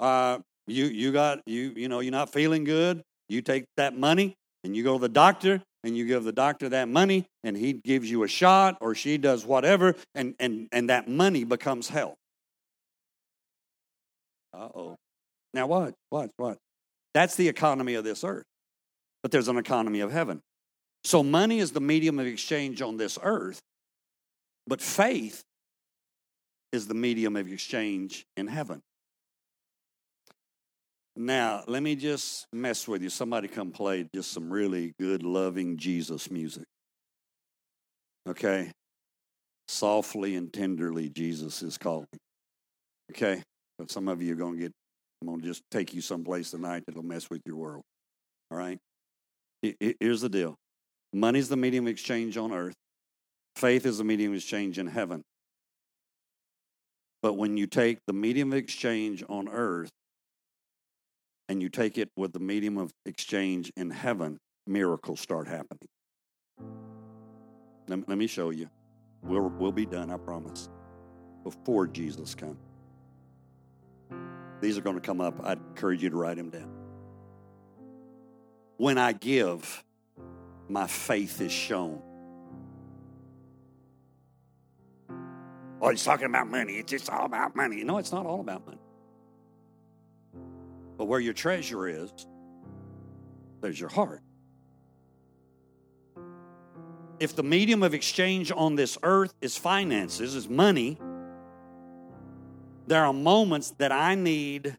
Uh, 0.00 0.38
you 0.66 0.86
you 0.86 1.12
got 1.12 1.42
you 1.46 1.72
you 1.76 1.88
know 1.88 2.00
you're 2.00 2.10
not 2.10 2.32
feeling 2.32 2.64
good. 2.64 3.02
You 3.28 3.40
take 3.40 3.66
that 3.76 3.96
money 3.96 4.34
and 4.64 4.76
you 4.76 4.82
go 4.82 4.94
to 4.94 5.00
the 5.00 5.08
doctor 5.08 5.62
and 5.84 5.96
you 5.96 6.06
give 6.06 6.24
the 6.24 6.32
doctor 6.32 6.68
that 6.70 6.88
money 6.88 7.26
and 7.44 7.56
he 7.56 7.74
gives 7.74 8.10
you 8.10 8.22
a 8.22 8.28
shot 8.28 8.76
or 8.80 8.94
she 8.94 9.18
does 9.18 9.44
whatever 9.46 9.94
and 10.14 10.34
and 10.38 10.68
and 10.72 10.90
that 10.90 11.08
money 11.08 11.44
becomes 11.44 11.88
health. 11.88 12.16
Uh 14.52 14.68
oh. 14.74 14.96
Now 15.54 15.66
what? 15.66 15.94
What? 16.10 16.30
What? 16.36 16.58
That's 17.14 17.36
the 17.36 17.48
economy 17.48 17.94
of 17.94 18.04
this 18.04 18.24
earth. 18.24 18.44
But 19.22 19.30
there's 19.30 19.48
an 19.48 19.58
economy 19.58 20.00
of 20.00 20.12
heaven. 20.12 20.40
So 21.04 21.22
money 21.22 21.60
is 21.60 21.72
the 21.72 21.80
medium 21.80 22.18
of 22.18 22.26
exchange 22.26 22.82
on 22.82 22.96
this 22.96 23.18
earth, 23.22 23.60
but 24.66 24.80
faith 24.80 25.42
is 26.72 26.88
the 26.88 26.94
medium 26.94 27.36
of 27.36 27.50
exchange 27.50 28.26
in 28.36 28.48
heaven. 28.48 28.82
Now, 31.16 31.64
let 31.66 31.82
me 31.82 31.96
just 31.96 32.46
mess 32.52 32.86
with 32.86 33.02
you. 33.02 33.08
Somebody 33.08 33.48
come 33.48 33.70
play 33.70 34.06
just 34.14 34.32
some 34.32 34.52
really 34.52 34.92
good, 35.00 35.22
loving 35.22 35.78
Jesus 35.78 36.30
music. 36.30 36.64
Okay? 38.28 38.70
Softly 39.66 40.36
and 40.36 40.52
tenderly, 40.52 41.08
Jesus 41.08 41.62
is 41.62 41.78
calling. 41.78 42.06
Okay? 43.10 43.42
But 43.78 43.90
some 43.90 44.08
of 44.08 44.20
you 44.20 44.34
are 44.34 44.36
going 44.36 44.56
to 44.56 44.60
get, 44.60 44.72
I'm 45.22 45.28
going 45.28 45.40
to 45.40 45.46
just 45.46 45.62
take 45.70 45.94
you 45.94 46.02
someplace 46.02 46.50
tonight 46.50 46.82
that'll 46.86 47.02
mess 47.02 47.30
with 47.30 47.40
your 47.46 47.56
world. 47.56 47.82
All 48.50 48.58
right? 48.58 48.78
Here's 49.62 50.20
the 50.20 50.28
deal 50.28 50.54
money's 51.14 51.48
the 51.48 51.56
medium 51.56 51.86
of 51.86 51.90
exchange 51.90 52.36
on 52.36 52.52
earth, 52.52 52.74
faith 53.56 53.86
is 53.86 53.98
the 53.98 54.04
medium 54.04 54.32
of 54.32 54.36
exchange 54.36 54.78
in 54.78 54.86
heaven. 54.86 55.22
But 57.22 57.34
when 57.34 57.56
you 57.56 57.66
take 57.66 57.98
the 58.06 58.12
medium 58.12 58.52
of 58.52 58.58
exchange 58.58 59.24
on 59.28 59.48
earth 59.48 59.90
and 61.48 61.62
you 61.62 61.68
take 61.68 61.98
it 61.98 62.10
with 62.16 62.32
the 62.32 62.40
medium 62.40 62.76
of 62.76 62.92
exchange 63.04 63.72
in 63.76 63.90
heaven, 63.90 64.38
miracles 64.66 65.20
start 65.20 65.46
happening. 65.46 65.88
Let, 67.88 68.08
let 68.08 68.18
me 68.18 68.26
show 68.26 68.50
you. 68.50 68.68
We'll, 69.22 69.48
we'll 69.58 69.72
be 69.72 69.86
done, 69.86 70.10
I 70.10 70.16
promise, 70.16 70.68
before 71.44 71.86
Jesus 71.86 72.34
comes. 72.34 72.58
These 74.60 74.78
are 74.78 74.80
going 74.80 74.96
to 74.96 75.02
come 75.02 75.20
up. 75.20 75.34
I'd 75.44 75.58
encourage 75.58 76.02
you 76.02 76.10
to 76.10 76.16
write 76.16 76.36
them 76.36 76.50
down. 76.50 76.70
When 78.78 78.98
I 78.98 79.12
give, 79.12 79.84
my 80.68 80.86
faith 80.86 81.40
is 81.40 81.52
shown. 81.52 82.02
Oh, 85.80 85.90
he's 85.90 86.04
talking 86.04 86.26
about 86.26 86.48
money. 86.48 86.74
It's 86.74 86.90
just 86.90 87.10
all 87.10 87.26
about 87.26 87.54
money. 87.54 87.84
No, 87.84 87.98
it's 87.98 88.12
not 88.12 88.26
all 88.26 88.40
about 88.40 88.66
money. 88.66 88.78
But 90.96 91.06
where 91.06 91.20
your 91.20 91.34
treasure 91.34 91.86
is, 91.88 92.10
there's 93.60 93.78
your 93.78 93.88
heart. 93.88 94.22
If 97.18 97.34
the 97.34 97.42
medium 97.42 97.82
of 97.82 97.94
exchange 97.94 98.52
on 98.54 98.76
this 98.76 98.98
earth 99.02 99.34
is 99.40 99.56
finances, 99.56 100.34
is 100.34 100.48
money, 100.48 100.98
there 102.86 103.04
are 103.04 103.12
moments 103.12 103.72
that 103.78 103.90
I 103.90 104.14
need 104.14 104.76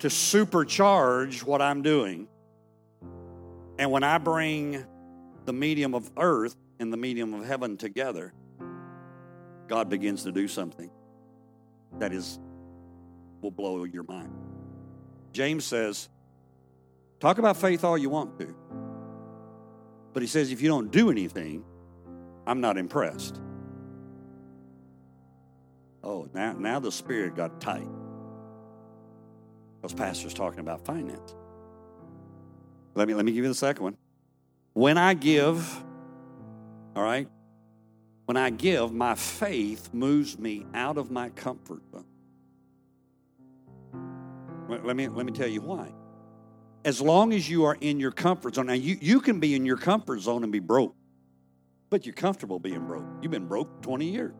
to 0.00 0.08
supercharge 0.08 1.42
what 1.42 1.60
I'm 1.60 1.82
doing. 1.82 2.28
And 3.78 3.90
when 3.90 4.02
I 4.02 4.18
bring 4.18 4.84
the 5.46 5.52
medium 5.52 5.94
of 5.94 6.10
earth 6.16 6.54
and 6.78 6.92
the 6.92 6.96
medium 6.96 7.34
of 7.34 7.46
heaven 7.46 7.76
together, 7.76 8.32
God 9.68 9.88
begins 9.88 10.24
to 10.24 10.32
do 10.32 10.48
something 10.48 10.90
that 11.98 12.12
is 12.12 12.38
will 13.40 13.50
blow 13.50 13.84
your 13.84 14.02
mind. 14.02 14.49
James 15.32 15.64
says, 15.64 16.08
talk 17.20 17.38
about 17.38 17.56
faith 17.56 17.84
all 17.84 17.96
you 17.96 18.10
want 18.10 18.38
to. 18.38 18.54
But 20.12 20.22
he 20.22 20.26
says, 20.26 20.50
if 20.50 20.60
you 20.60 20.68
don't 20.68 20.90
do 20.90 21.10
anything, 21.10 21.64
I'm 22.46 22.60
not 22.60 22.76
impressed. 22.76 23.40
Oh, 26.02 26.28
now, 26.34 26.52
now 26.54 26.80
the 26.80 26.90
spirit 26.90 27.36
got 27.36 27.60
tight. 27.60 27.86
Those 29.82 29.92
pastor's 29.92 30.34
talking 30.34 30.60
about 30.60 30.84
finance. 30.84 31.34
Let 32.94 33.08
me 33.08 33.14
let 33.14 33.24
me 33.24 33.32
give 33.32 33.44
you 33.44 33.48
the 33.48 33.54
second 33.54 33.84
one. 33.84 33.96
When 34.72 34.98
I 34.98 35.14
give, 35.14 35.84
all 36.96 37.02
right, 37.02 37.28
when 38.26 38.36
I 38.36 38.50
give, 38.50 38.92
my 38.92 39.14
faith 39.14 39.90
moves 39.92 40.38
me 40.38 40.66
out 40.74 40.98
of 40.98 41.10
my 41.10 41.30
comfort 41.30 41.82
zone. 41.92 42.04
Let 44.70 44.96
me, 44.96 45.08
let 45.08 45.26
me 45.26 45.32
tell 45.32 45.48
you 45.48 45.60
why. 45.60 45.92
As 46.84 47.00
long 47.00 47.32
as 47.32 47.48
you 47.48 47.64
are 47.64 47.76
in 47.80 48.00
your 48.00 48.12
comfort 48.12 48.54
zone, 48.54 48.66
now 48.66 48.72
you, 48.72 48.96
you 49.00 49.20
can 49.20 49.40
be 49.40 49.54
in 49.54 49.66
your 49.66 49.76
comfort 49.76 50.20
zone 50.20 50.44
and 50.44 50.52
be 50.52 50.60
broke, 50.60 50.94
but 51.90 52.06
you're 52.06 52.14
comfortable 52.14 52.58
being 52.58 52.86
broke. 52.86 53.04
You've 53.20 53.32
been 53.32 53.48
broke 53.48 53.82
20 53.82 54.06
years. 54.06 54.34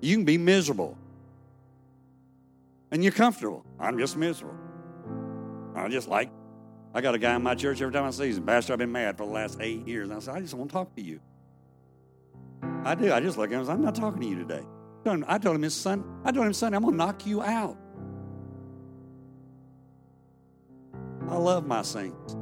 You 0.00 0.16
can 0.16 0.24
be 0.24 0.38
miserable 0.38 0.96
and 2.90 3.02
you're 3.02 3.12
comfortable. 3.12 3.64
I'm 3.80 3.98
just 3.98 4.16
miserable. 4.16 4.56
I 5.74 5.88
just 5.88 6.08
like, 6.08 6.30
I 6.94 7.00
got 7.00 7.14
a 7.14 7.18
guy 7.18 7.34
in 7.34 7.42
my 7.42 7.56
church 7.56 7.82
every 7.82 7.92
time 7.92 8.04
I 8.04 8.10
see 8.10 8.30
him, 8.30 8.46
Pastor, 8.46 8.72
I've 8.72 8.78
been 8.78 8.92
mad 8.92 9.16
for 9.18 9.26
the 9.26 9.32
last 9.32 9.58
eight 9.60 9.86
years. 9.86 10.08
And 10.08 10.16
I 10.16 10.20
said, 10.20 10.36
I 10.36 10.40
just 10.40 10.54
want 10.54 10.70
to 10.70 10.74
talk 10.74 10.94
to 10.94 11.02
you. 11.02 11.20
I 12.84 12.94
do. 12.94 13.12
I 13.12 13.20
just 13.20 13.36
look 13.36 13.50
at 13.50 13.54
him 13.54 13.60
and 13.60 13.66
say, 13.66 13.72
I'm 13.72 13.82
not 13.82 13.96
talking 13.96 14.20
to 14.20 14.26
you 14.26 14.36
today. 14.36 14.62
I 15.06 15.38
told 15.38 15.56
him 15.56 15.62
his 15.62 15.74
son, 15.74 16.04
I 16.24 16.32
told 16.32 16.46
him, 16.46 16.52
son, 16.52 16.74
I'm 16.74 16.82
going 16.82 16.94
to 16.94 16.98
knock 16.98 17.26
you 17.26 17.42
out. 17.42 17.76
I 21.28 21.36
love 21.36 21.66
my 21.66 21.82
saints. 21.82 22.36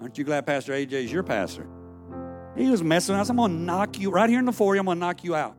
Aren't 0.00 0.18
you 0.18 0.24
glad 0.24 0.46
Pastor 0.46 0.72
AJ 0.72 0.92
is 0.92 1.12
your 1.12 1.22
pastor? 1.22 1.66
He 2.56 2.68
was 2.68 2.82
messing 2.82 3.14
with 3.14 3.22
us. 3.22 3.30
I'm 3.30 3.36
going 3.36 3.52
to 3.52 3.56
knock 3.56 3.98
you 3.98 4.10
right 4.10 4.28
here 4.28 4.38
in 4.38 4.44
the 4.44 4.52
foyer. 4.52 4.78
I'm 4.78 4.84
going 4.84 4.96
to 4.96 5.00
knock 5.00 5.24
you 5.24 5.34
out. 5.34 5.56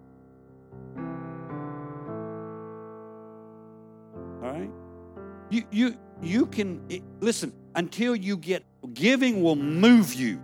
All 4.43 4.51
right? 4.51 4.69
You, 5.49 5.63
you, 5.71 5.97
you 6.21 6.45
can, 6.45 6.85
eh, 6.91 6.99
listen, 7.19 7.53
until 7.75 8.15
you 8.15 8.37
get, 8.37 8.63
giving 8.93 9.41
will 9.41 9.55
move 9.55 10.13
you. 10.13 10.41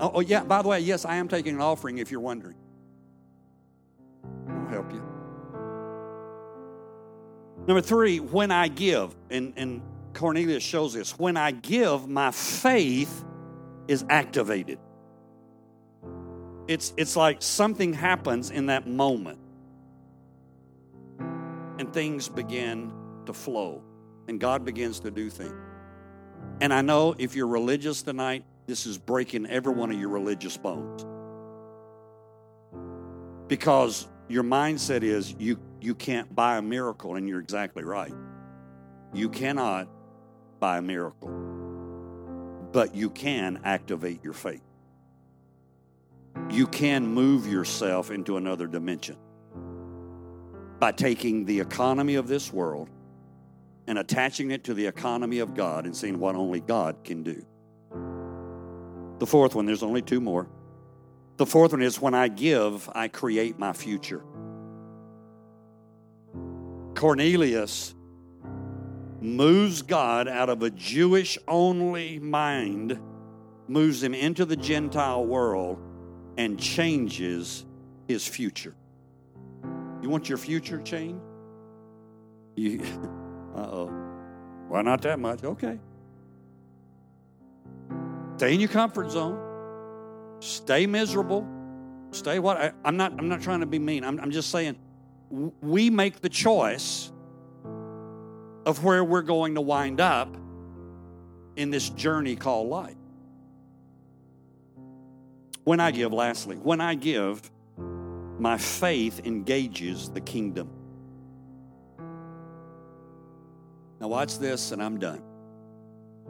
Oh, 0.00 0.10
oh, 0.14 0.20
yeah, 0.20 0.42
by 0.42 0.62
the 0.62 0.68
way, 0.68 0.80
yes, 0.80 1.04
I 1.04 1.16
am 1.16 1.28
taking 1.28 1.54
an 1.54 1.60
offering 1.60 1.98
if 1.98 2.10
you're 2.10 2.20
wondering. 2.20 2.56
Help 4.74 4.92
you. 4.92 5.02
Number 7.68 7.80
three, 7.80 8.18
when 8.18 8.50
I 8.50 8.66
give, 8.66 9.14
and, 9.30 9.52
and 9.56 9.82
Cornelius 10.14 10.64
shows 10.64 10.94
this, 10.94 11.16
when 11.16 11.36
I 11.36 11.52
give, 11.52 12.08
my 12.08 12.32
faith 12.32 13.24
is 13.86 14.04
activated. 14.10 14.80
It's, 16.66 16.92
it's 16.96 17.14
like 17.14 17.40
something 17.40 17.92
happens 17.92 18.50
in 18.50 18.66
that 18.66 18.88
moment, 18.88 19.38
and 21.78 21.92
things 21.92 22.28
begin 22.28 22.92
to 23.26 23.32
flow, 23.32 23.80
and 24.26 24.40
God 24.40 24.64
begins 24.64 24.98
to 25.00 25.12
do 25.12 25.30
things. 25.30 25.54
And 26.60 26.74
I 26.74 26.82
know 26.82 27.14
if 27.16 27.36
you're 27.36 27.46
religious 27.46 28.02
tonight, 28.02 28.44
this 28.66 28.86
is 28.86 28.98
breaking 28.98 29.46
every 29.46 29.72
one 29.72 29.92
of 29.92 30.00
your 30.00 30.08
religious 30.08 30.56
bones. 30.56 31.06
Because 33.46 34.08
your 34.28 34.42
mindset 34.42 35.02
is 35.02 35.34
you, 35.38 35.58
you 35.80 35.94
can't 35.94 36.34
buy 36.34 36.56
a 36.56 36.62
miracle, 36.62 37.16
and 37.16 37.28
you're 37.28 37.40
exactly 37.40 37.84
right. 37.84 38.14
You 39.12 39.28
cannot 39.28 39.88
buy 40.60 40.78
a 40.78 40.82
miracle, 40.82 41.28
but 42.72 42.94
you 42.94 43.10
can 43.10 43.60
activate 43.64 44.24
your 44.24 44.32
faith. 44.32 44.62
You 46.50 46.66
can 46.66 47.06
move 47.06 47.46
yourself 47.46 48.10
into 48.10 48.36
another 48.36 48.66
dimension 48.66 49.16
by 50.80 50.92
taking 50.92 51.44
the 51.44 51.60
economy 51.60 52.16
of 52.16 52.28
this 52.28 52.52
world 52.52 52.90
and 53.86 53.98
attaching 53.98 54.50
it 54.50 54.64
to 54.64 54.74
the 54.74 54.86
economy 54.86 55.38
of 55.38 55.54
God 55.54 55.84
and 55.84 55.94
seeing 55.94 56.18
what 56.18 56.34
only 56.34 56.60
God 56.60 56.96
can 57.04 57.22
do. 57.22 57.44
The 59.18 59.26
fourth 59.26 59.54
one, 59.54 59.66
there's 59.66 59.82
only 59.82 60.02
two 60.02 60.20
more. 60.20 60.48
The 61.36 61.46
fourth 61.46 61.72
one 61.72 61.82
is 61.82 62.00
when 62.00 62.14
I 62.14 62.28
give, 62.28 62.88
I 62.94 63.08
create 63.08 63.58
my 63.58 63.72
future. 63.72 64.22
Cornelius 66.94 67.94
moves 69.20 69.82
God 69.82 70.28
out 70.28 70.48
of 70.48 70.62
a 70.62 70.70
Jewish 70.70 71.36
only 71.48 72.20
mind, 72.20 72.98
moves 73.66 74.02
him 74.02 74.14
into 74.14 74.44
the 74.44 74.56
Gentile 74.56 75.24
world, 75.26 75.78
and 76.36 76.58
changes 76.58 77.64
his 78.06 78.26
future. 78.26 78.74
You 80.02 80.10
want 80.10 80.28
your 80.28 80.38
future 80.38 80.80
changed? 80.82 81.20
Uh 82.56 83.58
oh. 83.58 83.86
Why 84.68 84.82
not 84.82 85.02
that 85.02 85.18
much? 85.18 85.42
Okay. 85.42 85.78
Stay 88.36 88.54
in 88.54 88.60
your 88.60 88.68
comfort 88.68 89.10
zone. 89.10 89.43
Stay 90.40 90.86
miserable. 90.86 91.46
Stay 92.10 92.38
what? 92.38 92.56
I, 92.56 92.72
am 92.84 92.96
not. 92.96 93.12
I'm 93.18 93.28
not 93.28 93.42
trying 93.42 93.60
to 93.60 93.66
be 93.66 93.78
mean. 93.78 94.04
I'm, 94.04 94.20
I'm 94.20 94.30
just 94.30 94.50
saying, 94.50 94.76
we 95.60 95.90
make 95.90 96.20
the 96.20 96.28
choice 96.28 97.10
of 98.66 98.84
where 98.84 99.02
we're 99.04 99.22
going 99.22 99.54
to 99.56 99.60
wind 99.60 100.00
up 100.00 100.36
in 101.56 101.70
this 101.70 101.90
journey 101.90 102.36
called 102.36 102.68
life. 102.68 102.96
When 105.64 105.80
I 105.80 105.90
give, 105.90 106.12
lastly, 106.12 106.56
when 106.56 106.80
I 106.80 106.94
give, 106.94 107.50
my 108.38 108.58
faith 108.58 109.20
engages 109.24 110.10
the 110.10 110.20
kingdom. 110.20 110.68
Now, 114.00 114.08
watch 114.08 114.38
this, 114.38 114.72
and 114.72 114.82
I'm 114.82 114.98
done. 114.98 115.22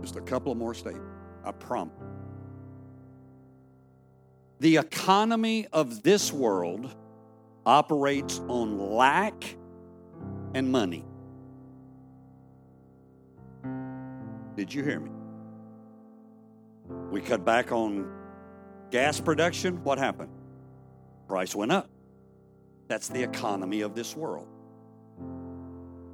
Just 0.00 0.16
a 0.16 0.20
couple 0.20 0.52
of 0.52 0.58
more 0.58 0.74
statements. 0.74 1.10
I 1.44 1.52
promise. 1.52 2.13
The 4.60 4.76
economy 4.76 5.66
of 5.72 6.02
this 6.02 6.32
world 6.32 6.94
operates 7.66 8.40
on 8.48 8.78
lack 8.78 9.56
and 10.54 10.70
money. 10.70 11.04
Did 14.56 14.72
you 14.72 14.84
hear 14.84 15.00
me? 15.00 15.10
We 17.10 17.20
cut 17.20 17.44
back 17.44 17.72
on 17.72 18.10
gas 18.90 19.20
production. 19.20 19.82
What 19.82 19.98
happened? 19.98 20.30
Price 21.26 21.54
went 21.54 21.72
up. 21.72 21.88
That's 22.86 23.08
the 23.08 23.22
economy 23.22 23.80
of 23.80 23.94
this 23.94 24.14
world. 24.14 24.46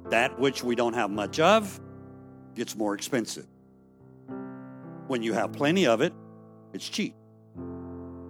That 0.09 0.39
which 0.39 0.63
we 0.63 0.75
don't 0.75 0.93
have 0.93 1.11
much 1.11 1.39
of 1.39 1.79
gets 2.55 2.75
more 2.75 2.95
expensive. 2.95 3.47
When 5.07 5.21
you 5.21 5.33
have 5.33 5.51
plenty 5.51 5.85
of 5.85 6.01
it, 6.01 6.13
it's 6.73 6.87
cheap. 6.87 7.15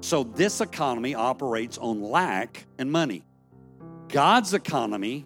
So 0.02 0.24
this 0.24 0.62
economy 0.62 1.16
operates 1.16 1.78
on 1.78 2.02
lack 2.02 2.66
and 2.80 2.92
money. 2.92 3.24
God's 4.10 4.54
economy 4.54 5.26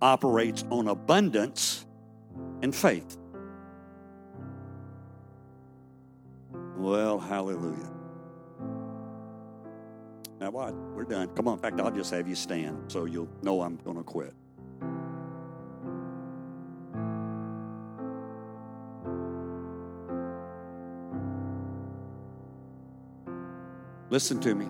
operates 0.00 0.64
on 0.70 0.88
abundance 0.88 1.84
and 2.62 2.74
faith. 2.74 3.18
Well, 6.76 7.18
hallelujah. 7.18 7.90
Now 10.40 10.50
what? 10.50 10.74
We're 10.74 11.04
done. 11.04 11.28
Come 11.28 11.48
on. 11.48 11.54
In 11.54 11.60
fact, 11.60 11.80
I'll 11.80 11.90
just 11.90 12.12
have 12.12 12.28
you 12.28 12.34
stand 12.34 12.92
so 12.92 13.06
you'll 13.06 13.28
know 13.42 13.62
I'm 13.62 13.76
going 13.76 13.96
to 13.96 14.02
quit. 14.02 14.34
Listen 24.16 24.40
to 24.40 24.54
me. 24.54 24.64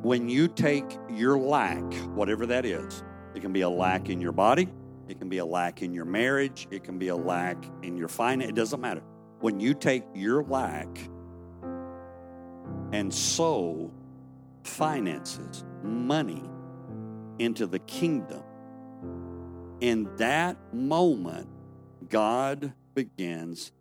When 0.00 0.26
you 0.26 0.48
take 0.48 0.98
your 1.10 1.38
lack, 1.38 1.84
whatever 2.14 2.46
that 2.46 2.64
is, 2.64 3.04
it 3.34 3.42
can 3.42 3.52
be 3.52 3.60
a 3.60 3.68
lack 3.68 4.08
in 4.08 4.22
your 4.22 4.32
body, 4.32 4.70
it 5.06 5.18
can 5.18 5.28
be 5.28 5.36
a 5.36 5.44
lack 5.44 5.82
in 5.82 5.92
your 5.92 6.06
marriage, 6.06 6.66
it 6.70 6.82
can 6.82 6.98
be 6.98 7.08
a 7.08 7.14
lack 7.14 7.62
in 7.82 7.94
your 7.94 8.08
finance, 8.08 8.48
it 8.48 8.54
doesn't 8.54 8.80
matter. 8.80 9.02
When 9.40 9.60
you 9.60 9.74
take 9.74 10.04
your 10.14 10.42
lack 10.44 10.88
and 12.92 13.12
sow 13.12 13.92
finances, 14.64 15.62
money 15.82 16.42
into 17.38 17.66
the 17.66 17.80
kingdom, 17.80 18.42
in 19.82 20.08
that 20.16 20.56
moment, 20.72 21.50
God 22.08 22.72
begins 22.94 23.72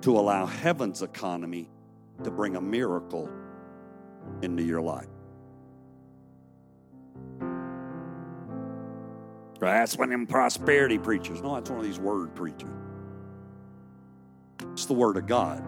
to 0.00 0.18
allow 0.18 0.46
heaven's 0.46 1.02
economy 1.02 1.70
to 2.24 2.30
bring 2.30 2.56
a 2.56 2.60
miracle 2.60 3.30
into 4.42 4.62
your 4.62 4.80
life. 4.80 5.06
That's 9.60 9.96
one 9.96 10.08
of 10.08 10.10
them 10.10 10.26
prosperity 10.26 10.98
preachers. 10.98 11.42
No, 11.42 11.54
that's 11.54 11.70
one 11.70 11.78
of 11.80 11.84
these 11.84 11.98
word 11.98 12.34
preachers. 12.34 12.70
It's 14.76 14.84
the 14.84 14.92
Word 14.92 15.16
of 15.16 15.26
God. 15.26 15.64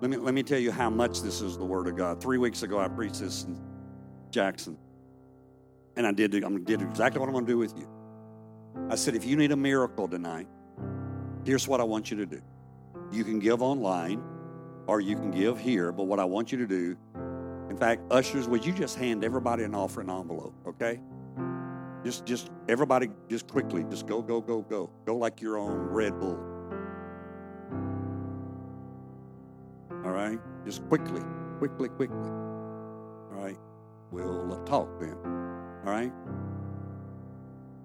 Let 0.00 0.10
me, 0.10 0.16
let 0.16 0.32
me 0.32 0.44
tell 0.44 0.60
you 0.60 0.70
how 0.70 0.88
much 0.88 1.22
this 1.22 1.40
is 1.40 1.58
the 1.58 1.64
Word 1.64 1.88
of 1.88 1.96
God. 1.96 2.20
Three 2.20 2.38
weeks 2.38 2.62
ago, 2.62 2.78
I 2.78 2.86
preached 2.86 3.18
this 3.18 3.42
in 3.44 3.60
Jackson. 4.30 4.78
And 5.96 6.06
I 6.06 6.12
did, 6.12 6.44
I 6.44 6.48
did 6.50 6.82
exactly 6.82 7.18
what 7.18 7.26
I'm 7.26 7.32
going 7.32 7.46
to 7.46 7.52
do 7.52 7.58
with 7.58 7.76
you. 7.76 7.88
I 8.90 8.94
said, 8.94 9.16
if 9.16 9.24
you 9.24 9.34
need 9.34 9.50
a 9.50 9.56
miracle 9.56 10.06
tonight, 10.06 10.46
here's 11.44 11.66
what 11.66 11.80
I 11.80 11.84
want 11.84 12.12
you 12.12 12.16
to 12.18 12.26
do. 12.26 12.40
You 13.12 13.24
can 13.24 13.38
give 13.38 13.62
online 13.62 14.22
or 14.86 15.00
you 15.00 15.16
can 15.16 15.30
give 15.30 15.58
here, 15.58 15.92
but 15.92 16.04
what 16.04 16.20
I 16.20 16.24
want 16.24 16.52
you 16.52 16.58
to 16.58 16.66
do 16.66 16.96
In 17.70 17.76
fact, 17.76 18.02
ushers, 18.10 18.48
would 18.48 18.64
you 18.64 18.72
just 18.72 18.96
hand 18.96 19.24
everybody 19.24 19.64
an 19.64 19.74
offering 19.74 20.10
envelope, 20.10 20.54
okay? 20.66 21.00
Just, 22.04 22.24
just 22.26 22.50
everybody, 22.68 23.10
just 23.28 23.48
quickly, 23.48 23.84
just 23.90 24.06
go, 24.06 24.22
go, 24.22 24.40
go, 24.40 24.62
go, 24.62 24.90
go 25.06 25.16
like 25.16 25.40
your 25.40 25.58
own 25.58 25.76
Red 25.76 26.18
Bull. 26.18 26.38
All 30.04 30.12
right, 30.12 30.38
just 30.64 30.86
quickly, 30.88 31.22
quickly, 31.58 31.88
quickly. 31.90 32.30
All 32.30 33.30
right, 33.32 33.58
we'll 34.10 34.62
talk 34.64 34.88
then. 35.00 35.16
All 35.84 35.92
right. 35.92 36.12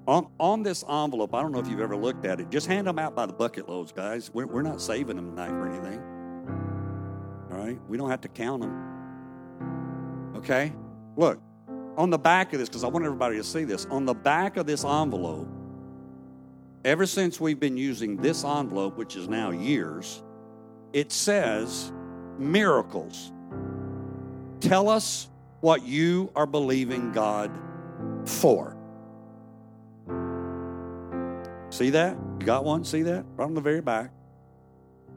On, 0.07 0.27
on 0.39 0.63
this 0.63 0.83
envelope, 0.87 1.33
I 1.33 1.41
don't 1.41 1.51
know 1.51 1.59
if 1.59 1.67
you've 1.67 1.79
ever 1.79 1.95
looked 1.95 2.25
at 2.25 2.39
it. 2.39 2.49
Just 2.49 2.67
hand 2.67 2.87
them 2.87 2.99
out 2.99 3.15
by 3.15 3.25
the 3.25 3.33
bucket 3.33 3.69
loads, 3.69 3.91
guys. 3.91 4.31
We're, 4.33 4.47
we're 4.47 4.61
not 4.61 4.81
saving 4.81 5.15
them 5.15 5.29
tonight 5.29 5.49
for 5.49 5.67
anything. 5.69 6.01
All 7.51 7.57
right, 7.57 7.79
we 7.87 7.97
don't 7.97 8.09
have 8.09 8.21
to 8.21 8.27
count 8.27 8.61
them. 8.61 10.33
Okay, 10.35 10.73
look 11.15 11.39
on 11.97 12.09
the 12.09 12.17
back 12.17 12.53
of 12.53 12.59
this 12.59 12.69
because 12.69 12.83
I 12.83 12.87
want 12.87 13.05
everybody 13.05 13.37
to 13.37 13.43
see 13.43 13.63
this. 13.63 13.85
On 13.85 14.05
the 14.05 14.13
back 14.13 14.57
of 14.57 14.65
this 14.65 14.83
envelope, 14.83 15.47
ever 16.83 17.05
since 17.05 17.39
we've 17.39 17.59
been 17.59 17.77
using 17.77 18.17
this 18.17 18.43
envelope, 18.43 18.97
which 18.97 19.15
is 19.15 19.27
now 19.27 19.51
years, 19.51 20.23
it 20.91 21.11
says 21.11 21.91
miracles. 22.37 23.31
Tell 24.59 24.89
us 24.89 25.29
what 25.61 25.85
you 25.85 26.31
are 26.35 26.45
believing 26.45 27.11
God 27.11 27.51
for. 28.25 28.72
See 31.73 31.89
that? 31.89 32.15
You 32.39 32.45
got 32.45 32.63
one? 32.63 32.83
See 32.83 33.01
that? 33.01 33.25
Right 33.35 33.45
on 33.45 33.55
the 33.55 33.61
very 33.61 33.81
back. 33.81 34.11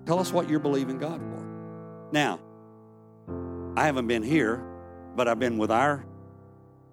Tell 0.06 0.18
us 0.18 0.32
what 0.32 0.48
you're 0.48 0.58
believing 0.58 0.96
God 0.96 1.20
for. 1.20 2.08
Now, 2.12 2.40
I 3.76 3.84
haven't 3.84 4.06
been 4.06 4.22
here, 4.22 4.64
but 5.14 5.28
I've 5.28 5.38
been 5.38 5.58
with 5.58 5.70
our 5.70 6.06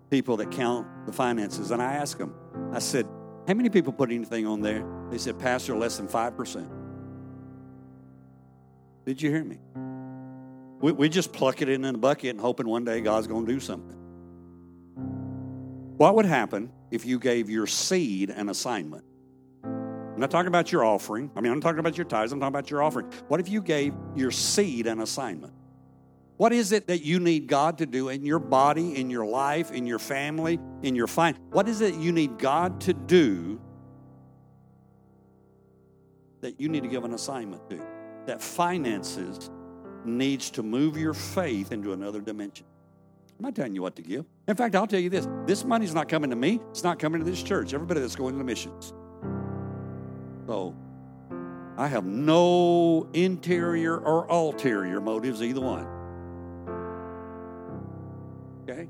people 0.09 0.35
that 0.37 0.51
count 0.51 0.85
the 1.05 1.13
finances, 1.13 1.71
and 1.71 1.81
I 1.81 1.93
asked 1.93 2.17
them, 2.17 2.35
I 2.73 2.79
said, 2.79 3.07
How 3.47 3.53
many 3.53 3.69
people 3.69 3.93
put 3.93 4.11
anything 4.11 4.45
on 4.45 4.59
there? 4.59 4.85
They 5.09 5.17
said, 5.17 5.39
Pastor, 5.39 5.77
less 5.77 5.95
than 5.95 6.09
5%. 6.09 6.69
Did 9.05 9.21
you 9.21 9.29
hear 9.29 9.45
me? 9.45 9.59
We, 10.81 10.91
we 10.91 11.07
just 11.07 11.31
pluck 11.31 11.61
it 11.61 11.69
in 11.69 11.85
a 11.85 11.93
bucket 11.93 12.31
and 12.31 12.41
hoping 12.41 12.67
one 12.67 12.83
day 12.83 12.99
God's 12.99 13.27
going 13.27 13.45
to 13.45 13.53
do 13.53 13.61
something. 13.61 13.97
What 15.95 16.15
would 16.15 16.25
happen 16.25 16.69
if 16.91 17.05
you 17.05 17.17
gave 17.17 17.49
your 17.49 17.65
seed 17.65 18.29
an 18.29 18.49
assignment? 18.49 19.05
I'm 20.13 20.19
not 20.19 20.29
talking 20.29 20.47
about 20.47 20.71
your 20.71 20.85
offering. 20.85 21.31
I 21.35 21.41
mean, 21.41 21.51
I'm 21.51 21.59
not 21.59 21.63
talking 21.63 21.79
about 21.79 21.97
your 21.97 22.05
tithes. 22.05 22.31
I'm 22.31 22.39
talking 22.39 22.53
about 22.53 22.69
your 22.69 22.83
offering. 22.83 23.11
What 23.29 23.39
if 23.39 23.49
you 23.49 23.61
gave 23.61 23.93
your 24.15 24.29
seed 24.29 24.85
an 24.85 24.99
assignment? 24.99 25.53
What 26.37 26.53
is 26.53 26.71
it 26.71 26.87
that 26.87 27.03
you 27.03 27.19
need 27.19 27.47
God 27.47 27.79
to 27.79 27.85
do 27.85 28.09
in 28.09 28.25
your 28.25 28.39
body, 28.39 28.95
in 28.95 29.09
your 29.09 29.25
life, 29.25 29.71
in 29.71 29.87
your 29.87 29.99
family, 29.99 30.59
in 30.83 30.95
your 30.95 31.07
fine? 31.07 31.35
What 31.51 31.67
is 31.67 31.81
it 31.81 31.95
you 31.95 32.11
need 32.11 32.37
God 32.37 32.81
to 32.81 32.93
do 32.93 33.59
that 36.41 36.59
you 36.59 36.69
need 36.69 36.83
to 36.83 36.89
give 36.89 37.05
an 37.05 37.13
assignment 37.13 37.67
to? 37.71 37.81
That 38.27 38.41
finances 38.41 39.49
needs 40.05 40.51
to 40.51 40.63
move 40.63 40.95
your 40.97 41.13
faith 41.13 41.71
into 41.71 41.93
another 41.93 42.21
dimension. 42.21 42.65
I'm 43.39 43.45
not 43.45 43.55
telling 43.55 43.73
you 43.73 43.81
what 43.81 43.95
to 43.95 44.01
give. 44.03 44.25
In 44.47 44.55
fact, 44.55 44.75
I'll 44.75 44.87
tell 44.87 44.99
you 44.99 45.09
this 45.09 45.27
this 45.45 45.63
money's 45.65 45.95
not 45.95 46.07
coming 46.07 46.29
to 46.29 46.35
me, 46.35 46.59
it's 46.69 46.83
not 46.83 46.99
coming 46.99 47.23
to 47.23 47.29
this 47.29 47.41
church. 47.41 47.73
Everybody 47.73 47.99
that's 47.99 48.15
going 48.15 48.33
to 48.33 48.37
the 48.37 48.43
missions. 48.43 48.93
So 50.47 50.75
I 51.77 51.87
have 51.87 52.05
no 52.05 53.07
interior 53.13 53.97
or 53.97 54.25
ulterior 54.29 55.01
motives, 55.01 55.41
either 55.41 55.61
one. 55.61 55.87
Okay? 58.63 58.87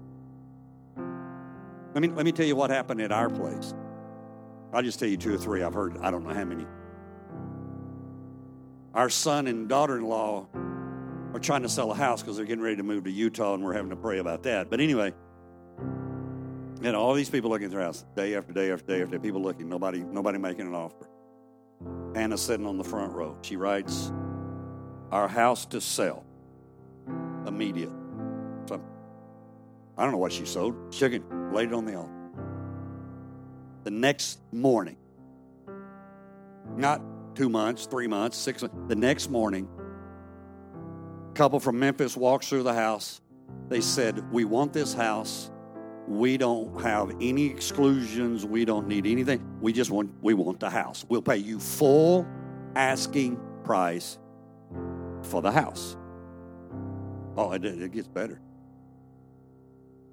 Let 1.94 2.02
me, 2.02 2.08
let 2.10 2.26
me 2.26 2.32
tell 2.32 2.46
you 2.46 2.56
what 2.56 2.70
happened 2.70 3.02
at 3.02 3.12
our 3.12 3.30
place. 3.30 3.74
I'll 4.74 4.82
just 4.82 5.00
tell 5.00 5.08
you 5.08 5.18
two 5.18 5.36
or 5.36 5.38
three. 5.38 5.62
I've 5.62 5.74
heard, 5.74 5.98
I 6.00 6.10
don't 6.10 6.26
know 6.28 6.34
how 6.34 6.44
many. 6.44 6.66
Our 8.96 9.10
son 9.10 9.48
and 9.48 9.70
daughter 9.70 9.98
in 9.98 10.04
law 10.04 10.48
are 11.34 11.40
trying 11.40 11.64
to 11.64 11.70
sell 11.70 11.92
a 11.92 11.96
house 11.96 12.22
because 12.22 12.38
they're 12.38 12.46
getting 12.46 12.64
ready 12.64 12.78
to 12.78 12.84
move 12.84 13.06
to 13.06 13.12
Utah, 13.12 13.54
and 13.54 13.64
we're 13.64 13.74
having 13.74 13.92
to 13.92 13.96
pray 13.96 14.20
about 14.20 14.44
that. 14.44 14.70
But 14.70 14.80
anyway, 14.80 15.14
and 16.84 16.96
all 16.96 17.14
these 17.14 17.30
people 17.30 17.50
looking 17.50 17.66
at 17.66 17.72
their 17.72 17.82
house 17.82 18.06
day 18.16 18.36
after 18.36 18.54
day 18.54 18.72
after 18.72 18.86
day 18.88 19.02
after 19.02 19.18
day, 19.18 19.22
people 19.22 19.42
looking, 19.42 19.70
nobody, 19.70 20.00
nobody 20.00 20.38
making 20.38 20.68
an 20.68 20.76
offer. 20.76 21.08
Hannah's 22.16 22.42
sitting 22.42 22.66
on 22.66 22.78
the 22.78 22.84
front 22.84 23.14
row. 23.14 23.38
She 23.42 23.56
writes, 23.56 24.12
Our 25.12 25.28
house 25.28 25.66
to 25.68 25.82
sell. 25.82 26.26
Immediate. 27.46 27.92
I 29.98 30.04
don't 30.04 30.12
know 30.12 30.18
what 30.18 30.32
she 30.32 30.46
sold. 30.46 30.92
Chicken, 30.92 31.54
laid 31.54 31.70
it 31.70 31.74
on 31.74 31.86
the 31.86 31.96
altar. 31.96 32.12
The 33.84 33.92
next 33.92 34.40
morning, 34.52 34.98
not 36.76 37.02
two 37.36 37.50
months, 37.50 37.86
three 37.86 38.08
months, 38.08 38.38
six 38.38 38.62
months, 38.62 38.76
the 38.88 38.96
next 38.96 39.30
morning, 39.30 39.68
a 41.30 41.34
couple 41.34 41.60
from 41.60 41.78
Memphis 41.78 42.18
walks 42.18 42.48
through 42.48 42.64
the 42.64 42.74
house. 42.74 43.22
They 43.70 43.82
said, 43.82 44.32
We 44.32 44.46
want 44.46 44.74
this 44.74 44.94
house. 44.94 45.52
We 46.08 46.38
don't 46.38 46.82
have 46.82 47.12
any 47.22 47.48
exclusions. 47.48 48.46
We 48.46 48.66
don't 48.66 48.88
need 48.88 49.06
anything. 49.06 49.58
We 49.62 49.72
just 49.74 49.90
want 49.90 50.12
we 50.22 50.34
want 50.34 50.60
the 50.60 50.70
house. 50.70 51.06
We'll 51.08 51.22
pay 51.22 51.38
you 51.38 51.60
full 51.60 52.28
asking 52.76 53.40
price 53.64 54.20
for 55.24 55.42
the 55.42 55.52
house. 55.52 55.96
Oh, 57.38 57.52
it, 57.54 57.64
it 57.66 57.92
gets 57.92 58.08
better. 58.08 58.42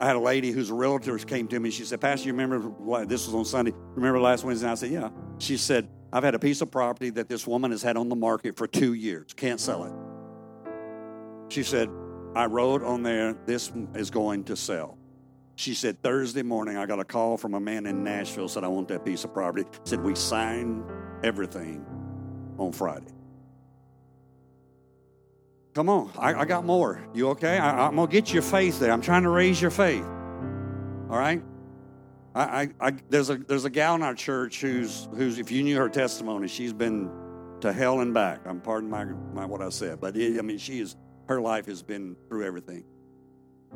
I 0.00 0.06
had 0.06 0.16
a 0.16 0.20
lady 0.20 0.50
whose 0.50 0.70
a 0.70 0.74
realtor 0.74 1.18
came 1.18 1.46
to 1.48 1.60
me. 1.60 1.70
She 1.70 1.84
said, 1.84 2.00
Pastor, 2.00 2.26
you 2.28 2.32
remember 2.32 3.04
this 3.04 3.26
was 3.26 3.34
on 3.34 3.44
Sunday? 3.44 3.74
Remember 3.94 4.18
last 4.18 4.44
Wednesday? 4.44 4.68
I 4.68 4.74
said, 4.74 4.90
Yeah. 4.90 5.10
She 5.38 5.56
said, 5.56 5.88
I've 6.12 6.24
had 6.24 6.34
a 6.34 6.38
piece 6.38 6.60
of 6.60 6.70
property 6.70 7.10
that 7.10 7.28
this 7.28 7.46
woman 7.46 7.70
has 7.70 7.82
had 7.82 7.96
on 7.96 8.08
the 8.08 8.16
market 8.16 8.56
for 8.56 8.66
two 8.66 8.94
years. 8.94 9.32
Can't 9.34 9.60
sell 9.60 9.84
it. 9.84 11.52
She 11.52 11.62
said, 11.62 11.90
I 12.34 12.46
wrote 12.46 12.82
on 12.82 13.02
there, 13.02 13.36
this 13.46 13.72
is 13.94 14.10
going 14.10 14.44
to 14.44 14.56
sell. 14.56 14.96
She 15.60 15.74
said, 15.74 16.02
Thursday 16.02 16.42
morning, 16.42 16.78
I 16.78 16.86
got 16.86 17.00
a 17.00 17.04
call 17.04 17.36
from 17.36 17.52
a 17.52 17.60
man 17.60 17.84
in 17.84 18.02
Nashville, 18.02 18.48
said, 18.48 18.64
I 18.64 18.68
want 18.68 18.88
that 18.88 19.04
piece 19.04 19.24
of 19.24 19.34
property. 19.34 19.66
Said, 19.84 20.02
we 20.02 20.14
signed 20.14 20.82
everything 21.22 21.84
on 22.56 22.72
Friday. 22.72 23.12
Come 25.74 25.90
on, 25.90 26.12
I, 26.18 26.32
I 26.32 26.44
got 26.46 26.64
more. 26.64 27.06
You 27.12 27.28
okay? 27.32 27.58
I, 27.58 27.88
am 27.88 27.96
going 27.96 28.08
to 28.08 28.10
get 28.10 28.32
your 28.32 28.40
faith 28.40 28.80
there. 28.80 28.90
I'm 28.90 29.02
trying 29.02 29.24
to 29.24 29.28
raise 29.28 29.60
your 29.60 29.70
faith. 29.70 30.02
All 31.10 31.18
right? 31.18 31.42
I, 32.34 32.70
I, 32.80 32.92
there's 33.10 33.28
a 33.28 33.36
there's 33.36 33.66
a 33.66 33.70
gal 33.70 33.96
in 33.96 34.02
our 34.02 34.14
church 34.14 34.62
who's 34.62 35.08
who's 35.14 35.38
if 35.38 35.50
you 35.50 35.62
knew 35.62 35.76
her 35.76 35.90
testimony, 35.90 36.48
she's 36.48 36.72
been 36.72 37.10
to 37.60 37.70
hell 37.70 38.00
and 38.00 38.14
back. 38.14 38.46
I'm 38.46 38.62
pardon 38.62 38.88
my, 38.88 39.04
my 39.04 39.44
what 39.44 39.60
I 39.60 39.68
said, 39.68 40.00
but 40.00 40.16
it, 40.16 40.38
I 40.38 40.42
mean 40.42 40.56
she 40.56 40.80
is 40.80 40.96
her 41.28 41.40
life 41.40 41.66
has 41.66 41.82
been 41.82 42.16
through 42.28 42.46
everything. 42.46 42.84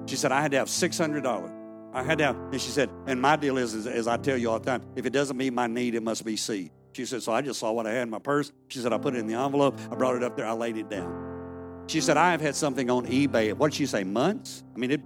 She 0.06 0.16
said 0.16 0.32
I 0.32 0.40
had 0.40 0.52
to 0.52 0.56
have 0.58 0.70
six 0.70 0.96
hundred 0.96 1.24
dollars. 1.24 1.50
I 1.94 2.02
had 2.02 2.18
down. 2.18 2.36
and 2.50 2.60
she 2.60 2.70
said, 2.70 2.90
and 3.06 3.22
my 3.22 3.36
deal 3.36 3.56
is, 3.56 3.72
is, 3.72 3.86
as 3.86 4.08
I 4.08 4.16
tell 4.16 4.36
you 4.36 4.50
all 4.50 4.58
the 4.58 4.66
time, 4.66 4.82
if 4.96 5.06
it 5.06 5.10
doesn't 5.10 5.36
meet 5.36 5.52
my 5.52 5.68
need, 5.68 5.94
it 5.94 6.02
must 6.02 6.24
be 6.24 6.36
seed. 6.36 6.72
She 6.92 7.06
said, 7.06 7.22
so 7.22 7.32
I 7.32 7.40
just 7.40 7.60
saw 7.60 7.72
what 7.72 7.86
I 7.86 7.92
had 7.92 8.02
in 8.02 8.10
my 8.10 8.18
purse. 8.18 8.52
She 8.68 8.80
said, 8.80 8.92
I 8.92 8.98
put 8.98 9.14
it 9.14 9.18
in 9.18 9.26
the 9.26 9.34
envelope. 9.34 9.78
I 9.90 9.94
brought 9.94 10.16
it 10.16 10.22
up 10.22 10.36
there. 10.36 10.46
I 10.46 10.52
laid 10.52 10.76
it 10.76 10.90
down. 10.90 11.84
She 11.86 12.00
said, 12.00 12.16
I 12.16 12.32
have 12.32 12.40
had 12.40 12.56
something 12.56 12.90
on 12.90 13.06
eBay. 13.06 13.52
What 13.52 13.70
did 13.70 13.76
she 13.76 13.86
say? 13.86 14.04
Months? 14.04 14.64
I 14.74 14.78
mean, 14.78 14.90
it 14.90 15.00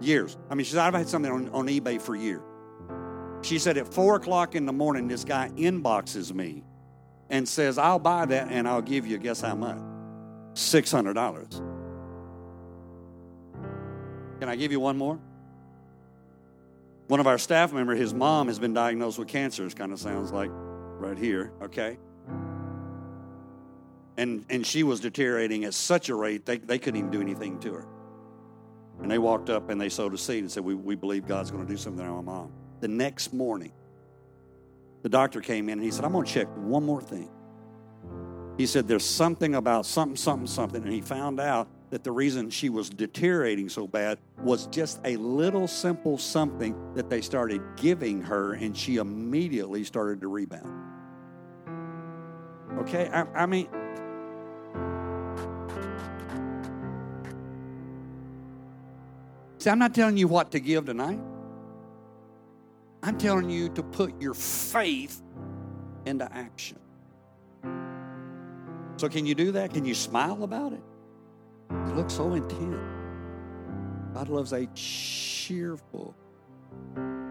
years. 0.00 0.36
I 0.50 0.54
mean, 0.54 0.64
she 0.64 0.72
said, 0.72 0.80
I've 0.80 0.94
had 0.94 1.08
something 1.08 1.30
on, 1.30 1.48
on 1.50 1.66
eBay 1.68 2.00
for 2.00 2.14
years. 2.14 2.42
She 3.42 3.58
said, 3.58 3.76
at 3.76 3.92
four 3.92 4.16
o'clock 4.16 4.54
in 4.54 4.66
the 4.66 4.72
morning, 4.72 5.08
this 5.08 5.24
guy 5.24 5.50
inboxes 5.56 6.32
me 6.34 6.64
and 7.30 7.48
says, 7.48 7.78
I'll 7.78 7.98
buy 7.98 8.26
that 8.26 8.48
and 8.50 8.66
I'll 8.68 8.82
give 8.82 9.06
you, 9.06 9.18
guess 9.18 9.40
how 9.40 9.54
much? 9.54 9.78
$600. 10.54 11.50
Can 14.40 14.48
I 14.48 14.56
give 14.56 14.72
you 14.72 14.80
one 14.80 14.96
more? 14.96 15.20
One 17.08 17.20
of 17.20 17.26
our 17.26 17.38
staff 17.38 17.72
members, 17.72 17.98
his 17.98 18.12
mom 18.12 18.48
has 18.48 18.58
been 18.58 18.74
diagnosed 18.74 19.18
with 19.18 19.28
cancer. 19.28 19.64
It 19.64 19.76
kind 19.76 19.92
of 19.92 20.00
sounds 20.00 20.32
like 20.32 20.50
right 20.52 21.16
here, 21.16 21.52
okay? 21.62 21.98
And, 24.16 24.44
and 24.50 24.66
she 24.66 24.82
was 24.82 25.00
deteriorating 25.00 25.64
at 25.64 25.74
such 25.74 26.08
a 26.08 26.14
rate, 26.14 26.46
they, 26.46 26.58
they 26.58 26.78
couldn't 26.78 26.98
even 26.98 27.10
do 27.10 27.20
anything 27.20 27.60
to 27.60 27.74
her. 27.74 27.86
And 29.00 29.10
they 29.10 29.18
walked 29.18 29.50
up 29.50 29.68
and 29.68 29.80
they 29.80 29.90
sowed 29.90 30.14
a 30.14 30.18
seed 30.18 30.40
and 30.40 30.50
said, 30.50 30.64
We, 30.64 30.74
we 30.74 30.94
believe 30.94 31.26
God's 31.26 31.50
going 31.50 31.64
to 31.64 31.70
do 31.70 31.76
something 31.76 32.04
on 32.04 32.10
our 32.10 32.22
mom. 32.22 32.50
The 32.80 32.88
next 32.88 33.32
morning, 33.32 33.72
the 35.02 35.08
doctor 35.08 35.40
came 35.40 35.68
in 35.68 35.74
and 35.74 35.82
he 35.82 35.90
said, 35.90 36.04
I'm 36.04 36.12
going 36.12 36.24
to 36.24 36.32
check 36.32 36.48
one 36.56 36.84
more 36.84 37.02
thing. 37.02 37.30
He 38.56 38.66
said, 38.66 38.88
There's 38.88 39.04
something 39.04 39.54
about 39.54 39.84
something, 39.84 40.16
something, 40.16 40.46
something. 40.46 40.82
And 40.82 40.92
he 40.92 41.02
found 41.02 41.40
out 41.40 41.68
that 41.90 42.02
the 42.02 42.10
reason 42.10 42.50
she 42.50 42.68
was 42.68 42.90
deteriorating 42.90 43.68
so 43.68 43.86
bad 43.86 44.18
was 44.42 44.66
just 44.68 45.00
a 45.04 45.16
little 45.16 45.68
simple 45.68 46.18
something 46.18 46.74
that 46.94 47.08
they 47.08 47.20
started 47.20 47.62
giving 47.76 48.22
her, 48.22 48.54
and 48.54 48.76
she 48.76 48.96
immediately 48.96 49.84
started 49.84 50.20
to 50.20 50.28
rebound. 50.28 50.82
Okay, 52.80 53.08
I, 53.08 53.22
I 53.42 53.46
mean, 53.46 53.68
See, 59.66 59.70
I'm 59.70 59.80
not 59.80 59.96
telling 59.96 60.16
you 60.16 60.28
what 60.28 60.52
to 60.52 60.60
give 60.60 60.84
tonight. 60.84 61.18
I'm 63.02 63.18
telling 63.18 63.50
you 63.50 63.68
to 63.70 63.82
put 63.82 64.22
your 64.22 64.34
faith 64.34 65.20
into 66.04 66.32
action. 66.32 66.78
So, 68.96 69.08
can 69.08 69.26
you 69.26 69.34
do 69.34 69.50
that? 69.50 69.74
Can 69.74 69.84
you 69.84 69.94
smile 69.94 70.44
about 70.44 70.72
it? 70.72 70.82
It 71.88 71.96
looks 71.96 72.14
so 72.14 72.34
intent. 72.34 72.78
God 74.14 74.28
loves 74.28 74.52
a 74.52 74.66
cheerful 74.74 76.14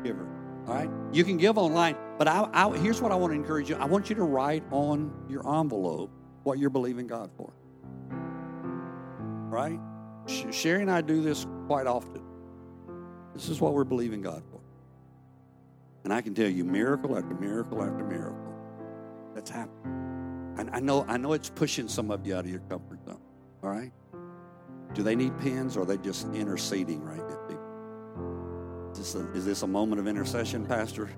giver. 0.03 0.27
All 0.67 0.73
right? 0.73 0.89
You 1.11 1.23
can 1.23 1.37
give 1.37 1.57
online, 1.57 1.95
but 2.17 2.27
I, 2.27 2.49
I, 2.53 2.77
here's 2.77 3.01
what 3.01 3.11
I 3.11 3.15
want 3.15 3.31
to 3.31 3.35
encourage 3.35 3.69
you 3.69 3.75
I 3.75 3.85
want 3.85 4.09
you 4.09 4.15
to 4.15 4.23
write 4.23 4.63
on 4.71 5.11
your 5.29 5.47
envelope 5.59 6.11
what 6.43 6.59
you're 6.59 6.69
believing 6.69 7.07
God 7.07 7.31
for. 7.37 7.51
Right? 9.49 9.79
Sherry 10.27 10.81
and 10.81 10.91
I 10.91 11.01
do 11.01 11.21
this 11.21 11.45
quite 11.67 11.87
often. 11.87 12.21
This 13.33 13.49
is 13.49 13.59
what 13.61 13.73
we're 13.73 13.83
believing 13.83 14.21
God 14.21 14.43
for. 14.49 14.59
And 16.03 16.13
I 16.13 16.21
can 16.21 16.33
tell 16.33 16.47
you 16.49 16.63
miracle 16.63 17.17
after 17.17 17.33
miracle 17.35 17.81
after 17.83 18.03
miracle 18.03 18.53
that's 19.33 19.49
happening. 19.49 20.53
And 20.57 20.69
I 20.71 20.79
know, 20.79 21.03
I 21.07 21.17
know 21.17 21.33
it's 21.33 21.49
pushing 21.49 21.87
some 21.87 22.11
of 22.11 22.25
you 22.25 22.35
out 22.35 22.45
of 22.45 22.49
your 22.49 22.61
comfort 22.61 23.03
zone. 23.05 23.19
All 23.63 23.69
right? 23.69 23.91
Do 24.95 25.03
they 25.03 25.15
need 25.15 25.37
pens 25.37 25.77
or 25.77 25.81
are 25.81 25.85
they 25.85 25.97
just 25.97 26.25
interceding 26.33 27.03
right 27.03 27.17
now. 27.17 27.35
Is 28.95 29.13
this 29.13 29.15
a, 29.15 29.31
is 29.33 29.45
this 29.45 29.61
a 29.63 29.67
moment 29.67 29.99
of 29.99 30.07
intercession, 30.07 30.65
Pastor? 30.65 31.09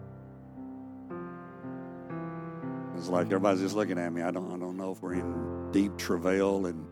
It's 2.98 3.08
like 3.08 3.28
everybody's 3.28 3.62
just 3.62 3.76
looking 3.76 4.00
at 4.00 4.12
me. 4.12 4.24
I 4.24 4.32
don't, 4.32 4.52
I 4.52 4.58
don't 4.58 4.78
know 4.78 4.92
if 4.92 5.04
we're 5.04 5.14
in 5.14 5.72
deep 5.72 5.96
travail 5.96 6.66
and 6.66 6.88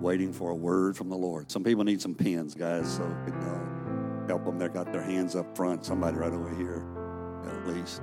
waiting 0.00 0.32
for 0.32 0.50
a 0.50 0.54
word 0.54 0.96
from 0.96 1.08
the 1.08 1.16
Lord. 1.16 1.48
Some 1.48 1.62
people 1.62 1.84
need 1.84 2.02
some 2.02 2.12
pens, 2.12 2.56
guys, 2.56 2.96
so 2.96 3.04
uh, 3.04 4.26
help 4.26 4.44
them. 4.44 4.58
They've 4.58 4.72
got 4.72 4.92
their 4.92 5.02
hands 5.02 5.36
up 5.36 5.56
front. 5.56 5.84
Somebody 5.84 6.16
right 6.16 6.32
over 6.32 6.52
here, 6.56 6.84
at 7.46 7.68
least. 7.68 8.02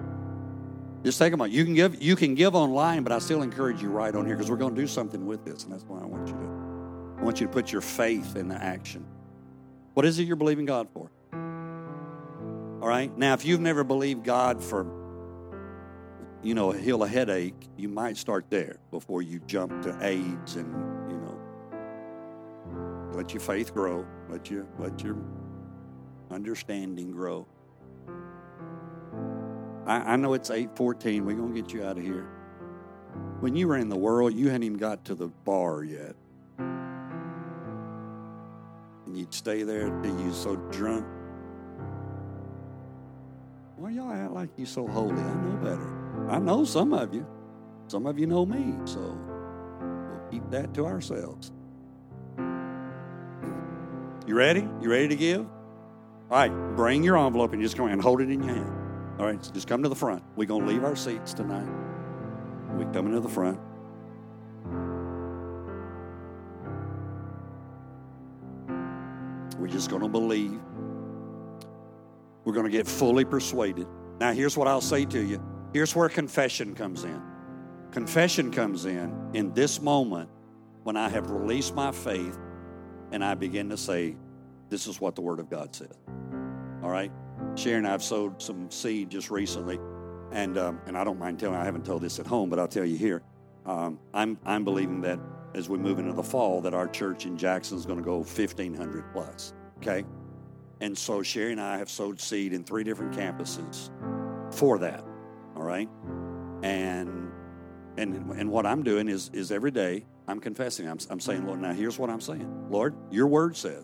Just 1.04 1.20
take 1.20 1.32
them 1.32 1.42
out. 1.42 1.52
You 1.52 1.66
can 1.66 1.74
give 1.74 2.02
you 2.02 2.16
can 2.16 2.36
give 2.36 2.56
online, 2.56 3.04
but 3.04 3.12
I 3.12 3.20
still 3.20 3.42
encourage 3.42 3.82
you 3.82 3.90
right 3.90 4.16
on 4.16 4.26
here 4.26 4.38
because 4.38 4.50
we're 4.50 4.56
going 4.56 4.74
to 4.74 4.82
do 4.82 4.88
something 4.88 5.26
with 5.26 5.44
this, 5.44 5.66
and 5.66 5.74
that's 5.74 5.84
why 5.84 6.00
I 6.00 6.06
want 6.06 6.30
you 6.30 6.36
to. 6.36 6.53
I 7.24 7.26
want 7.26 7.40
you 7.40 7.48
to 7.48 7.54
put 7.54 7.72
your 7.72 7.80
faith 7.80 8.36
in 8.36 8.50
the 8.50 8.62
action. 8.62 9.06
What 9.94 10.06
is 10.06 10.20
it 10.20 10.24
you're 10.24 10.36
believing 10.36 10.66
God 10.66 10.90
for? 10.90 11.10
All 12.82 12.90
right. 12.90 13.18
Now, 13.18 13.34
if 13.34 13.46
you've 13.46 13.62
never 13.62 13.86
believed 13.86 14.26
God 14.26 14.62
for, 14.62 14.86
you 16.42 16.54
know, 16.54 16.74
a 16.74 16.78
heal 16.78 17.02
a 17.02 17.08
headache, 17.08 17.70
you 17.78 17.88
might 17.88 18.18
start 18.18 18.48
there 18.50 18.76
before 18.92 19.22
you 19.22 19.40
jump 19.48 19.84
to 19.84 19.98
AIDS 20.02 20.58
and 20.58 20.68
you 21.10 21.16
know, 21.16 21.40
let 23.14 23.34
your 23.34 23.40
faith 23.40 23.74
grow, 23.74 24.06
let 24.28 24.52
you 24.52 24.68
let 24.78 25.02
your 25.02 25.16
understanding 26.30 27.10
grow. 27.10 27.48
I, 29.86 29.96
I 29.96 30.16
know 30.18 30.34
it's 30.34 30.50
eight 30.50 30.76
fourteen. 30.76 31.26
We're 31.26 31.38
gonna 31.38 31.54
get 31.56 31.72
you 31.72 31.86
out 31.86 31.98
of 31.98 32.04
here. 32.04 32.28
When 33.40 33.56
you 33.56 33.70
were 33.70 33.78
in 33.78 33.88
the 33.88 33.96
world, 33.96 34.34
you 34.34 34.48
hadn't 34.48 34.64
even 34.64 34.78
got 34.78 35.06
to 35.06 35.16
the 35.16 35.30
bar 35.30 35.86
yet 35.86 36.18
and 39.14 39.20
you'd 39.20 39.32
stay 39.32 39.62
there 39.62 39.86
until 39.86 40.20
you 40.20 40.34
so 40.34 40.56
drunk. 40.72 41.06
Why 43.76 43.92
y'all 43.92 44.12
act 44.12 44.32
like 44.32 44.50
you 44.58 44.66
so 44.66 44.88
holy? 44.88 45.22
I 45.22 45.36
know 45.36 45.56
better. 45.58 46.32
I 46.32 46.40
know 46.40 46.66
some 46.66 46.94
of 46.94 47.14
you. 47.14 47.24
Some 47.86 48.08
of 48.08 48.18
you 48.18 48.26
know 48.26 48.44
me, 48.44 48.74
so 48.86 49.16
we'll 49.80 50.32
keep 50.32 50.50
that 50.50 50.74
to 50.74 50.88
ourselves. 50.88 51.52
You 54.26 54.34
ready? 54.34 54.68
You 54.82 54.90
ready 54.90 55.10
to 55.10 55.16
give? 55.16 55.42
All 56.32 56.38
right, 56.40 56.76
bring 56.76 57.04
your 57.04 57.16
envelope 57.16 57.54
and 57.54 57.62
just 57.62 57.78
come 57.78 57.90
and 57.90 58.02
hold 58.02 58.20
it 58.20 58.32
in 58.32 58.42
your 58.42 58.56
hand. 58.56 58.76
All 59.20 59.28
right, 59.28 59.46
so 59.46 59.52
just 59.52 59.68
come 59.68 59.84
to 59.84 59.90
the 59.90 59.96
front. 59.96 60.24
We're 60.36 60.48
going 60.48 60.66
to 60.66 60.68
leave 60.68 60.84
our 60.84 60.96
seats 60.96 61.36
tonight. 61.36 61.70
We 62.76 62.86
come 62.86 63.06
into 63.06 63.20
the 63.20 63.30
front. 63.30 63.60
We're 69.64 69.70
just 69.70 69.90
going 69.90 70.02
to 70.02 70.10
believe. 70.10 70.60
We're 72.44 72.52
going 72.52 72.66
to 72.66 72.70
get 72.70 72.86
fully 72.86 73.24
persuaded. 73.24 73.88
Now, 74.20 74.34
here's 74.34 74.58
what 74.58 74.68
I'll 74.68 74.82
say 74.82 75.06
to 75.06 75.24
you 75.24 75.42
here's 75.72 75.96
where 75.96 76.10
confession 76.10 76.76
comes 76.76 77.06
in. 77.06 77.22
Confession 77.92 78.52
comes 78.52 78.84
in 78.84 79.30
in 79.34 79.54
this 79.54 79.82
moment 79.82 80.30
when 80.84 80.98
I 80.98 81.08
have 81.08 81.32
released 81.32 81.76
my 81.76 81.94
faith 81.94 82.38
and 83.14 83.24
I 83.24 83.36
begin 83.36 83.70
to 83.70 83.78
say, 83.78 84.18
This 84.68 84.86
is 84.86 85.00
what 85.00 85.16
the 85.16 85.22
Word 85.22 85.40
of 85.40 85.50
God 85.50 85.74
says. 85.74 85.98
All 86.84 86.90
right? 86.90 87.14
Sharon, 87.56 87.86
I've 87.86 88.04
sowed 88.04 88.42
some 88.42 88.70
seed 88.70 89.12
just 89.12 89.32
recently, 89.32 89.80
and 90.34 90.58
um, 90.58 90.82
and 90.88 90.98
I 90.98 91.06
don't 91.06 91.20
mind 91.20 91.40
telling. 91.40 91.56
I 91.56 91.64
haven't 91.64 91.86
told 91.86 92.02
this 92.02 92.20
at 92.20 92.28
home, 92.28 92.50
but 92.50 92.60
I'll 92.60 92.68
tell 92.68 92.84
you 92.84 92.98
here. 92.98 93.24
Um, 93.66 93.98
I'm 94.14 94.38
I'm 94.46 94.66
believing 94.66 95.00
that 95.04 95.22
as 95.56 95.70
we 95.70 95.78
move 95.78 96.00
into 96.00 96.14
the 96.14 96.24
fall 96.24 96.62
that 96.62 96.74
our 96.74 96.88
church 96.88 97.26
in 97.26 97.38
Jackson 97.38 97.78
is 97.78 97.86
going 97.86 98.00
to 98.00 98.04
go 98.04 98.18
1,500 98.18 99.12
plus. 99.14 99.54
Okay? 99.78 100.04
And 100.82 100.98
so 100.98 101.22
Sherry 101.22 101.52
and 101.52 101.62
I 101.62 101.78
have 101.78 101.90
sowed 101.90 102.20
seed 102.20 102.54
in 102.54 102.64
three 102.64 102.84
different 102.84 103.14
campuses 103.14 103.90
for 104.54 104.80
that. 104.80 105.04
All 105.56 105.64
right? 105.64 105.90
And 106.64 107.32
and 107.98 108.32
and 108.32 108.50
what 108.50 108.66
I'm 108.66 108.84
doing 108.84 109.08
is 109.08 109.30
is 109.34 109.52
every 109.52 109.72
day 109.72 110.06
I'm 110.28 110.40
confessing. 110.40 110.88
I'm, 110.88 110.98
I'm 111.10 111.20
saying, 111.20 111.46
Lord, 111.46 111.62
now 111.62 111.74
here's 111.74 112.00
what 112.00 112.10
I'm 112.10 112.22
saying. 112.22 112.70
Lord, 112.70 112.96
your 113.12 113.28
word 113.28 113.56
said 113.56 113.84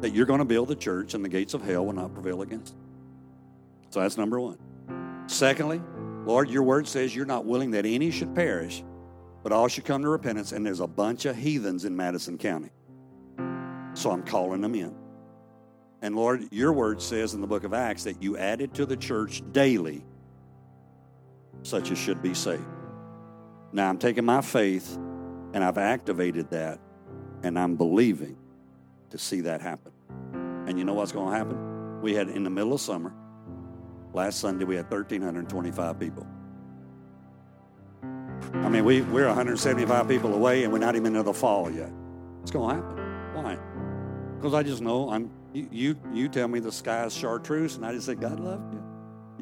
that 0.00 0.10
you're 0.12 0.26
going 0.26 0.40
to 0.40 0.44
build 0.44 0.68
the 0.68 0.76
church 0.76 1.14
and 1.14 1.24
the 1.24 1.28
gates 1.28 1.54
of 1.54 1.62
hell 1.62 1.86
will 1.86 1.92
not 1.92 2.12
prevail 2.12 2.42
against 2.42 2.74
it. 2.74 2.80
So 3.90 4.00
that's 4.00 4.16
number 4.16 4.40
one. 4.40 4.58
Secondly, 5.26 5.80
Lord, 6.26 6.50
your 6.50 6.64
word 6.64 6.88
says 6.88 7.14
you're 7.14 7.24
not 7.24 7.44
willing 7.44 7.70
that 7.72 7.86
any 7.86 8.10
should 8.10 8.34
perish, 8.34 8.82
but 9.44 9.52
all 9.52 9.68
should 9.68 9.84
come 9.84 10.02
to 10.02 10.08
repentance, 10.08 10.52
and 10.52 10.64
there's 10.64 10.80
a 10.80 10.86
bunch 10.86 11.26
of 11.26 11.36
heathens 11.36 11.84
in 11.84 11.94
Madison 11.94 12.38
County. 12.38 12.70
So 13.92 14.10
I'm 14.10 14.24
calling 14.24 14.62
them 14.62 14.74
in. 14.74 14.96
And 16.00 16.16
Lord, 16.16 16.48
your 16.50 16.72
word 16.72 17.00
says 17.00 17.34
in 17.34 17.42
the 17.42 17.46
book 17.46 17.62
of 17.62 17.74
Acts 17.74 18.04
that 18.04 18.22
you 18.22 18.36
added 18.38 18.74
to 18.74 18.86
the 18.86 18.96
church 18.96 19.42
daily 19.52 20.02
such 21.62 21.90
as 21.90 21.98
should 21.98 22.22
be 22.22 22.34
saved. 22.34 22.64
Now 23.72 23.88
I'm 23.88 23.98
taking 23.98 24.24
my 24.24 24.40
faith 24.40 24.96
and 25.52 25.64
I've 25.64 25.78
activated 25.78 26.50
that 26.50 26.78
and 27.42 27.58
I'm 27.58 27.76
believing 27.76 28.36
to 29.10 29.18
see 29.18 29.42
that 29.42 29.60
happen. 29.60 29.92
And 30.66 30.78
you 30.78 30.84
know 30.84 30.94
what's 30.94 31.12
going 31.12 31.30
to 31.30 31.36
happen? 31.36 32.00
We 32.02 32.14
had 32.14 32.28
in 32.28 32.44
the 32.44 32.50
middle 32.50 32.74
of 32.74 32.80
summer, 32.80 33.14
last 34.12 34.40
Sunday, 34.40 34.64
we 34.64 34.76
had 34.76 34.90
1,325 34.90 35.98
people. 35.98 36.26
I 38.62 38.68
mean, 38.68 38.84
we, 38.84 39.02
we're 39.02 39.26
175 39.26 40.08
people 40.08 40.32
away 40.32 40.64
and 40.64 40.72
we're 40.72 40.78
not 40.78 40.94
even 40.94 41.06
into 41.06 41.22
the 41.24 41.34
fall 41.34 41.70
yet. 41.70 41.90
It's 42.42 42.50
going 42.50 42.76
to 42.76 42.82
happen. 42.82 43.04
Why? 43.34 43.58
Because 44.36 44.54
I 44.54 44.62
just 44.62 44.80
know 44.80 45.10
I'm. 45.10 45.30
You, 45.52 45.68
you, 45.70 45.96
you 46.12 46.28
tell 46.28 46.48
me 46.48 46.58
the 46.58 46.72
sky's 46.72 47.14
chartreuse, 47.14 47.76
and 47.76 47.86
I 47.86 47.92
just 47.92 48.06
say 48.06 48.14
God 48.14 48.40
loved 48.40 48.74
you. 48.74 48.82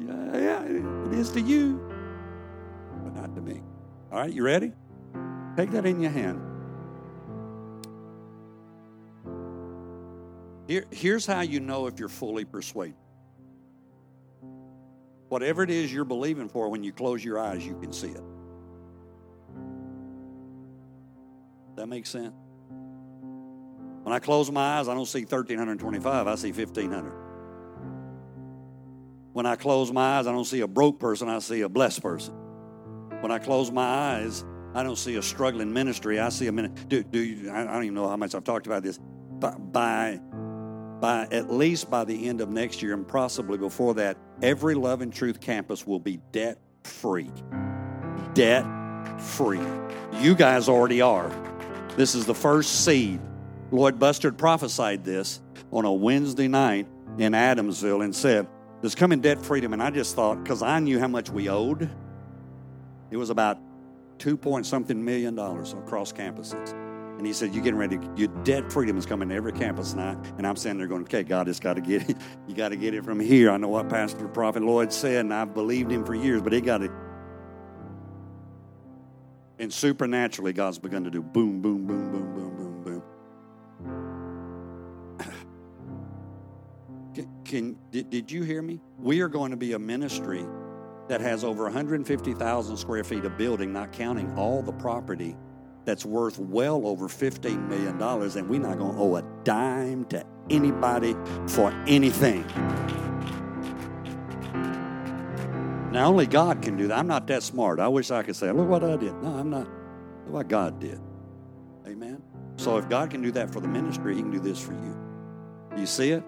Yeah, 0.07 0.37
yeah, 0.37 0.63
it 0.63 1.13
is 1.13 1.31
to 1.31 1.41
you, 1.41 1.79
but 3.03 3.15
not 3.15 3.35
to 3.35 3.41
me. 3.41 3.61
All 4.11 4.19
right, 4.19 4.31
you 4.31 4.43
ready? 4.43 4.71
Take 5.57 5.71
that 5.71 5.85
in 5.85 5.99
your 5.99 6.11
hand. 6.11 6.41
Here, 10.67 10.85
here's 10.91 11.25
how 11.25 11.41
you 11.41 11.59
know 11.59 11.87
if 11.87 11.99
you're 11.99 12.09
fully 12.09 12.45
persuaded. 12.45 12.95
Whatever 15.29 15.63
it 15.63 15.69
is 15.69 15.91
you're 15.91 16.05
believing 16.05 16.47
for, 16.47 16.69
when 16.69 16.83
you 16.83 16.93
close 16.93 17.23
your 17.25 17.39
eyes, 17.39 17.65
you 17.65 17.75
can 17.79 17.91
see 17.91 18.09
it. 18.09 18.23
That 21.75 21.87
makes 21.87 22.09
sense? 22.09 22.33
When 24.03 24.13
I 24.13 24.19
close 24.19 24.51
my 24.51 24.79
eyes, 24.79 24.87
I 24.87 24.93
don't 24.93 25.05
see 25.05 25.19
1,325, 25.19 26.27
I 26.27 26.35
see 26.35 26.51
1,500. 26.51 27.13
When 29.31 29.45
I 29.45 29.55
close 29.55 29.91
my 29.91 30.17
eyes, 30.19 30.27
I 30.27 30.31
don't 30.31 30.45
see 30.45 30.59
a 30.59 30.67
broke 30.67 30.99
person, 30.99 31.29
I 31.29 31.39
see 31.39 31.61
a 31.61 31.69
blessed 31.69 32.01
person. 32.01 32.33
When 33.21 33.31
I 33.31 33.39
close 33.39 33.71
my 33.71 33.85
eyes, 33.85 34.43
I 34.75 34.83
don't 34.83 34.97
see 34.97 35.15
a 35.15 35.21
struggling 35.21 35.71
ministry, 35.71 36.19
I 36.19 36.29
see 36.29 36.47
a 36.47 36.51
ministry. 36.51 36.85
Do, 36.87 37.03
do 37.03 37.19
you, 37.19 37.51
I 37.51 37.63
don't 37.63 37.83
even 37.83 37.95
know 37.95 38.09
how 38.09 38.17
much 38.17 38.35
I've 38.35 38.43
talked 38.43 38.67
about 38.67 38.83
this. 38.83 38.99
By, 39.39 39.51
by, 39.51 40.19
by 40.99 41.27
at 41.31 41.51
least 41.51 41.89
by 41.89 42.03
the 42.03 42.27
end 42.27 42.41
of 42.41 42.49
next 42.49 42.81
year, 42.81 42.93
and 42.93 43.07
possibly 43.07 43.57
before 43.57 43.93
that, 43.95 44.17
every 44.41 44.75
Love 44.75 45.01
and 45.01 45.13
Truth 45.13 45.39
campus 45.39 45.87
will 45.87 45.99
be 45.99 46.19
debt 46.31 46.59
free. 46.83 47.31
Debt 48.33 48.65
free. 49.19 49.61
You 50.19 50.35
guys 50.35 50.67
already 50.67 51.01
are. 51.01 51.31
This 51.95 52.15
is 52.15 52.25
the 52.25 52.33
first 52.33 52.85
seed. 52.85 53.19
Lloyd 53.71 53.99
Bustard 53.99 54.37
prophesied 54.37 55.03
this 55.03 55.41
on 55.71 55.85
a 55.85 55.93
Wednesday 55.93 56.47
night 56.47 56.87
in 57.19 57.33
Adamsville 57.33 58.03
and 58.03 58.15
said, 58.15 58.47
There's 58.81 58.95
coming 58.95 59.21
debt 59.21 59.43
freedom. 59.43 59.73
And 59.73 59.81
I 59.81 59.91
just 59.91 60.15
thought, 60.15 60.43
because 60.43 60.63
I 60.63 60.79
knew 60.79 60.99
how 60.99 61.07
much 61.07 61.29
we 61.29 61.49
owed, 61.49 61.89
it 63.11 63.17
was 63.17 63.29
about 63.29 63.59
two 64.17 64.35
point 64.37 64.65
something 64.65 65.03
million 65.03 65.35
dollars 65.35 65.73
across 65.73 66.11
campuses. 66.11 66.73
And 67.17 67.27
he 67.27 67.33
said, 67.33 67.53
You're 67.53 67.63
getting 67.63 67.79
ready, 67.79 67.99
your 68.15 68.29
debt 68.43 68.71
freedom 68.71 68.97
is 68.97 69.05
coming 69.05 69.29
to 69.29 69.35
every 69.35 69.53
campus 69.53 69.93
now. 69.93 70.19
And 70.39 70.47
I'm 70.47 70.55
standing 70.55 70.79
there 70.79 70.87
going, 70.87 71.03
Okay, 71.03 71.21
God, 71.21 71.47
it's 71.47 71.59
got 71.59 71.75
to 71.75 71.81
get 71.81 72.09
it. 72.09 72.17
You 72.47 72.55
got 72.55 72.69
to 72.69 72.75
get 72.75 72.95
it 72.95 73.05
from 73.05 73.19
here. 73.19 73.51
I 73.51 73.57
know 73.57 73.69
what 73.69 73.87
Pastor 73.87 74.27
Prophet 74.27 74.63
Lloyd 74.63 74.91
said, 74.91 75.25
and 75.25 75.33
I've 75.33 75.53
believed 75.53 75.91
him 75.91 76.03
for 76.03 76.15
years, 76.15 76.41
but 76.41 76.53
he 76.53 76.61
got 76.61 76.81
it. 76.81 76.91
And 79.63 79.71
supernaturally, 79.71 80.51
God's 80.51 80.77
begun 80.77 81.05
to 81.05 81.09
do 81.09 81.21
boom, 81.21 81.61
boom, 81.61 81.87
boom, 81.87 82.11
boom, 82.11 82.33
boom, 82.33 82.83
boom, 82.83 82.83
boom. 82.83 83.01
Can, 87.15 87.29
can 87.45 87.77
did, 87.89 88.09
did 88.09 88.29
you 88.29 88.43
hear 88.43 88.61
me? 88.61 88.81
We 88.99 89.21
are 89.21 89.29
going 89.29 89.51
to 89.51 89.57
be 89.57 89.71
a 89.71 89.79
ministry 89.79 90.45
that 91.07 91.21
has 91.21 91.45
over 91.45 91.63
150,000 91.63 92.75
square 92.75 93.05
feet 93.05 93.23
of 93.23 93.37
building, 93.37 93.71
not 93.71 93.93
counting 93.93 94.33
all 94.35 94.61
the 94.61 94.73
property 94.73 95.37
that's 95.85 96.03
worth 96.03 96.39
well 96.39 96.85
over 96.85 97.07
$15 97.07 97.69
million, 97.69 98.01
and 98.01 98.49
we're 98.49 98.59
not 98.59 98.77
going 98.77 98.95
to 98.95 98.99
owe 99.01 99.15
a 99.15 99.23
dime 99.45 100.03
to 100.05 100.25
anybody 100.49 101.15
for 101.47 101.71
anything. 101.87 102.43
Now, 105.93 106.07
only 106.07 106.25
God 106.25 106.63
can 106.63 106.75
do 106.75 106.87
that. 106.87 106.97
I'm 106.97 107.05
not 107.05 107.27
that 107.27 107.43
smart. 107.43 107.79
I 107.79 107.87
wish 107.87 108.09
I 108.09 108.23
could 108.23 108.35
say, 108.35 108.51
look 108.51 108.67
what 108.67 108.83
I 108.83 108.97
did. 108.97 109.13
No, 109.21 109.29
I'm 109.35 109.51
not. 109.51 109.67
Look 110.25 110.33
what 110.33 110.47
God 110.47 110.79
did. 110.79 110.99
Amen. 111.85 112.19
So 112.55 112.77
if 112.77 112.89
God 112.89 113.11
can 113.11 113.21
do 113.21 113.29
that 113.33 113.53
for 113.53 113.59
the 113.59 113.67
ministry, 113.67 114.15
He 114.15 114.21
can 114.21 114.31
do 114.31 114.39
this 114.39 114.59
for 114.59 114.73
you. 114.73 114.97
Do 115.75 115.79
you 115.79 115.85
see 115.85 116.09
it? 116.09 116.23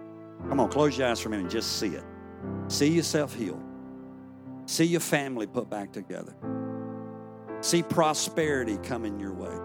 Come 0.49 0.59
on, 0.59 0.69
close 0.69 0.95
your 0.95 1.07
eyes 1.07 1.19
for 1.19 1.29
a 1.29 1.31
minute 1.31 1.43
and 1.45 1.51
just 1.51 1.79
see 1.79 1.87
it. 1.87 2.03
See 2.67 2.89
yourself 2.89 3.33
healed. 3.33 3.63
See 4.67 4.85
your 4.85 4.99
family 4.99 5.47
put 5.47 5.67
back 5.67 5.91
together. 5.91 6.35
See 7.61 7.81
prosperity 7.81 8.77
coming 8.77 9.19
your 9.19 9.33
way. 9.33 9.57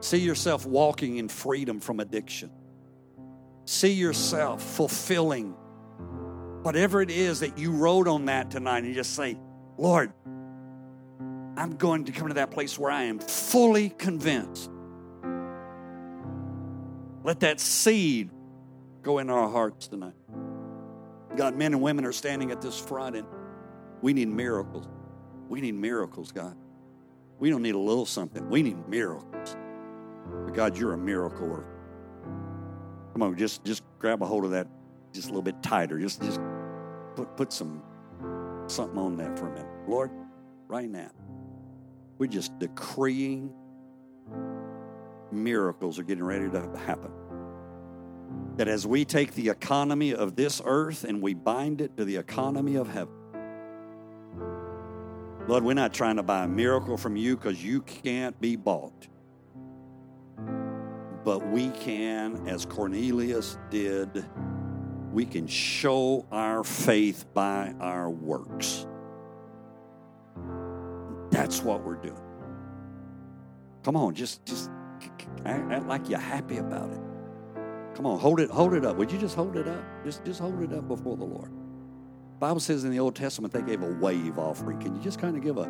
See 0.00 0.18
yourself 0.18 0.66
walking 0.66 1.16
in 1.16 1.28
freedom 1.28 1.80
from 1.80 2.00
addiction. 2.00 2.50
See 3.64 3.94
yourself 3.94 4.62
fulfilling 4.62 5.54
whatever 6.62 7.02
it 7.02 7.10
is 7.10 7.40
that 7.40 7.58
you 7.58 7.72
wrote 7.72 8.08
on 8.08 8.26
that 8.26 8.50
tonight 8.50 8.84
and 8.84 8.94
just 8.94 9.14
say, 9.14 9.36
Lord, 9.76 10.12
I'm 11.56 11.76
going 11.76 12.04
to 12.04 12.12
come 12.12 12.28
to 12.28 12.34
that 12.34 12.50
place 12.50 12.78
where 12.78 12.90
I 12.90 13.04
am 13.04 13.18
fully 13.18 13.90
convinced. 13.90 14.70
Let 17.24 17.40
that 17.40 17.60
seed 17.60 18.30
go 19.02 19.18
in 19.18 19.30
our 19.30 19.48
hearts 19.48 19.88
tonight. 19.88 20.14
God, 21.36 21.56
men 21.56 21.72
and 21.72 21.82
women 21.82 22.04
are 22.04 22.12
standing 22.12 22.50
at 22.50 22.60
this 22.60 22.78
front 22.78 23.16
and 23.16 23.26
we 24.00 24.12
need 24.12 24.28
miracles. 24.28 24.88
We 25.48 25.60
need 25.60 25.74
miracles, 25.74 26.32
God. 26.32 26.56
We 27.38 27.50
don't 27.50 27.62
need 27.62 27.74
a 27.74 27.78
little 27.78 28.06
something. 28.06 28.48
We 28.48 28.62
need 28.62 28.88
miracles. 28.88 29.56
But 30.44 30.54
God, 30.54 30.76
you're 30.76 30.92
a 30.92 30.98
miracle 30.98 31.48
worker. 31.48 31.66
Come 33.12 33.22
on, 33.22 33.36
just 33.36 33.64
just 33.64 33.82
grab 33.98 34.22
a 34.22 34.26
hold 34.26 34.44
of 34.44 34.52
that 34.52 34.68
just 35.12 35.26
a 35.26 35.30
little 35.30 35.42
bit 35.42 35.62
tighter. 35.62 35.98
Just 35.98 36.22
just 36.22 36.40
put 37.14 37.36
put 37.36 37.52
some 37.52 37.82
something 38.66 38.98
on 38.98 39.16
that 39.16 39.38
for 39.38 39.48
a 39.48 39.50
minute. 39.50 39.66
Lord, 39.88 40.10
right 40.68 40.88
now, 40.88 41.10
we're 42.18 42.26
just 42.26 42.58
decreeing 42.58 43.52
miracles 45.30 45.98
are 45.98 46.02
getting 46.02 46.24
ready 46.24 46.48
to 46.50 46.60
happen. 46.86 47.10
That 48.56 48.68
as 48.68 48.86
we 48.86 49.04
take 49.04 49.34
the 49.34 49.48
economy 49.48 50.14
of 50.14 50.36
this 50.36 50.60
earth 50.64 51.04
and 51.04 51.22
we 51.22 51.34
bind 51.34 51.80
it 51.80 51.96
to 51.96 52.04
the 52.04 52.16
economy 52.16 52.76
of 52.76 52.88
heaven, 52.88 53.14
Lord, 55.48 55.64
we're 55.64 55.74
not 55.74 55.92
trying 55.92 56.16
to 56.16 56.22
buy 56.22 56.44
a 56.44 56.48
miracle 56.48 56.96
from 56.96 57.16
you 57.16 57.36
because 57.36 57.64
you 57.64 57.80
can't 57.82 58.38
be 58.40 58.56
bought. 58.56 59.08
But 61.24 61.46
we 61.48 61.70
can, 61.70 62.46
as 62.46 62.64
Cornelius 62.64 63.58
did, 63.70 64.24
we 65.12 65.26
can 65.26 65.46
show 65.46 66.26
our 66.32 66.64
faith 66.64 67.26
by 67.34 67.74
our 67.80 68.10
works. 68.10 68.86
That's 71.30 71.62
what 71.62 71.84
we're 71.84 71.96
doing. 71.96 72.20
Come 73.82 73.96
on, 73.96 74.14
just 74.14 74.44
just 74.46 74.70
act, 75.44 75.86
like 75.86 76.08
you're 76.08 76.18
happy 76.18 76.58
about 76.58 76.90
it. 76.92 77.00
Come 77.94 78.06
on, 78.06 78.18
hold 78.18 78.40
it, 78.40 78.50
hold 78.50 78.74
it 78.74 78.84
up. 78.84 78.96
Would 78.96 79.12
you 79.12 79.18
just 79.18 79.34
hold 79.34 79.56
it 79.56 79.68
up? 79.68 79.84
Just 80.04 80.24
just 80.24 80.40
hold 80.40 80.62
it 80.62 80.72
up 80.72 80.88
before 80.88 81.16
the 81.16 81.24
Lord. 81.24 81.50
Bible 82.38 82.60
says 82.60 82.84
in 82.84 82.90
the 82.90 82.98
Old 82.98 83.14
Testament 83.14 83.52
they 83.52 83.62
gave 83.62 83.82
a 83.82 83.92
wave 84.00 84.38
offering. 84.38 84.80
Can 84.80 84.96
you 84.96 85.00
just 85.00 85.20
kind 85.20 85.36
of 85.36 85.42
give 85.42 85.58
a, 85.58 85.64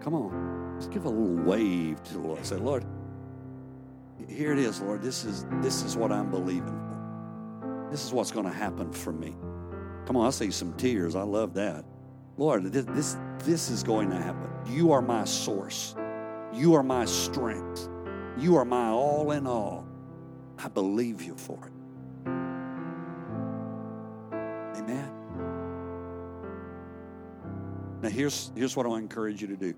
come 0.00 0.14
on, 0.14 0.76
just 0.78 0.90
give 0.90 1.04
a 1.04 1.08
little 1.08 1.44
wave 1.44 2.02
to 2.04 2.14
the 2.14 2.20
Lord. 2.20 2.46
Say, 2.46 2.56
Lord, 2.56 2.84
here 4.28 4.52
it 4.52 4.58
is, 4.58 4.80
Lord. 4.80 5.02
This 5.02 5.24
is 5.24 5.44
this 5.60 5.82
is 5.82 5.96
what 5.96 6.12
I'm 6.12 6.30
believing. 6.30 6.87
This 7.90 8.04
is 8.04 8.12
what's 8.12 8.30
going 8.30 8.46
to 8.46 8.52
happen 8.52 8.92
for 8.92 9.12
me. 9.12 9.36
Come 10.06 10.16
on, 10.16 10.26
I 10.26 10.30
see 10.30 10.50
some 10.50 10.72
tears. 10.74 11.14
I 11.14 11.22
love 11.22 11.54
that. 11.54 11.84
Lord, 12.36 12.64
this, 12.72 12.84
this 12.84 13.16
this 13.44 13.70
is 13.70 13.82
going 13.82 14.10
to 14.10 14.16
happen. 14.16 14.48
You 14.66 14.92
are 14.92 15.02
my 15.02 15.24
source. 15.24 15.94
You 16.52 16.74
are 16.74 16.82
my 16.82 17.04
strength. 17.04 17.88
You 18.36 18.56
are 18.56 18.64
my 18.64 18.88
all 18.88 19.30
in 19.32 19.46
all. 19.46 19.86
I 20.58 20.68
believe 20.68 21.22
you 21.22 21.34
for 21.34 21.58
it. 21.66 21.72
Amen. 24.78 25.12
Now, 28.02 28.08
here's, 28.08 28.52
here's 28.54 28.76
what 28.76 28.86
I 28.86 28.96
encourage 28.98 29.40
you 29.40 29.48
to 29.48 29.56
do. 29.56 29.74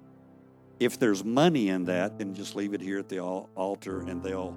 If 0.78 0.98
there's 0.98 1.24
money 1.24 1.68
in 1.68 1.84
that, 1.86 2.18
then 2.18 2.34
just 2.34 2.56
leave 2.56 2.72
it 2.72 2.80
here 2.80 2.98
at 2.98 3.08
the 3.08 3.20
altar 3.20 4.00
and 4.00 4.22
they'll 4.22 4.56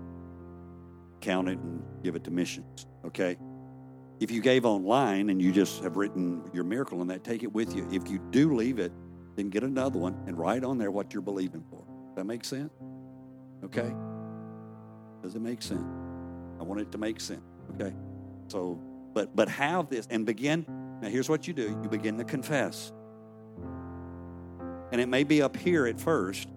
count 1.19 1.49
it 1.49 1.57
and 1.57 1.83
give 2.03 2.15
it 2.15 2.23
to 2.25 2.31
missions, 2.31 2.85
okay? 3.05 3.37
If 4.19 4.31
you 4.31 4.41
gave 4.41 4.65
online 4.65 5.29
and 5.29 5.41
you 5.41 5.51
just 5.51 5.83
have 5.83 5.97
written 5.97 6.43
your 6.53 6.63
miracle 6.63 7.01
on 7.01 7.07
that, 7.07 7.23
take 7.23 7.43
it 7.43 7.51
with 7.51 7.75
you. 7.75 7.87
If 7.91 8.09
you 8.09 8.19
do 8.31 8.55
leave 8.55 8.79
it, 8.79 8.91
then 9.35 9.49
get 9.49 9.63
another 9.63 9.99
one 9.99 10.23
and 10.27 10.37
write 10.37 10.63
on 10.63 10.77
there 10.77 10.91
what 10.91 11.13
you're 11.13 11.21
believing 11.21 11.63
for. 11.69 11.83
Does 12.07 12.15
that 12.17 12.25
make 12.25 12.45
sense? 12.45 12.71
Okay? 13.63 13.93
Does 15.21 15.35
it 15.35 15.41
make 15.41 15.61
sense? 15.61 15.83
I 16.59 16.63
want 16.63 16.81
it 16.81 16.91
to 16.91 16.97
make 16.97 17.19
sense. 17.19 17.41
Okay? 17.73 17.93
So, 18.47 18.79
but 19.13 19.35
but 19.35 19.47
have 19.49 19.89
this 19.89 20.07
and 20.09 20.25
begin. 20.25 20.65
Now 21.01 21.09
here's 21.09 21.29
what 21.29 21.47
you 21.47 21.53
do. 21.53 21.79
You 21.83 21.89
begin 21.89 22.17
to 22.17 22.23
confess. 22.23 22.91
And 24.91 25.01
it 25.01 25.07
may 25.07 25.23
be 25.23 25.41
up 25.41 25.57
here 25.57 25.87
at 25.87 25.99
first, 25.99 26.47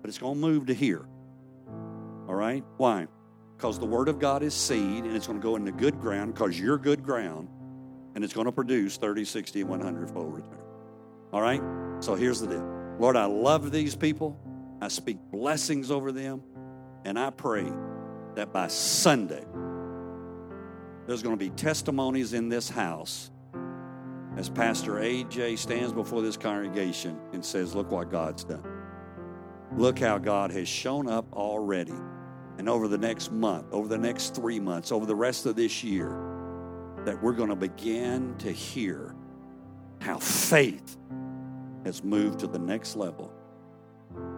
but 0.00 0.08
it's 0.08 0.18
going 0.18 0.34
to 0.34 0.40
move 0.40 0.66
to 0.66 0.74
here. 0.74 1.06
All 2.28 2.34
right? 2.34 2.64
Why? 2.76 3.06
Because 3.58 3.76
the 3.76 3.86
Word 3.86 4.08
of 4.08 4.20
God 4.20 4.44
is 4.44 4.54
seed 4.54 5.02
and 5.02 5.16
it's 5.16 5.26
going 5.26 5.40
to 5.40 5.42
go 5.42 5.56
into 5.56 5.72
good 5.72 6.00
ground 6.00 6.32
because 6.32 6.58
you're 6.58 6.78
good 6.78 7.02
ground 7.02 7.48
and 8.14 8.22
it's 8.22 8.32
going 8.32 8.44
to 8.44 8.52
produce 8.52 8.96
30, 8.98 9.24
60, 9.24 9.64
100 9.64 10.10
fold 10.12 10.32
return. 10.32 10.60
All 11.32 11.42
right? 11.42 11.60
So 11.98 12.14
here's 12.14 12.40
the 12.40 12.46
deal 12.46 12.96
Lord, 13.00 13.16
I 13.16 13.24
love 13.24 13.72
these 13.72 13.96
people. 13.96 14.38
I 14.80 14.86
speak 14.86 15.18
blessings 15.32 15.90
over 15.90 16.12
them. 16.12 16.40
And 17.04 17.18
I 17.18 17.30
pray 17.30 17.68
that 18.36 18.52
by 18.52 18.68
Sunday, 18.68 19.44
there's 21.08 21.24
going 21.24 21.36
to 21.36 21.44
be 21.44 21.50
testimonies 21.50 22.34
in 22.34 22.48
this 22.48 22.68
house 22.68 23.32
as 24.36 24.48
Pastor 24.48 24.94
AJ 24.94 25.58
stands 25.58 25.92
before 25.92 26.22
this 26.22 26.36
congregation 26.36 27.18
and 27.32 27.44
says, 27.44 27.74
Look 27.74 27.90
what 27.90 28.08
God's 28.08 28.44
done. 28.44 28.62
Look 29.76 29.98
how 29.98 30.18
God 30.18 30.52
has 30.52 30.68
shown 30.68 31.08
up 31.08 31.32
already. 31.32 31.94
And 32.58 32.68
over 32.68 32.88
the 32.88 32.98
next 32.98 33.30
month, 33.32 33.66
over 33.72 33.88
the 33.88 33.98
next 33.98 34.34
three 34.34 34.60
months, 34.60 34.92
over 34.92 35.06
the 35.06 35.14
rest 35.14 35.46
of 35.46 35.56
this 35.56 35.82
year, 35.84 36.10
that 37.04 37.22
we're 37.22 37.32
going 37.32 37.48
to 37.48 37.56
begin 37.56 38.34
to 38.38 38.50
hear 38.50 39.14
how 40.00 40.18
faith 40.18 40.96
has 41.84 42.02
moved 42.02 42.40
to 42.40 42.46
the 42.46 42.58
next 42.58 42.96
level 42.96 43.32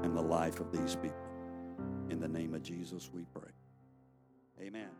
in 0.04 0.14
the 0.14 0.22
life 0.22 0.60
of 0.60 0.70
these 0.70 0.94
people. 0.96 1.16
In 2.10 2.20
the 2.20 2.28
name 2.28 2.54
of 2.54 2.62
Jesus, 2.62 3.10
we 3.12 3.24
pray. 3.34 3.50
Amen. 4.60 4.90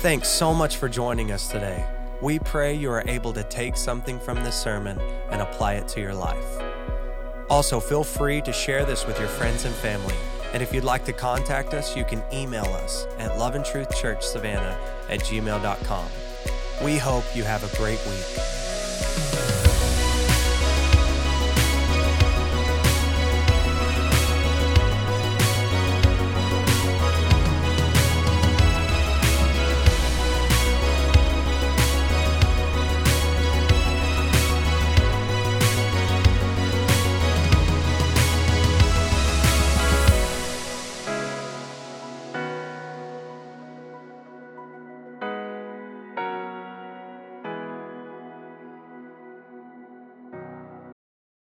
Thanks 0.00 0.28
so 0.28 0.52
much 0.52 0.78
for 0.78 0.88
joining 0.88 1.30
us 1.30 1.48
today. 1.48 1.84
We 2.22 2.38
pray 2.38 2.74
you 2.74 2.90
are 2.90 3.04
able 3.06 3.32
to 3.34 3.44
take 3.44 3.76
something 3.76 4.18
from 4.18 4.42
this 4.42 4.60
sermon 4.60 4.98
and 5.30 5.42
apply 5.42 5.74
it 5.74 5.88
to 5.88 6.00
your 6.00 6.14
life. 6.14 6.71
Also, 7.50 7.80
feel 7.80 8.04
free 8.04 8.40
to 8.42 8.52
share 8.52 8.84
this 8.84 9.06
with 9.06 9.18
your 9.18 9.28
friends 9.28 9.64
and 9.64 9.74
family. 9.74 10.14
And 10.52 10.62
if 10.62 10.72
you'd 10.72 10.84
like 10.84 11.04
to 11.06 11.12
contact 11.12 11.74
us, 11.74 11.96
you 11.96 12.04
can 12.04 12.22
email 12.32 12.64
us 12.64 13.06
at 13.18 13.32
loveandtruthchurchsavannah 13.32 14.76
at 15.08 15.20
gmail.com. 15.20 16.06
We 16.84 16.98
hope 16.98 17.24
you 17.34 17.44
have 17.44 17.62
a 17.62 17.76
great 17.76 18.00
week. 18.06 19.61